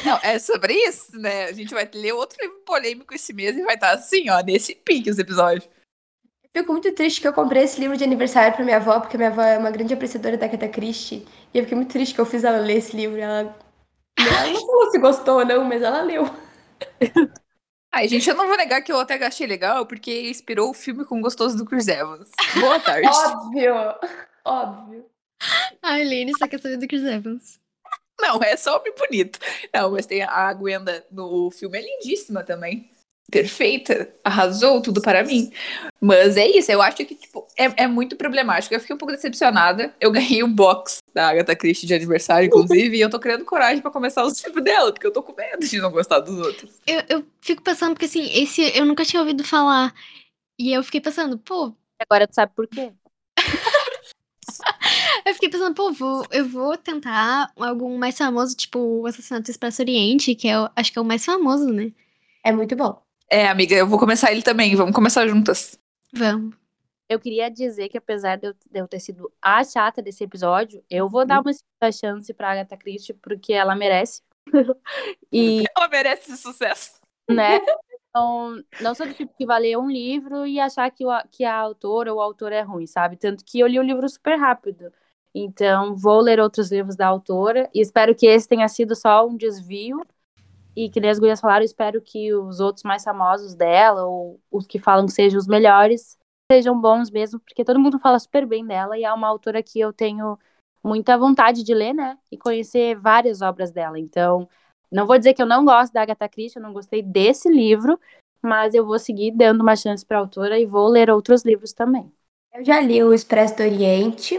Não, 0.05 0.19
é 0.21 0.38
sobre 0.38 0.73
isso, 0.73 1.17
né? 1.19 1.45
A 1.45 1.51
gente 1.51 1.73
vai 1.73 1.89
ler 1.93 2.13
outro 2.13 2.38
livro 2.41 2.59
polêmico 2.65 3.13
esse 3.13 3.33
mês 3.33 3.57
e 3.57 3.63
vai 3.63 3.75
estar 3.75 3.91
assim, 3.91 4.29
ó, 4.29 4.39
nesse 4.41 4.75
pique 4.75 5.09
os 5.09 5.17
episódios. 5.19 5.67
Fico 6.55 6.71
muito 6.71 6.91
triste 6.93 7.19
que 7.19 7.27
eu 7.27 7.33
comprei 7.33 7.63
esse 7.63 7.79
livro 7.79 7.97
de 7.97 8.03
aniversário 8.03 8.55
pra 8.55 8.63
minha 8.63 8.77
avó, 8.77 8.99
porque 8.99 9.17
minha 9.17 9.29
avó 9.29 9.41
é 9.41 9.57
uma 9.57 9.71
grande 9.71 9.93
apreciadora 9.93 10.38
da 10.38 10.45
Agatha 10.45 10.67
Christie. 10.67 11.25
E 11.51 11.57
eu 11.57 11.63
fiquei 11.63 11.75
muito 11.75 11.91
triste 11.91 12.13
que 12.13 12.21
eu 12.21 12.25
fiz 12.27 12.43
ela 12.43 12.59
ler 12.59 12.77
esse 12.77 12.95
livro. 12.95 13.19
Ela, 13.19 13.57
ela 14.19 14.47
não 14.47 14.62
falou 14.67 14.91
se 14.91 14.99
gostou 14.99 15.39
ou 15.39 15.45
não, 15.45 15.63
mas 15.63 15.81
ela 15.81 16.03
leu. 16.03 16.29
Ai, 17.91 18.07
gente, 18.07 18.29
eu 18.29 18.36
não 18.36 18.47
vou 18.47 18.55
negar 18.55 18.83
que 18.83 18.91
eu 18.91 18.99
até 18.99 19.15
achei 19.25 19.47
legal, 19.47 19.88
porque 19.88 20.29
inspirou 20.29 20.69
o 20.69 20.75
filme 20.75 21.05
com 21.05 21.21
Gostoso 21.21 21.57
do 21.57 21.65
Chris 21.65 21.88
Evans. 21.88 22.29
Boa 22.59 22.79
tarde. 22.79 23.07
Óbvio! 23.09 23.73
Óbvio. 24.45 25.05
A 25.81 25.99
Helene 25.99 26.38
só 26.38 26.47
quer 26.47 26.59
saber 26.59 26.77
do 26.77 26.88
Chris 26.88 27.03
Evans. 27.03 27.62
Não, 28.19 28.41
é 28.41 28.56
só 28.56 28.78
homem 28.78 28.93
bonito. 28.97 29.39
Não, 29.73 29.91
mas 29.91 30.06
tem 30.06 30.21
a 30.21 30.54
Gwenda 30.54 31.06
no 31.12 31.52
filme, 31.52 31.78
é 31.78 31.82
lindíssima 31.82 32.43
também. 32.43 32.89
Perfeita, 33.32 34.13
arrasou 34.23 34.82
tudo 34.82 35.02
para 35.02 35.23
mim. 35.23 35.52
Mas 35.99 36.38
é 36.38 36.45
isso, 36.47 36.71
eu 36.71 36.82
acho 36.82 36.97
que 36.97 37.15
tipo, 37.15 37.47
é, 37.58 37.84
é 37.84 37.88
muito 37.88 38.15
problemático. 38.15 38.73
Eu 38.73 38.80
fiquei 38.80 38.95
um 38.95 38.99
pouco 38.99 39.13
decepcionada. 39.13 39.93
Eu 39.99 40.12
ganhei 40.12 40.43
um 40.43 40.54
box 40.54 40.99
da 41.13 41.30
Agatha 41.30 41.56
Christie 41.56 41.88
de 41.88 41.93
aniversário, 41.93 42.47
inclusive, 42.47 42.97
e 42.97 43.02
eu 43.02 43.10
tô 43.10 43.19
criando 43.19 43.45
coragem 43.45 43.82
pra 43.82 43.89
começar 43.89 44.23
os 44.23 44.43
livros 44.43 44.63
dela, 44.63 44.91
porque 44.91 45.08
eu 45.08 45.12
tô 45.12 45.23
com 45.23 45.34
medo 45.34 45.65
de 45.65 45.80
não 45.80 45.91
gostar 45.91 46.19
dos 46.19 46.38
outros. 46.38 46.71
Eu, 46.86 47.04
eu 47.10 47.26
fico 47.41 47.63
pensando, 47.63 47.93
porque 47.93 48.06
assim, 48.06 48.30
esse 48.34 48.62
eu 48.78 48.86
nunca 48.86 49.06
tinha 49.06 49.21
ouvido 49.21 49.43
falar. 49.43 49.93
E 50.60 50.71
eu 50.71 50.84
fiquei 50.84 51.02
pensando, 51.02 51.38
pô, 51.39 51.73
Agora 52.10 52.28
tu 52.28 52.36
sabe 52.36 52.52
por 52.56 52.67
quê? 52.67 52.91
eu 55.26 55.34
fiquei 55.34 55.49
pensando, 55.49 55.76
pô, 55.76 55.91
vou, 55.91 56.26
eu 56.32 56.47
vou 56.47 56.78
tentar 56.78 57.52
algum 57.58 57.97
mais 57.97 58.17
famoso, 58.17 58.56
tipo 58.56 58.80
o 58.80 59.06
Assassinato 59.08 59.45
do 59.45 59.52
Expresso 59.52 59.82
Oriente, 59.82 60.36
que 60.36 60.47
é, 60.47 60.60
o- 60.60 60.69
acho 60.76 60.91
que 60.91 60.99
é 60.99 61.02
o 61.02 61.06
mais 61.06 61.23
famoso, 61.26 61.71
né? 61.71 61.91
É 62.43 62.52
muito 62.52 62.76
bom. 62.76 63.02
É, 63.30 63.47
amiga, 63.47 63.76
eu 63.76 63.88
vou 63.88 63.97
começar 63.99 64.32
ele 64.32 64.41
também. 64.43 64.76
Vamos 64.76 64.93
começar 64.95 65.28
juntas. 65.28 65.80
Vamos. 66.13 66.56
Eu 67.10 67.19
queria 67.19 67.49
dizer 67.49 67.89
que 67.89 67.97
apesar 67.97 68.38
de 68.38 68.47
eu, 68.47 68.54
de 68.54 68.80
eu 68.80 68.88
ter 68.88 68.99
sido 68.99 69.32
a 69.41 69.63
chata 69.63 70.02
desse 70.02 70.23
episódio, 70.23 70.84
eu 70.89 71.08
vou 71.10 71.26
dar 71.26 71.41
uma 71.41 71.54
segunda 71.54 71.91
chance 71.91 72.34
pra 72.34 72.52
Agatha 72.52 72.78
Christie, 72.78 73.13
porque 73.13 73.54
ela 73.54 73.76
merece. 73.76 74.21
e, 75.32 75.63
Ela 75.78 75.88
merece 75.89 76.32
esse 76.32 76.41
sucesso. 76.41 76.99
né? 77.30 77.60
Então, 78.10 78.63
não 78.82 78.93
sou 78.95 79.08
do 79.08 79.13
tipo 79.13 79.34
que 79.36 79.45
vai 79.45 79.60
ler 79.62 79.78
um 79.78 79.89
livro 79.89 80.45
e 80.45 80.60
achar 80.60 80.89
que, 80.91 81.06
o, 81.06 81.10
que 81.32 81.43
a 81.43 81.56
autora 81.56 82.12
ou 82.13 82.19
o 82.19 82.21
autor 82.21 82.52
é 82.52 82.62
ruim, 82.62 82.86
sabe? 82.88 83.17
Tanto 83.17 83.43
que 83.43 83.60
eu 83.60 83.67
li 83.67 83.80
o 83.80 83.84
livro 83.84 84.08
super 84.08 84.36
rápido. 84.38 84.91
Então, 85.34 85.96
vou 85.96 86.22
ler 86.22 86.39
outros 86.39 86.72
livros 86.72 86.96
da 86.96 87.08
autora 87.08 87.69
e 87.74 87.82
espero 87.82 88.13
que 88.13 88.28
esse 88.28 88.48
tenha 88.48 88.67
sido 88.67 88.96
só 88.96 89.28
um 89.28 89.36
desvio. 89.36 90.02
E 90.76 90.89
que 90.89 91.00
nem 91.00 91.12
as 91.12 91.19
gurias 91.19 91.39
falaram, 91.39 91.63
espero 91.63 92.02
que 92.02 92.34
os 92.34 92.60
outros 92.60 92.84
mais 92.84 93.04
famosos 93.04 93.54
dela, 93.54 94.06
ou 94.06 94.39
os 94.52 94.65
que 94.65 94.80
falam 94.80 95.06
que 95.06 95.12
sejam 95.12 95.39
os 95.39 95.46
melhores, 95.46 96.17
sejam 96.52 96.80
bons 96.80 97.12
mesmo, 97.12 97.39
porque 97.39 97.63
todo 97.63 97.80
mundo 97.80 98.00
fala 98.00 98.17
super 98.17 98.46
bem 98.46 98.65
dela 98.65 98.98
e 98.98 99.04
é 99.04 99.13
uma 99.13 99.28
autora 99.28 99.62
que 99.62 99.80
eu 99.80 99.93
tenho 99.93 100.38
muita 100.84 101.17
vontade 101.17 101.63
de 101.63 101.74
ler, 101.74 101.93
né? 101.93 102.17
E 102.32 102.38
conhecer 102.38 102.96
várias 102.96 103.41
obras 103.41 103.72
dela. 103.72 104.00
Então, 104.00 104.50
não 104.91 105.08
vou 105.08 105.17
dizer 105.17 105.34
que 105.34 105.41
eu 105.41 105.46
não 105.46 105.63
gosto 105.63 105.93
da 105.93 106.02
Agatha 106.02 106.28
Christie, 106.28 106.58
eu 106.58 106.63
não 106.63 106.74
gostei 106.74 107.02
desse 107.02 107.50
livro, 107.50 108.00
mas 108.41 108.74
eu 108.74 108.86
vou 108.86 109.00
seguir 109.00 109.32
dando 109.32 109.62
uma 109.62 109.76
chance 109.76 110.06
para 110.06 110.17
a 110.17 110.19
autora 110.19 110.60
e 110.60 110.65
vou 110.65 110.88
ler 110.88 111.10
outros 111.10 111.43
livros 111.43 111.72
também. 111.72 112.12
Eu 112.54 112.63
já 112.63 112.80
li 112.82 113.04
o 113.04 113.13
Expresso 113.13 113.58
do 113.58 113.63
Oriente, 113.63 114.38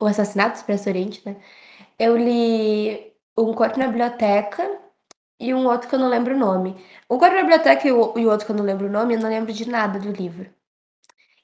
o 0.00 0.06
Assassinato 0.06 0.52
do 0.54 0.56
Expresso 0.56 0.88
Oriente, 0.88 1.22
né? 1.26 1.36
Eu 1.98 2.16
li 2.16 3.12
Um 3.38 3.54
Corpo 3.54 3.78
na 3.78 3.88
Biblioteca 3.88 4.80
e 5.40 5.54
um 5.54 5.66
outro 5.66 5.88
que 5.88 5.94
eu 5.96 5.98
não 6.00 6.08
lembro 6.08 6.34
o 6.34 6.38
nome. 6.38 6.76
Um 7.10 7.18
Corpo 7.18 7.34
na 7.36 7.42
Biblioteca 7.42 7.88
e 7.88 7.92
o, 7.92 8.18
e 8.18 8.26
o 8.26 8.30
outro 8.30 8.46
que 8.46 8.52
eu 8.52 8.56
não 8.56 8.64
lembro 8.64 8.86
o 8.88 8.90
nome, 8.90 9.14
eu 9.14 9.20
não 9.20 9.28
lembro 9.30 9.52
de 9.52 9.68
nada 9.68 9.98
do 10.00 10.12
livro. 10.12 10.50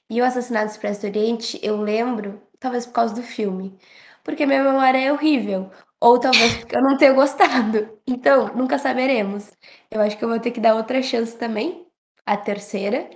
E 0.09 0.21
o 0.21 0.25
Assassinato 0.25 0.67
do 0.67 0.71
Expresso 0.71 1.05
Oriente, 1.07 1.59
eu 1.63 1.77
lembro, 1.77 2.41
talvez 2.59 2.85
por 2.85 2.93
causa 2.93 3.15
do 3.15 3.23
filme. 3.23 3.77
Porque 4.23 4.45
minha 4.45 4.63
memória 4.63 4.97
é 4.99 5.11
horrível. 5.11 5.71
Ou 5.99 6.19
talvez 6.19 6.55
porque 6.55 6.75
eu 6.75 6.81
não 6.81 6.97
tenha 6.97 7.13
gostado. 7.13 7.99
Então, 8.07 8.53
nunca 8.55 8.77
saberemos. 8.77 9.51
Eu 9.89 10.01
acho 10.01 10.17
que 10.17 10.23
eu 10.23 10.29
vou 10.29 10.39
ter 10.39 10.51
que 10.51 10.59
dar 10.59 10.75
outra 10.75 11.01
chance 11.01 11.35
também. 11.37 11.87
A 12.25 12.37
terceira. 12.37 13.09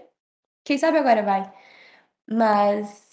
Quem 0.66 0.78
sabe 0.78 0.98
agora 1.00 1.24
vai. 1.24 1.52
Mas 2.30 3.09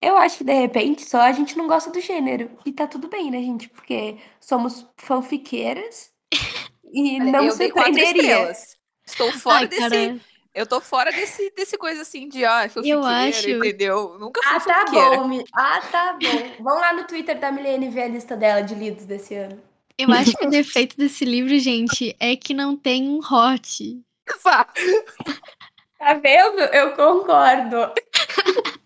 eu 0.00 0.16
acho 0.16 0.38
que 0.38 0.44
de 0.44 0.52
repente 0.52 1.04
só 1.08 1.20
a 1.20 1.32
gente 1.32 1.56
não 1.56 1.66
gosta 1.66 1.90
do 1.90 2.00
gênero. 2.00 2.50
E 2.64 2.72
tá 2.72 2.86
tudo 2.86 3.08
bem, 3.08 3.30
né, 3.30 3.38
gente? 3.40 3.68
Porque 3.68 4.16
somos 4.40 4.86
fanfiqueiras 4.96 6.10
e 6.92 7.18
não 7.20 7.44
eu 7.46 7.56
dei 7.56 7.70
quatro 7.70 7.92
surpreenderia. 7.94 8.22
estrelas. 8.22 8.76
Estou 9.06 9.32
fora 9.32 9.58
Ai, 9.60 9.66
desse. 9.68 9.80
cara, 9.82 10.20
Eu 10.54 10.66
tô 10.66 10.80
fora 10.80 11.10
desse, 11.12 11.50
desse 11.56 11.78
coisa 11.78 12.02
assim 12.02 12.28
de, 12.28 12.44
ah, 12.44 12.68
sou 12.68 12.84
Eu 12.84 13.02
acho- 13.04 13.48
entendeu? 13.48 14.18
Nunca 14.18 14.42
fui 14.42 14.56
Ah, 14.56 14.60
tá 14.60 14.74
fanfiqueira. 14.86 15.16
bom. 15.18 15.44
Ah, 15.54 15.80
tá 15.90 16.12
bom. 16.14 16.62
Vão 16.64 16.78
lá 16.80 16.92
no 16.92 17.04
Twitter 17.06 17.38
da 17.38 17.50
Milene 17.52 17.88
ver 17.88 18.02
a 18.02 18.08
lista 18.08 18.36
dela 18.36 18.60
de 18.60 18.74
lidos 18.74 19.04
desse 19.04 19.34
ano. 19.34 19.60
eu 19.98 20.10
acho 20.12 20.32
que 20.36 20.46
o 20.46 20.50
defeito 20.50 20.96
desse 20.96 21.24
livro, 21.24 21.58
gente, 21.58 22.14
é 22.20 22.36
que 22.36 22.52
não 22.54 22.76
tem 22.76 23.08
um 23.08 23.18
hot. 23.18 24.00
Tá 25.98 26.14
vendo? 26.14 26.60
Eu 26.60 26.94
concordo. 26.94 27.76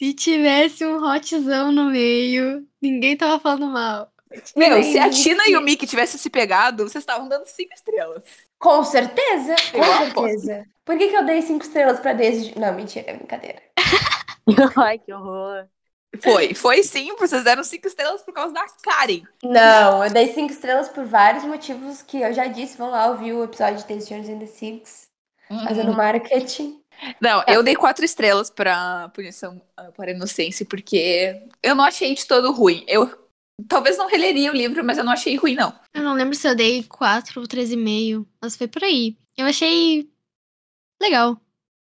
Se 0.00 0.14
tivesse 0.14 0.82
um 0.86 0.96
hotzão 1.04 1.70
no 1.70 1.90
meio, 1.90 2.66
ninguém 2.80 3.14
tava 3.18 3.38
falando 3.38 3.66
mal. 3.66 4.10
Meu, 4.56 4.82
se 4.82 4.98
a. 4.98 5.10
Tina 5.10 5.46
e 5.46 5.54
o 5.58 5.60
Mickey 5.60 5.86
tivessem 5.86 6.18
se 6.18 6.30
pegado, 6.30 6.88
vocês 6.88 7.02
estavam 7.02 7.28
dando 7.28 7.44
cinco 7.44 7.74
estrelas. 7.74 8.22
Com 8.58 8.82
certeza, 8.82 9.54
com 9.70 9.76
Eu 9.76 9.92
aposto. 9.92 10.40
certeza. 10.40 10.64
Por 10.86 10.96
que, 10.96 11.08
que 11.08 11.16
eu 11.16 11.26
dei 11.26 11.42
cinco 11.42 11.66
estrelas 11.66 12.00
pra 12.00 12.14
Daisy? 12.14 12.58
Não, 12.58 12.72
mentira, 12.72 13.10
é 13.10 13.14
brincadeira. 13.14 13.60
Ai, 14.74 14.98
que 14.98 15.12
horror. 15.12 15.66
Foi, 16.22 16.54
foi 16.54 16.82
sim, 16.82 17.14
vocês 17.18 17.44
deram 17.44 17.62
cinco 17.62 17.86
estrelas 17.86 18.22
por 18.22 18.32
causa 18.32 18.54
da 18.54 18.64
Karen. 18.82 19.20
Não, 19.44 20.02
eu 20.02 20.10
dei 20.10 20.32
cinco 20.32 20.50
estrelas 20.50 20.88
por 20.88 21.04
vários 21.04 21.44
motivos 21.44 22.00
que 22.00 22.22
eu 22.22 22.32
já 22.32 22.46
disse. 22.46 22.78
Vão 22.78 22.88
lá 22.88 23.08
ouvir 23.08 23.34
o 23.34 23.44
episódio 23.44 23.76
de 23.76 23.84
Ten 23.84 24.00
Stranger 24.00 24.34
in 24.34 24.38
the 24.38 24.46
Six, 24.46 25.10
fazendo 25.66 25.92
marketing. 25.92 26.79
Não, 27.20 27.42
eu 27.46 27.62
dei 27.62 27.74
quatro 27.74 28.04
estrelas 28.04 28.50
pra 28.50 29.08
Punição 29.10 29.60
ah, 29.76 29.90
para 29.92 30.10
a 30.10 30.14
Inocência, 30.14 30.66
porque 30.66 31.42
eu 31.62 31.74
não 31.74 31.84
achei 31.84 32.14
de 32.14 32.26
todo 32.26 32.52
ruim. 32.52 32.84
Eu 32.86 33.10
talvez 33.68 33.96
não 33.98 34.08
releria 34.08 34.50
o 34.50 34.56
livro, 34.56 34.84
mas 34.84 34.98
eu 34.98 35.04
não 35.04 35.12
achei 35.12 35.36
ruim, 35.36 35.54
não. 35.54 35.72
Eu 35.94 36.02
não 36.02 36.14
lembro 36.14 36.34
se 36.34 36.48
eu 36.48 36.54
dei 36.54 36.82
4 36.84 37.40
ou 37.40 37.46
3,5, 37.46 38.26
mas 38.40 38.56
foi 38.56 38.68
por 38.68 38.84
aí. 38.84 39.16
Eu 39.36 39.46
achei 39.46 40.08
legal. 41.00 41.40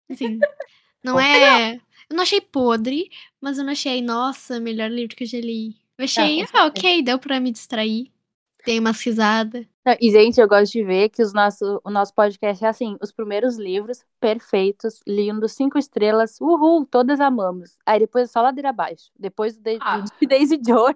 Assim, 0.09 0.39
não 1.03 1.19
é. 1.19 1.75
Eu 2.09 2.15
não 2.15 2.23
achei 2.23 2.41
podre, 2.41 3.09
mas 3.39 3.57
eu 3.57 3.63
não 3.63 3.71
achei, 3.71 4.01
nossa, 4.01 4.59
melhor 4.59 4.89
livro 4.89 5.15
que 5.15 5.23
eu 5.23 5.27
já 5.27 5.39
li. 5.39 5.77
Eu 5.97 6.05
achei, 6.05 6.45
com 6.47 6.57
ah, 6.57 6.65
ok, 6.65 7.03
deu 7.03 7.19
pra 7.19 7.39
me 7.39 7.51
distrair. 7.51 8.11
Dei 8.69 8.77
umas 8.79 9.01
risadas. 9.03 9.65
Não, 9.83 9.95
E, 9.99 10.11
gente, 10.11 10.39
eu 10.39 10.47
gosto 10.47 10.71
de 10.73 10.83
ver 10.83 11.09
que 11.09 11.23
os 11.23 11.33
nosso, 11.33 11.81
o 11.83 11.89
nosso 11.89 12.13
podcast 12.13 12.63
é 12.63 12.67
assim: 12.67 12.97
os 13.01 13.11
primeiros 13.11 13.57
livros, 13.57 14.05
perfeitos, 14.19 14.99
lindos, 15.07 15.53
cinco 15.53 15.79
estrelas, 15.79 16.39
uhul, 16.39 16.85
todas 16.85 17.19
amamos. 17.19 17.79
Aí 17.83 17.99
depois 17.99 18.29
é 18.29 18.31
só 18.31 18.41
ladeira 18.43 18.69
abaixo. 18.69 19.09
Depois 19.17 19.55
do 19.57 19.63
Daisy, 19.63 19.81
Ah. 19.83 20.03
de 20.21 20.27
Daisy 20.27 20.57
Jones. 20.57 20.95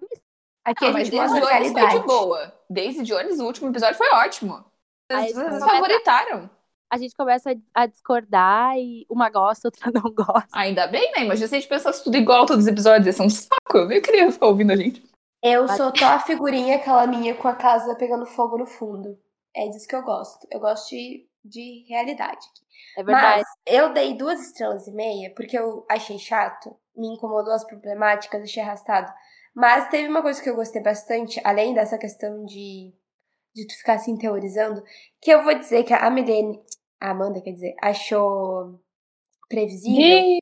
Aqui 0.64 0.86
Ah, 0.86 0.90
a 0.90 0.94
mas 0.94 1.08
gente 1.08 1.18
Daisy 1.18 1.34
Jones 1.34 1.44
foi 1.46 1.52
qualidade. 1.52 2.00
de 2.00 2.06
boa. 2.06 2.54
Daisy 2.70 3.02
Jones, 3.04 3.40
o 3.40 3.46
último 3.46 3.70
episódio 3.70 3.98
foi 3.98 4.10
ótimo. 4.12 4.64
Vocês, 5.12 5.34
favoritaram. 5.34 6.48
A 6.92 6.98
gente 6.98 7.16
começa 7.16 7.52
a, 7.74 7.82
a 7.82 7.86
discordar 7.88 8.78
e 8.78 9.04
uma 9.10 9.32
gosta, 9.32 9.68
outra 9.68 9.90
não 9.92 10.12
gosta. 10.14 10.48
Ainda 10.54 10.86
bem, 10.86 11.12
né? 11.14 11.26
Imagina 11.26 11.48
se 11.48 11.56
a 11.56 11.60
gente 11.60 11.68
pensasse 11.68 12.04
tudo 12.04 12.16
igual 12.18 12.46
todos 12.46 12.66
os 12.66 12.72
episódios. 12.72 13.08
Ia 13.08 13.14
ser 13.14 13.24
um 13.24 13.30
saco. 13.32 13.78
Eu 13.80 13.88
nem 13.88 14.00
queria 14.00 14.32
ficar 14.32 14.46
ouvindo 14.46 14.70
a 14.72 14.76
gente. 14.76 15.02
Eu 15.44 15.68
sou 15.68 15.92
só 15.98 16.06
a 16.06 16.20
figurinha, 16.20 16.78
aquela 16.78 17.06
minha 17.06 17.36
com 17.36 17.48
a 17.48 17.56
casa 17.56 17.96
pegando 17.96 18.26
fogo 18.26 18.58
no 18.58 18.66
fundo. 18.66 19.20
É 19.56 19.68
disso 19.68 19.88
que 19.88 19.96
eu 19.96 20.02
gosto. 20.02 20.48
Eu 20.50 20.60
gosto 20.60 20.90
de, 20.90 21.28
de 21.44 21.86
realidade. 21.88 22.46
É 22.98 23.04
verdade. 23.04 23.42
Mas 23.42 23.48
eu 23.68 23.94
dei 23.94 24.16
duas 24.16 24.40
estrelas 24.40 24.88
e 24.88 24.92
meia 24.92 25.34
porque 25.36 25.58
eu 25.58 25.86
achei 25.90 26.18
chato, 26.18 26.76
me 26.96 27.08
incomodou 27.08 27.54
as 27.54 27.66
problemáticas, 27.66 28.42
achei 28.42 28.64
arrastado. 28.64 29.12
Mas 29.56 29.90
teve 29.90 30.08
uma 30.08 30.22
coisa 30.22 30.42
que 30.42 30.50
eu 30.50 30.56
gostei 30.56 30.82
bastante, 30.82 31.40
além 31.44 31.74
dessa 31.74 31.98
questão 31.98 32.44
de, 32.46 32.92
de 33.54 33.68
tu 33.68 33.78
ficar 33.78 33.94
assim 33.96 34.18
teorizando, 34.18 34.84
que 35.22 35.32
eu 35.32 35.44
vou 35.44 35.54
dizer 35.54 35.84
que 35.84 35.94
a 35.94 36.10
Milene, 36.10 36.60
a 37.00 37.12
Amanda, 37.12 37.40
quer 37.42 37.52
dizer, 37.52 37.76
achou 37.82 38.80
previsível. 39.48 40.40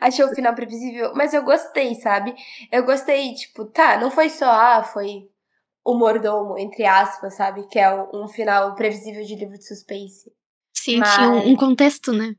Achei 0.00 0.24
o 0.24 0.34
final 0.34 0.54
previsível, 0.54 1.12
mas 1.14 1.34
eu 1.34 1.42
gostei, 1.42 1.94
sabe? 1.94 2.34
Eu 2.70 2.84
gostei, 2.84 3.34
tipo, 3.34 3.64
tá, 3.66 3.98
não 3.98 4.10
foi 4.10 4.28
só, 4.28 4.50
ah, 4.50 4.82
foi 4.82 5.28
o 5.84 5.94
mordomo, 5.94 6.58
entre 6.58 6.84
aspas, 6.84 7.34
sabe? 7.34 7.66
Que 7.68 7.78
é 7.78 7.92
um, 7.92 8.24
um 8.24 8.28
final 8.28 8.74
previsível 8.74 9.24
de 9.24 9.34
livro 9.34 9.56
de 9.56 9.66
suspense. 9.66 10.30
Sim, 10.74 10.98
mas... 10.98 11.14
tinha 11.14 11.30
um 11.30 11.56
contexto, 11.56 12.12
né? 12.12 12.34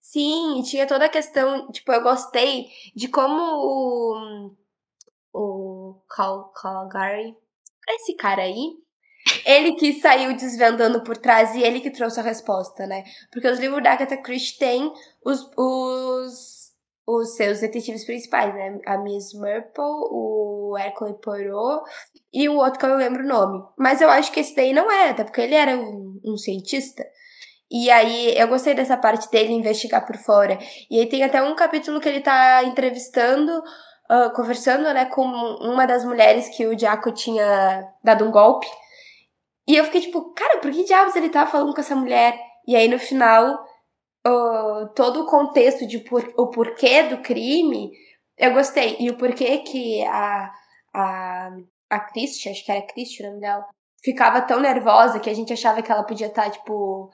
Sim, 0.00 0.62
tinha 0.62 0.86
toda 0.86 1.04
a 1.04 1.10
questão, 1.10 1.70
tipo, 1.70 1.92
eu 1.92 2.02
gostei 2.02 2.66
de 2.96 3.08
como 3.08 3.42
o, 3.42 4.54
o 5.34 6.02
Cal, 6.08 6.50
Calgary, 6.52 7.36
esse 7.90 8.14
cara 8.14 8.42
aí, 8.42 8.72
ele 9.44 9.72
que 9.74 10.00
saiu 10.00 10.34
desvendando 10.34 11.02
por 11.02 11.16
trás 11.16 11.54
e 11.54 11.62
ele 11.62 11.80
que 11.80 11.90
trouxe 11.90 12.20
a 12.20 12.22
resposta, 12.22 12.86
né? 12.86 13.04
Porque 13.30 13.48
os 13.48 13.58
livros 13.58 13.82
da 13.82 13.92
Agatha 13.92 14.16
Christie 14.16 14.58
têm 14.58 14.92
os, 15.24 15.50
os, 15.56 16.57
os 17.10 17.36
seus 17.36 17.60
detetives 17.60 18.04
principais, 18.04 18.54
né? 18.54 18.78
A 18.84 18.98
Miss 18.98 19.32
Marple, 19.32 19.82
o 20.10 20.76
Hercule 20.78 21.14
Poirot 21.14 21.82
e 22.30 22.46
o 22.50 22.56
outro 22.56 22.78
que 22.78 22.84
eu 22.84 22.90
não 22.90 22.98
lembro 22.98 23.24
o 23.24 23.26
nome. 23.26 23.64
Mas 23.78 24.02
eu 24.02 24.10
acho 24.10 24.30
que 24.30 24.40
esse 24.40 24.54
daí 24.54 24.74
não 24.74 24.92
é, 24.92 25.08
até 25.08 25.24
porque 25.24 25.40
ele 25.40 25.54
era 25.54 25.74
um, 25.74 26.20
um 26.22 26.36
cientista. 26.36 27.02
E 27.70 27.90
aí 27.90 28.36
eu 28.36 28.46
gostei 28.46 28.74
dessa 28.74 28.94
parte 28.94 29.30
dele 29.30 29.54
investigar 29.54 30.06
por 30.06 30.18
fora. 30.18 30.58
E 30.90 31.00
aí 31.00 31.08
tem 31.08 31.24
até 31.24 31.42
um 31.42 31.56
capítulo 31.56 31.98
que 31.98 32.10
ele 32.10 32.20
tá 32.20 32.62
entrevistando, 32.64 33.58
uh, 33.58 34.30
conversando, 34.36 34.92
né, 34.92 35.06
com 35.06 35.22
uma 35.22 35.86
das 35.86 36.04
mulheres 36.04 36.54
que 36.54 36.66
o 36.66 36.78
Jaco 36.78 37.10
tinha 37.12 37.88
dado 38.04 38.26
um 38.26 38.30
golpe. 38.30 38.66
E 39.66 39.76
eu 39.76 39.84
fiquei 39.84 40.02
tipo, 40.02 40.34
cara, 40.34 40.58
por 40.58 40.70
que 40.70 40.84
diabos 40.84 41.16
ele 41.16 41.30
tá 41.30 41.46
falando 41.46 41.72
com 41.72 41.80
essa 41.80 41.96
mulher? 41.96 42.38
E 42.66 42.76
aí 42.76 42.86
no 42.86 42.98
final, 42.98 43.58
uh, 44.26 44.88
todo 44.94 45.22
o 45.22 45.26
contexto 45.26 45.86
de 45.86 45.98
por, 46.00 46.32
o 46.36 46.48
porquê 46.48 47.04
do 47.04 47.18
crime, 47.18 47.92
eu 48.36 48.52
gostei. 48.52 48.96
E 49.00 49.10
o 49.10 49.16
porquê 49.16 49.58
que 49.58 50.04
a, 50.04 50.52
a, 50.94 51.50
a 51.90 52.00
Christie, 52.00 52.50
acho 52.50 52.64
que 52.64 52.72
era 52.72 52.86
Christie 52.86 53.24
o 53.24 53.28
nome 53.28 53.40
dela, 53.40 53.66
ficava 54.02 54.40
tão 54.42 54.60
nervosa 54.60 55.20
que 55.20 55.30
a 55.30 55.34
gente 55.34 55.52
achava 55.52 55.82
que 55.82 55.90
ela 55.90 56.04
podia 56.04 56.28
estar, 56.28 56.44
tá, 56.44 56.50
tipo, 56.50 57.10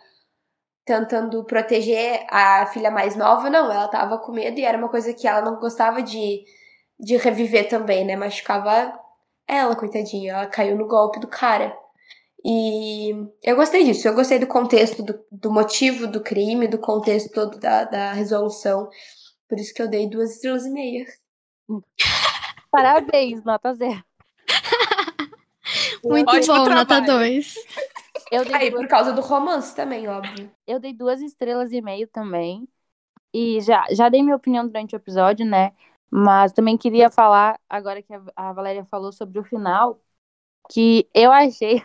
tentando 0.85 1.45
proteger 1.45 2.27
a 2.31 2.67
filha 2.67 2.91
mais 2.91 3.17
nova. 3.17 3.49
Não, 3.51 3.71
ela 3.71 3.89
tava 3.89 4.19
com 4.19 4.33
medo 4.33 4.59
e 4.59 4.65
era 4.65 4.79
uma 4.79 4.89
coisa 4.89 5.15
que 5.15 5.27
ela 5.27 5.41
não 5.41 5.59
gostava 5.59 6.03
de, 6.03 6.45
de 6.99 7.17
reviver 7.17 7.69
também, 7.69 8.05
né? 8.05 8.17
Machucava 8.17 8.99
ela, 9.49 9.77
coitadinha. 9.77 10.33
Ela 10.35 10.47
caiu 10.47 10.77
no 10.77 10.87
golpe 10.87 11.19
do 11.21 11.29
cara. 11.29 11.77
E 12.45 13.11
eu 13.43 13.57
gostei 13.57 13.85
disso, 13.85 14.07
eu 14.07 14.15
gostei 14.15 14.39
do 14.39 14.47
contexto, 14.47 15.03
do, 15.03 15.19
do 15.33 15.51
motivo 15.51 16.07
do 16.07 16.23
crime, 16.23 16.69
do 16.69 16.79
contexto 16.79 17.33
todo 17.33 17.59
da, 17.59 17.85
da 17.85 18.13
resolução. 18.13 18.91
Por 19.49 19.59
isso 19.59 19.73
que 19.73 19.81
eu 19.81 19.89
dei 19.89 20.09
duas 20.09 20.35
estrelas 20.35 20.67
e 20.67 20.71
meia. 20.71 21.07
Parabéns, 22.71 23.43
nota 23.45 23.73
zero. 23.75 24.05
Muito 26.05 26.29
Ótimo 26.29 26.55
bom, 26.55 26.65
trabalho. 26.65 26.89
nota 26.89 27.01
dois. 27.01 27.55
Eu 28.31 28.45
dei 28.45 28.55
Aí, 28.55 28.71
duas... 28.71 28.83
por 28.83 28.89
causa 28.89 29.13
do 29.13 29.23
romance 29.23 29.75
também, 29.75 30.07
óbvio. 30.09 30.51
Eu 30.67 30.79
dei 30.79 30.93
duas 30.93 31.23
estrelas 31.23 31.73
e 31.73 31.81
meio 31.81 32.07
também. 32.09 32.69
E 33.33 33.61
já, 33.63 33.87
já 33.91 34.09
dei 34.09 34.23
minha 34.23 34.37
opinião 34.37 34.67
durante 34.67 34.95
o 34.95 34.99
episódio, 34.99 35.47
né? 35.47 35.73
Mas 36.11 36.53
também 36.53 36.77
queria 36.77 37.11
falar, 37.11 37.59
agora 37.69 38.03
que 38.03 38.13
a 38.37 38.53
Valéria 38.53 38.85
falou 38.85 39.13
sobre 39.13 39.39
o 39.41 39.45
final, 39.45 39.99
que 40.71 41.09
eu 41.15 41.33
achei 41.33 41.83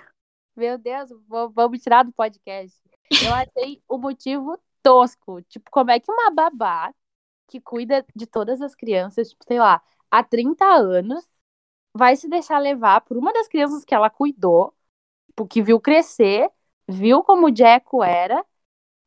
meu 0.59 0.77
Deus, 0.77 1.09
vamos 1.27 1.81
tirar 1.81 2.03
do 2.03 2.11
podcast. 2.11 2.77
Eu 3.23 3.33
achei 3.33 3.81
o 3.87 3.97
motivo 3.97 4.59
tosco. 4.83 5.41
Tipo, 5.43 5.71
como 5.71 5.91
é 5.91 5.99
que 5.99 6.11
uma 6.11 6.29
babá 6.31 6.93
que 7.47 7.59
cuida 7.61 8.05
de 8.15 8.27
todas 8.27 8.61
as 8.61 8.75
crianças, 8.75 9.29
tipo, 9.29 9.43
sei 9.47 9.57
lá, 9.57 9.81
há 10.11 10.23
30 10.23 10.65
anos, 10.65 11.25
vai 11.93 12.15
se 12.15 12.29
deixar 12.29 12.59
levar 12.59 13.01
por 13.01 13.17
uma 13.17 13.33
das 13.33 13.47
crianças 13.47 13.83
que 13.85 13.95
ela 13.95 14.09
cuidou, 14.09 14.75
tipo, 15.27 15.47
que 15.47 15.61
viu 15.61 15.79
crescer, 15.79 16.49
viu 16.87 17.23
como 17.23 17.47
o 17.47 17.55
Jeco 17.55 18.03
era, 18.03 18.45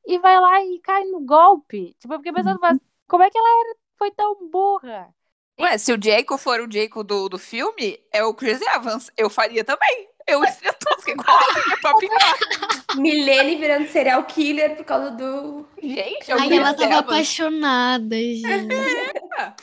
e 0.06 0.18
vai 0.18 0.40
lá 0.40 0.64
e 0.64 0.80
cai 0.80 1.04
no 1.04 1.20
golpe. 1.20 1.94
Tipo, 2.00 2.14
eu 2.14 2.18
fiquei 2.18 2.32
pensando, 2.32 2.58
mas 2.60 2.78
como 3.06 3.22
é 3.22 3.30
que 3.30 3.38
ela 3.38 3.48
era, 3.48 3.76
foi 3.98 4.10
tão 4.10 4.48
burra? 4.48 5.14
Ué, 5.60 5.78
se 5.78 5.92
o 5.92 6.02
Jacob 6.02 6.38
for 6.38 6.60
o 6.60 6.70
Jacob 6.70 7.06
do, 7.06 7.28
do 7.28 7.38
filme, 7.38 8.02
é 8.10 8.24
o 8.24 8.34
Chris 8.34 8.60
Evans. 8.62 9.10
Eu 9.16 9.28
faria 9.28 9.62
também. 9.62 10.08
Eu 10.26 10.46
seria 10.46 10.72
tosca 10.72 11.10
igual 11.10 11.36
a 11.36 11.76
pra 11.80 11.96
pirar. 11.96 12.38
Milene 12.96 13.56
virando 13.56 13.88
serial 13.88 14.24
killer 14.24 14.76
por 14.76 14.84
causa 14.84 15.10
do. 15.10 15.66
Gente, 15.82 16.30
é 16.30 16.36
o 16.36 16.40
Ai, 16.40 16.52
ela 16.52 16.74
tava 16.74 16.98
apaixonada, 16.98 18.16
gente. 18.16 18.46
É. 18.46 19.54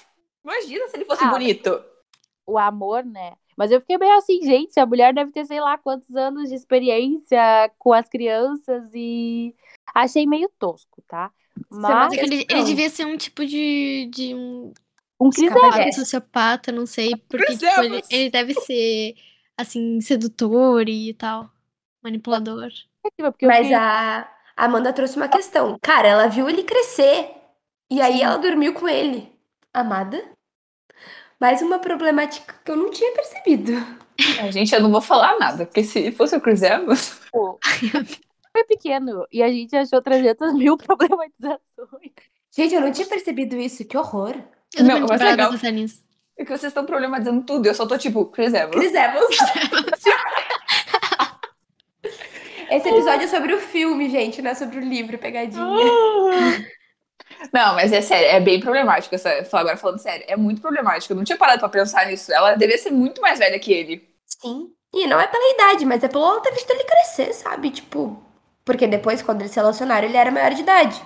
Imagina 0.43 0.87
se 0.87 0.97
ele 0.97 1.05
fosse 1.05 1.23
ah, 1.23 1.29
bonito. 1.29 1.83
O 2.45 2.57
amor, 2.57 3.05
né? 3.05 3.33
Mas 3.55 3.71
eu 3.71 3.81
fiquei 3.81 3.97
meio 3.97 4.17
assim, 4.17 4.41
gente, 4.41 4.79
a 4.79 4.85
mulher 4.85 5.13
deve 5.13 5.31
ter 5.31 5.45
sei 5.45 5.59
lá 5.59 5.77
quantos 5.77 6.15
anos 6.15 6.49
de 6.49 6.55
experiência 6.55 7.69
com 7.77 7.91
as 7.91 8.07
crianças 8.07 8.89
e 8.93 9.53
achei 9.93 10.25
meio 10.25 10.49
tosco, 10.57 11.03
tá? 11.07 11.29
Mas 11.69 12.13
ele, 12.13 12.45
ele 12.49 12.63
devia 12.63 12.89
ser 12.89 13.05
um 13.05 13.17
tipo 13.17 13.45
de, 13.45 14.09
de 14.11 14.33
um 14.33 14.71
um 15.19 15.29
Evans. 15.37 15.95
sociopata, 15.95 16.71
não 16.71 16.85
sei, 16.85 17.13
porque 17.27 17.57
tipo, 17.57 17.81
ele, 17.81 18.01
ele, 18.09 18.29
deve 18.29 18.53
ser 18.53 19.15
assim 19.59 19.99
sedutor 19.99 20.87
e 20.87 21.13
tal, 21.13 21.51
manipulador. 22.01 22.69
Mas 23.41 23.71
a 23.71 24.29
Amanda 24.55 24.93
trouxe 24.93 25.17
uma 25.17 25.27
questão. 25.27 25.77
Cara, 25.81 26.07
ela 26.07 26.27
viu 26.27 26.49
ele 26.49 26.63
crescer 26.63 27.31
e 27.91 27.99
aí 28.01 28.19
Sim. 28.19 28.23
ela 28.23 28.37
dormiu 28.37 28.73
com 28.73 28.87
ele. 28.87 29.29
Amada? 29.73 30.23
Mais 31.39 31.61
uma 31.61 31.79
problemática 31.79 32.55
que 32.63 32.71
eu 32.71 32.75
não 32.75 32.89
tinha 32.89 33.13
percebido. 33.13 33.73
A 34.41 34.51
gente, 34.51 34.73
eu 34.73 34.81
não 34.81 34.91
vou 34.91 35.01
falar 35.01 35.37
nada, 35.39 35.65
porque 35.65 35.83
se 35.83 36.11
fosse 36.11 36.35
o 36.35 36.41
Chris 36.41 36.61
Evans. 36.61 37.19
Pô, 37.31 37.57
foi 38.51 38.63
pequeno 38.65 39.25
e 39.31 39.41
a 39.41 39.49
gente 39.49 39.75
achou 39.75 40.01
300 40.01 40.53
mil 40.53 40.77
problematizações. 40.79 42.11
Gente, 42.51 42.75
eu 42.75 42.81
não 42.81 42.91
tinha 42.91 43.07
percebido 43.07 43.55
isso, 43.57 43.85
que 43.85 43.97
horror. 43.97 44.35
Eu 44.75 44.83
não, 44.83 44.99
mas 45.01 45.21
é 45.21 45.25
legal. 45.25 45.51
Nisso. 45.73 46.03
É 46.39 46.45
que 46.45 46.51
vocês 46.51 46.71
estão 46.71 46.85
problematizando 46.85 47.43
tudo, 47.43 47.65
eu 47.65 47.75
só 47.75 47.85
tô 47.85 47.97
tipo, 47.97 48.23
Chris 48.27 48.53
Evans. 48.53 48.73
Chris 48.73 48.93
Evans. 48.93 49.35
Esse 52.71 52.87
episódio 52.87 53.25
é 53.25 53.27
sobre 53.27 53.53
o 53.53 53.59
filme, 53.59 54.09
gente, 54.09 54.41
não 54.41 54.51
é 54.51 54.55
sobre 54.55 54.77
o 54.77 54.81
livro, 54.81 55.17
pegadinha. 55.17 55.61
Não, 57.53 57.75
mas 57.75 57.91
é 57.91 58.01
sério, 58.01 58.27
é 58.27 58.39
bem 58.39 58.59
problemático. 58.59 59.15
Essa, 59.15 59.29
agora 59.53 59.77
falando 59.77 59.99
sério, 59.99 60.25
é 60.27 60.35
muito 60.35 60.61
problemático. 60.61 61.13
Eu 61.13 61.17
não 61.17 61.23
tinha 61.23 61.37
parado 61.37 61.59
pra 61.59 61.69
pensar 61.69 62.05
nisso. 62.05 62.33
Ela 62.33 62.55
devia 62.55 62.77
ser 62.77 62.91
muito 62.91 63.21
mais 63.21 63.39
velha 63.39 63.57
que 63.57 63.71
ele. 63.71 64.09
Sim. 64.25 64.67
E 64.93 65.07
não 65.07 65.19
é 65.19 65.25
pela 65.25 65.53
idade, 65.53 65.85
mas 65.85 66.03
é 66.03 66.09
pelo 66.09 66.41
ter 66.41 66.51
visto 66.51 66.69
ele 66.69 66.83
crescer, 66.83 67.33
sabe? 67.33 67.71
Tipo. 67.71 68.21
Porque 68.65 68.85
depois, 68.87 69.21
quando 69.21 69.41
eles 69.41 69.51
se 69.51 69.59
relacionaram, 69.59 70.07
ele 70.07 70.17
era 70.17 70.31
maior 70.31 70.53
de 70.53 70.61
idade. 70.61 71.01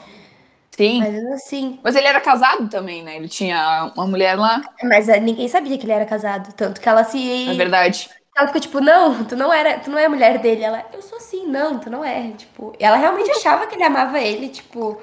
Sim. 0.76 0.99
Mas 0.99 1.26
assim. 1.34 1.80
Mas 1.84 1.95
ele 1.95 2.07
era 2.07 2.19
casado 2.19 2.67
também, 2.67 3.03
né? 3.03 3.17
Ele 3.17 3.30
tinha 3.30 3.91
uma 3.95 4.07
mulher 4.07 4.36
lá. 4.36 4.61
Mas 4.84 5.07
eh, 5.07 5.19
ninguém 5.19 5.47
sabia 5.47 5.78
que 5.78 5.86
ele 5.86 5.91
era 5.91 6.05
casado. 6.05 6.51
Tanto 6.53 6.82
que 6.82 6.89
ela 6.89 7.03
se. 7.03 7.49
É 7.49 7.53
verdade. 7.53 8.09
Ela 8.36 8.47
ficou 8.47 8.61
tipo, 8.61 8.82
não, 8.82 9.24
tu 9.24 9.36
não 9.36 9.53
era, 9.53 9.78
tu 9.80 9.91
não 9.91 9.99
é 9.99 10.05
a 10.05 10.09
mulher 10.09 10.39
dele. 10.39 10.63
Ela, 10.63 10.84
eu 10.91 11.01
sou 11.03 11.19
assim, 11.19 11.45
não, 11.45 11.78
tu 11.78 11.91
não 11.91 12.03
é. 12.03 12.32
Tipo, 12.32 12.74
ela 12.80 12.97
realmente 12.97 13.30
achava 13.30 13.67
que 13.67 13.76
ele 13.76 13.84
amava 13.84 14.19
ele, 14.19 14.49
tipo, 14.49 14.99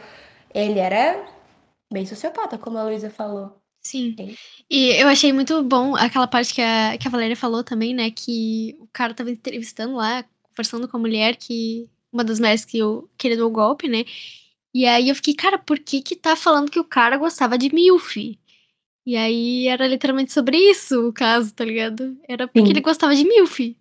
ele 0.53 0.81
era 0.81 1.25
bem 1.93 2.05
sociopata, 2.05 2.59
como 2.59 2.77
a 2.77 2.83
Luísa 2.83 3.09
falou. 3.09 3.57
Sim. 3.81 4.17
E 4.69 4.91
eu 5.01 5.07
achei 5.07 5.33
muito 5.33 5.63
bom 5.63 5.95
aquela 5.95 6.27
parte 6.27 6.53
que 6.53 6.61
a, 6.61 6.99
que 6.99 7.07
a 7.07 7.11
Valéria 7.11 7.37
falou 7.37 7.63
também, 7.63 7.95
né? 7.95 8.11
Que 8.11 8.77
o 8.81 8.89
cara 8.93 9.15
tava 9.15 9.31
entrevistando 9.31 9.95
lá, 9.95 10.25
conversando 10.43 10.89
com 10.89 10.97
a 10.97 11.01
mulher 11.01 11.37
que. 11.37 11.89
Uma 12.13 12.25
das 12.25 12.41
mulheres 12.41 12.65
que, 12.65 12.77
eu, 12.77 13.09
que 13.17 13.29
ele 13.29 13.37
deu 13.37 13.47
o 13.47 13.51
golpe, 13.51 13.89
né? 13.89 14.05
E 14.75 14.87
aí 14.87 15.09
eu 15.09 15.15
fiquei, 15.15 15.35
cara, 15.35 15.59
por 15.59 15.79
que 15.79 16.01
que 16.01 16.15
tá 16.15 16.37
falando 16.37 16.71
que 16.71 16.79
o 16.79 16.85
cara 16.85 17.17
gostava 17.17 17.59
de 17.59 17.75
MILF? 17.75 18.39
E 19.05 19.17
aí 19.17 19.67
era 19.67 19.87
literalmente 19.87 20.33
sobre 20.33 20.57
isso 20.57 21.09
o 21.09 21.13
caso, 21.13 21.53
tá 21.53 21.65
ligado? 21.65 22.17
Era 22.29 22.47
porque 22.47 22.61
Sim. 22.61 22.71
ele 22.71 22.81
gostava 22.81 23.15
de 23.15 23.25
MILF. 23.25 23.77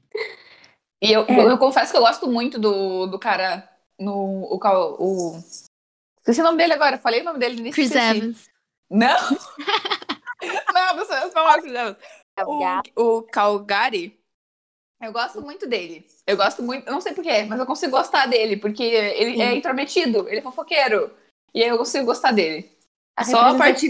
E 1.01 1.11
eu, 1.11 1.23
é. 1.27 1.51
eu 1.51 1.57
confesso 1.57 1.91
que 1.91 1.97
eu 1.97 2.01
gosto 2.01 2.27
muito 2.27 2.59
do, 2.59 3.05
do 3.05 3.19
cara 3.19 3.69
no. 3.99 4.47
O, 4.51 4.59
o, 4.99 5.37
Esqueci 6.17 6.41
o 6.41 6.43
nome 6.43 6.57
dele 6.57 6.73
agora, 6.73 6.97
falei 6.97 7.21
o 7.21 7.23
nome 7.23 7.39
dele 7.39 7.61
nisso. 7.61 7.75
Chris 7.75 7.91
Evans. 7.91 8.49
Não! 8.89 9.17
não, 10.73 10.95
não, 10.95 10.95
não, 10.95 11.07
não, 11.07 11.33
não, 11.33 11.61
Chris 11.61 11.73
Evans. 11.73 11.97
O, 12.95 13.17
o 13.17 13.23
Calgary. 13.23 14.18
Eu 15.01 15.13
gosto 15.13 15.41
muito 15.41 15.67
dele. 15.67 16.05
Eu 16.27 16.35
gosto 16.35 16.61
muito, 16.61 16.89
não 16.91 16.99
sei 16.99 17.13
porquê, 17.13 17.43
mas 17.43 17.59
eu 17.59 17.65
consigo 17.65 17.91
gostar 17.91 18.25
dele, 18.25 18.57
porque 18.57 18.83
ele 18.83 19.35
Sim. 19.35 19.41
é 19.41 19.55
intrometido, 19.55 20.27
ele 20.27 20.39
é 20.39 20.41
fofoqueiro. 20.41 21.09
E 21.53 21.63
aí 21.63 21.69
eu 21.69 21.77
consigo 21.77 22.05
gostar 22.05 22.31
dele. 22.31 22.69
A 23.15 23.23
só 23.25 23.39
a 23.39 23.55
parte 23.55 23.89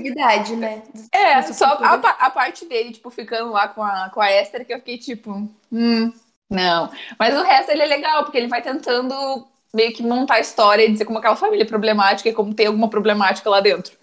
né? 0.55 0.81
É, 1.11 1.41
só 1.43 1.65
a, 1.65 1.93
a, 1.93 2.29
parte 2.31 2.65
dele, 2.65 2.91
tipo, 2.91 3.11
ficando 3.11 3.51
lá 3.51 3.67
com 3.67 3.83
a, 3.83 4.09
com 4.09 4.19
a 4.19 4.31
Esther, 4.31 4.65
que 4.65 4.73
eu 4.73 4.79
fiquei 4.79 4.97
tipo, 4.97 5.47
hum, 5.71 6.11
não. 6.49 6.91
Mas 7.17 7.37
o 7.37 7.43
resto 7.43 7.71
ele 7.71 7.83
é 7.83 7.85
legal, 7.85 8.23
porque 8.23 8.37
ele 8.37 8.47
vai 8.47 8.61
tentando 8.61 9.47
meio 9.73 9.93
que 9.93 10.01
montar 10.01 10.35
a 10.35 10.39
história 10.39 10.83
e 10.83 10.91
dizer 10.91 11.05
como 11.05 11.19
aquela 11.19 11.35
família 11.35 11.63
é 11.63 11.67
problemática 11.67 12.29
e 12.29 12.33
como 12.33 12.55
tem 12.55 12.65
alguma 12.65 12.89
problemática 12.89 13.49
lá 13.49 13.59
dentro. 13.59 13.93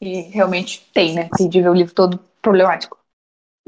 E 0.00 0.22
realmente 0.22 0.86
tem, 0.94 1.14
né? 1.14 1.28
De 1.36 1.60
ver 1.60 1.70
o 1.70 1.74
livro 1.74 1.92
todo 1.92 2.20
problemático. 2.40 2.97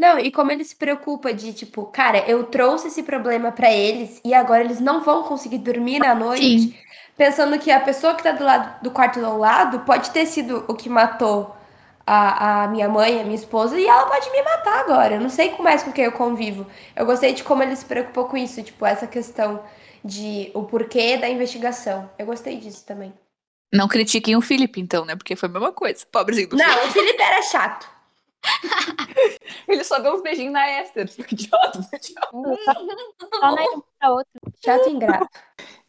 Não, 0.00 0.18
e 0.18 0.32
como 0.32 0.50
ele 0.50 0.64
se 0.64 0.74
preocupa 0.74 1.30
de, 1.30 1.52
tipo, 1.52 1.84
cara, 1.84 2.24
eu 2.26 2.44
trouxe 2.44 2.88
esse 2.88 3.02
problema 3.02 3.52
pra 3.52 3.70
eles 3.70 4.18
e 4.24 4.32
agora 4.32 4.64
eles 4.64 4.80
não 4.80 5.02
vão 5.02 5.24
conseguir 5.24 5.58
dormir 5.58 5.98
na 5.98 6.14
noite, 6.14 6.58
Sim. 6.58 6.74
pensando 7.18 7.58
que 7.58 7.70
a 7.70 7.78
pessoa 7.78 8.14
que 8.14 8.22
tá 8.22 8.32
do 8.32 8.42
lado 8.42 8.82
do 8.82 8.90
quarto 8.90 9.22
ao 9.22 9.36
lado 9.36 9.80
pode 9.80 10.10
ter 10.10 10.24
sido 10.24 10.64
o 10.66 10.74
que 10.74 10.88
matou 10.88 11.54
a, 12.06 12.62
a 12.62 12.68
minha 12.68 12.88
mãe, 12.88 13.20
a 13.20 13.24
minha 13.24 13.34
esposa, 13.34 13.78
e 13.78 13.86
ela 13.86 14.06
pode 14.06 14.30
me 14.30 14.42
matar 14.42 14.80
agora. 14.80 15.16
Eu 15.16 15.20
não 15.20 15.28
sei 15.28 15.50
com 15.50 15.62
mais 15.62 15.82
com 15.82 15.92
quem 15.92 16.06
eu 16.06 16.12
convivo. 16.12 16.66
Eu 16.96 17.04
gostei 17.04 17.34
de 17.34 17.44
como 17.44 17.62
ele 17.62 17.76
se 17.76 17.84
preocupou 17.84 18.24
com 18.24 18.38
isso, 18.38 18.62
tipo, 18.62 18.86
essa 18.86 19.06
questão 19.06 19.62
de 20.02 20.50
o 20.54 20.62
porquê 20.62 21.18
da 21.18 21.28
investigação. 21.28 22.10
Eu 22.18 22.24
gostei 22.24 22.56
disso 22.56 22.86
também. 22.86 23.12
Não 23.70 23.86
critiquem 23.86 24.34
o 24.34 24.40
Felipe, 24.40 24.80
então, 24.80 25.04
né? 25.04 25.14
Porque 25.14 25.36
foi 25.36 25.50
a 25.50 25.52
mesma 25.52 25.72
coisa. 25.72 26.06
Pobrezinho 26.10 26.48
do 26.48 26.56
Felipe. 26.56 26.74
Não, 26.74 26.88
o 26.88 26.90
Felipe 26.90 27.22
era 27.22 27.42
chato. 27.42 27.99
Ele 29.68 29.84
só 29.84 29.98
deu 29.98 30.14
uns 30.14 30.22
beijinhos 30.22 30.52
na 30.52 30.80
Esther. 30.80 31.08
Idiota, 31.30 31.88
idiota. 31.92 32.58
Só 33.34 33.54
na 33.54 33.82
pra 33.98 34.10
outra. 34.10 34.40
Chato 34.64 34.88
e 34.88 34.92
ingrato. 34.92 35.28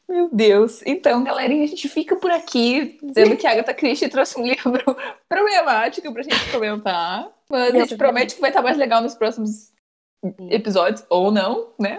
Meu 0.07 0.29
Deus. 0.31 0.81
Então, 0.85 1.23
galerinha, 1.23 1.63
a 1.63 1.67
gente 1.67 1.87
fica 1.87 2.17
por 2.17 2.31
aqui 2.31 2.99
dizendo 3.01 3.37
que 3.37 3.47
a 3.47 3.51
Agatha 3.51 3.73
Christie 3.73 4.09
trouxe 4.09 4.37
um 4.39 4.45
livro 4.45 4.83
problemático 5.29 6.11
pra 6.11 6.23
gente 6.23 6.51
comentar. 6.51 7.31
Mas 7.49 7.73
a 7.73 7.79
gente 7.79 7.95
promete 7.95 8.35
que 8.35 8.41
vai 8.41 8.49
estar 8.49 8.61
mais 8.61 8.77
legal 8.77 9.01
nos 9.01 9.15
próximos 9.15 9.71
episódios. 10.49 11.05
Ou 11.09 11.31
não, 11.31 11.73
né? 11.79 11.97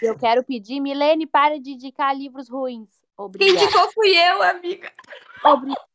Eu 0.00 0.16
quero 0.16 0.44
pedir, 0.44 0.80
Milene, 0.80 1.26
para 1.26 1.58
de 1.58 1.70
indicar 1.70 2.16
livros 2.16 2.48
ruins. 2.48 2.88
Quem 3.16 3.26
Obrigada. 3.26 3.64
indicou 3.64 3.92
fui 3.92 4.16
eu, 4.16 4.42
amiga. 4.42 4.90
Obrigada. 5.44 5.91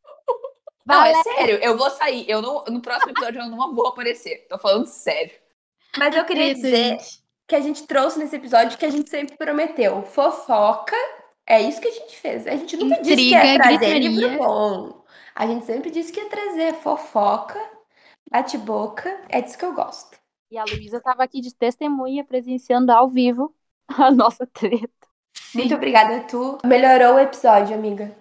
Não, 0.87 1.03
é 1.03 1.15
sério. 1.15 1.57
Eu 1.61 1.77
vou 1.77 1.89
sair. 1.91 2.29
Eu 2.29 2.41
não, 2.41 2.63
no 2.65 2.81
próximo 2.81 3.11
episódio 3.11 3.41
eu 3.41 3.47
não 3.49 3.75
vou 3.75 3.87
aparecer. 3.87 4.47
Tô 4.49 4.57
falando 4.57 4.85
sério. 4.87 5.31
Mas 5.97 6.15
eu 6.15 6.25
queria 6.25 6.45
Eita, 6.45 6.61
dizer 6.61 6.99
gente. 6.99 7.23
que 7.47 7.55
a 7.55 7.61
gente 7.61 7.85
trouxe 7.87 8.19
nesse 8.19 8.35
episódio 8.35 8.77
que 8.77 8.85
a 8.85 8.89
gente 8.89 9.09
sempre 9.09 9.37
prometeu. 9.37 10.03
Fofoca, 10.03 10.95
é 11.45 11.61
isso 11.61 11.81
que 11.81 11.87
a 11.87 11.91
gente 11.91 12.15
fez. 12.17 12.47
A 12.47 12.55
gente 12.55 12.77
nunca 12.77 12.97
disse 13.01 13.25
que 13.25 13.35
ia 13.35 13.45
Intriga, 13.45 13.53
trazer 13.53 13.99
gritaria. 13.99 14.09
livro 14.09 14.29
bom. 14.37 15.05
A 15.35 15.47
gente 15.47 15.65
sempre 15.65 15.91
disse 15.91 16.11
que 16.11 16.19
ia 16.19 16.29
trazer 16.29 16.73
fofoca, 16.75 17.59
bate-boca. 18.31 19.09
É 19.29 19.41
disso 19.41 19.57
que 19.57 19.65
eu 19.65 19.73
gosto. 19.73 20.17
E 20.51 20.57
a 20.57 20.65
Luísa 20.65 20.97
estava 20.97 21.23
aqui 21.23 21.41
de 21.41 21.53
testemunha, 21.53 22.23
presenciando 22.25 22.91
ao 22.91 23.09
vivo 23.09 23.55
a 23.87 24.11
nossa 24.11 24.45
treta. 24.47 24.89
Sim. 25.33 25.59
Muito 25.59 25.75
obrigada, 25.75 26.21
tu. 26.27 26.57
Melhorou 26.65 27.15
o 27.15 27.19
episódio, 27.19 27.75
amiga. 27.75 28.15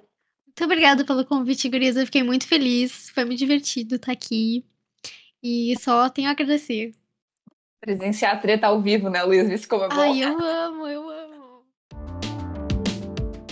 Muito 0.59 0.73
obrigada 0.73 1.05
pelo 1.05 1.23
convite, 1.23 1.69
Gurias. 1.69 1.97
Eu 1.97 2.07
fiquei 2.07 2.23
muito 2.23 2.49
feliz. 2.49 3.11
Foi 3.11 3.27
muito 3.27 3.39
divertido 3.39 3.97
estar 3.97 4.11
aqui. 4.11 4.65
E 5.43 5.75
só 5.79 6.09
tenho 6.09 6.29
a 6.29 6.31
agradecer. 6.31 6.93
Presenciar 7.79 8.35
a 8.35 8.39
treta 8.39 8.67
ao 8.67 8.81
vivo, 8.81 9.11
né, 9.11 9.23
Luiz? 9.23 9.47
Viu 9.47 9.69
como 9.69 9.85
é 9.85 9.89
bom? 9.89 9.95
Ai, 10.01 10.25
eu 10.25 10.41
amo, 10.41 10.87
eu 10.87 11.03
amo. 11.03 11.06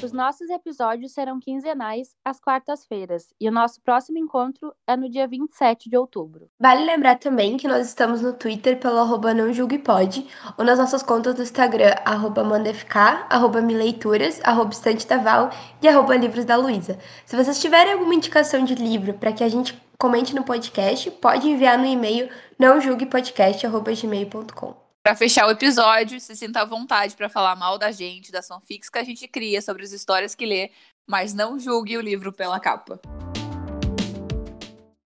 Os 0.04 0.12
nossos 0.12 0.50
episódios 0.50 1.12
serão 1.12 1.40
quinzenais 1.40 2.14
às 2.22 2.38
quartas-feiras. 2.38 3.32
E 3.40 3.48
o 3.48 3.52
nosso 3.52 3.80
próximo 3.80 4.18
encontro 4.18 4.74
é 4.86 4.98
no 4.98 5.08
dia 5.08 5.26
27 5.26 5.88
de 5.88 5.96
outubro. 5.96 6.50
Vale 6.60 6.84
lembrar 6.84 7.18
também 7.18 7.56
que 7.56 7.66
nós 7.66 7.86
estamos 7.86 8.20
no 8.20 8.34
Twitter 8.34 8.78
pelo 8.78 8.98
arroba 8.98 9.32
não 9.32 9.50
julgue 9.50 9.78
pode, 9.78 10.26
ou 10.58 10.64
nas 10.64 10.78
nossas 10.78 11.02
contas 11.02 11.34
do 11.34 11.42
Instagram, 11.42 11.94
arroba 12.04 12.44
mandafk, 12.44 12.94
arroba 13.30 13.62
mileituras, 13.62 14.42
arroba 14.44 14.72
estante 14.72 15.06
da 15.06 15.16
Val 15.16 15.48
e 15.80 15.88
arroba 15.88 16.14
livros 16.16 16.44
da 16.44 16.56
Luísa. 16.56 16.98
Se 17.24 17.34
vocês 17.34 17.58
tiverem 17.58 17.94
alguma 17.94 18.14
indicação 18.14 18.62
de 18.62 18.74
livro 18.74 19.14
para 19.14 19.32
que 19.32 19.42
a 19.42 19.48
gente 19.48 19.82
comente 19.98 20.34
no 20.34 20.44
podcast, 20.44 21.10
pode 21.12 21.48
enviar 21.48 21.78
no 21.78 21.86
e-mail 21.86 22.28
não 22.58 22.78
gmail.com. 22.78 24.83
Pra 25.04 25.14
fechar 25.14 25.46
o 25.46 25.50
episódio, 25.50 26.18
se 26.18 26.34
sinta 26.34 26.62
à 26.62 26.64
vontade 26.64 27.14
pra 27.14 27.28
falar 27.28 27.54
mal 27.56 27.76
da 27.76 27.92
gente, 27.92 28.32
das 28.32 28.48
fanfics 28.48 28.88
que 28.88 28.98
a 28.98 29.04
gente 29.04 29.28
cria 29.28 29.60
sobre 29.60 29.82
as 29.82 29.92
histórias 29.92 30.34
que 30.34 30.46
lê, 30.46 30.70
mas 31.06 31.34
não 31.34 31.58
julgue 31.58 31.98
o 31.98 32.00
livro 32.00 32.32
pela 32.32 32.58
capa. 32.58 32.98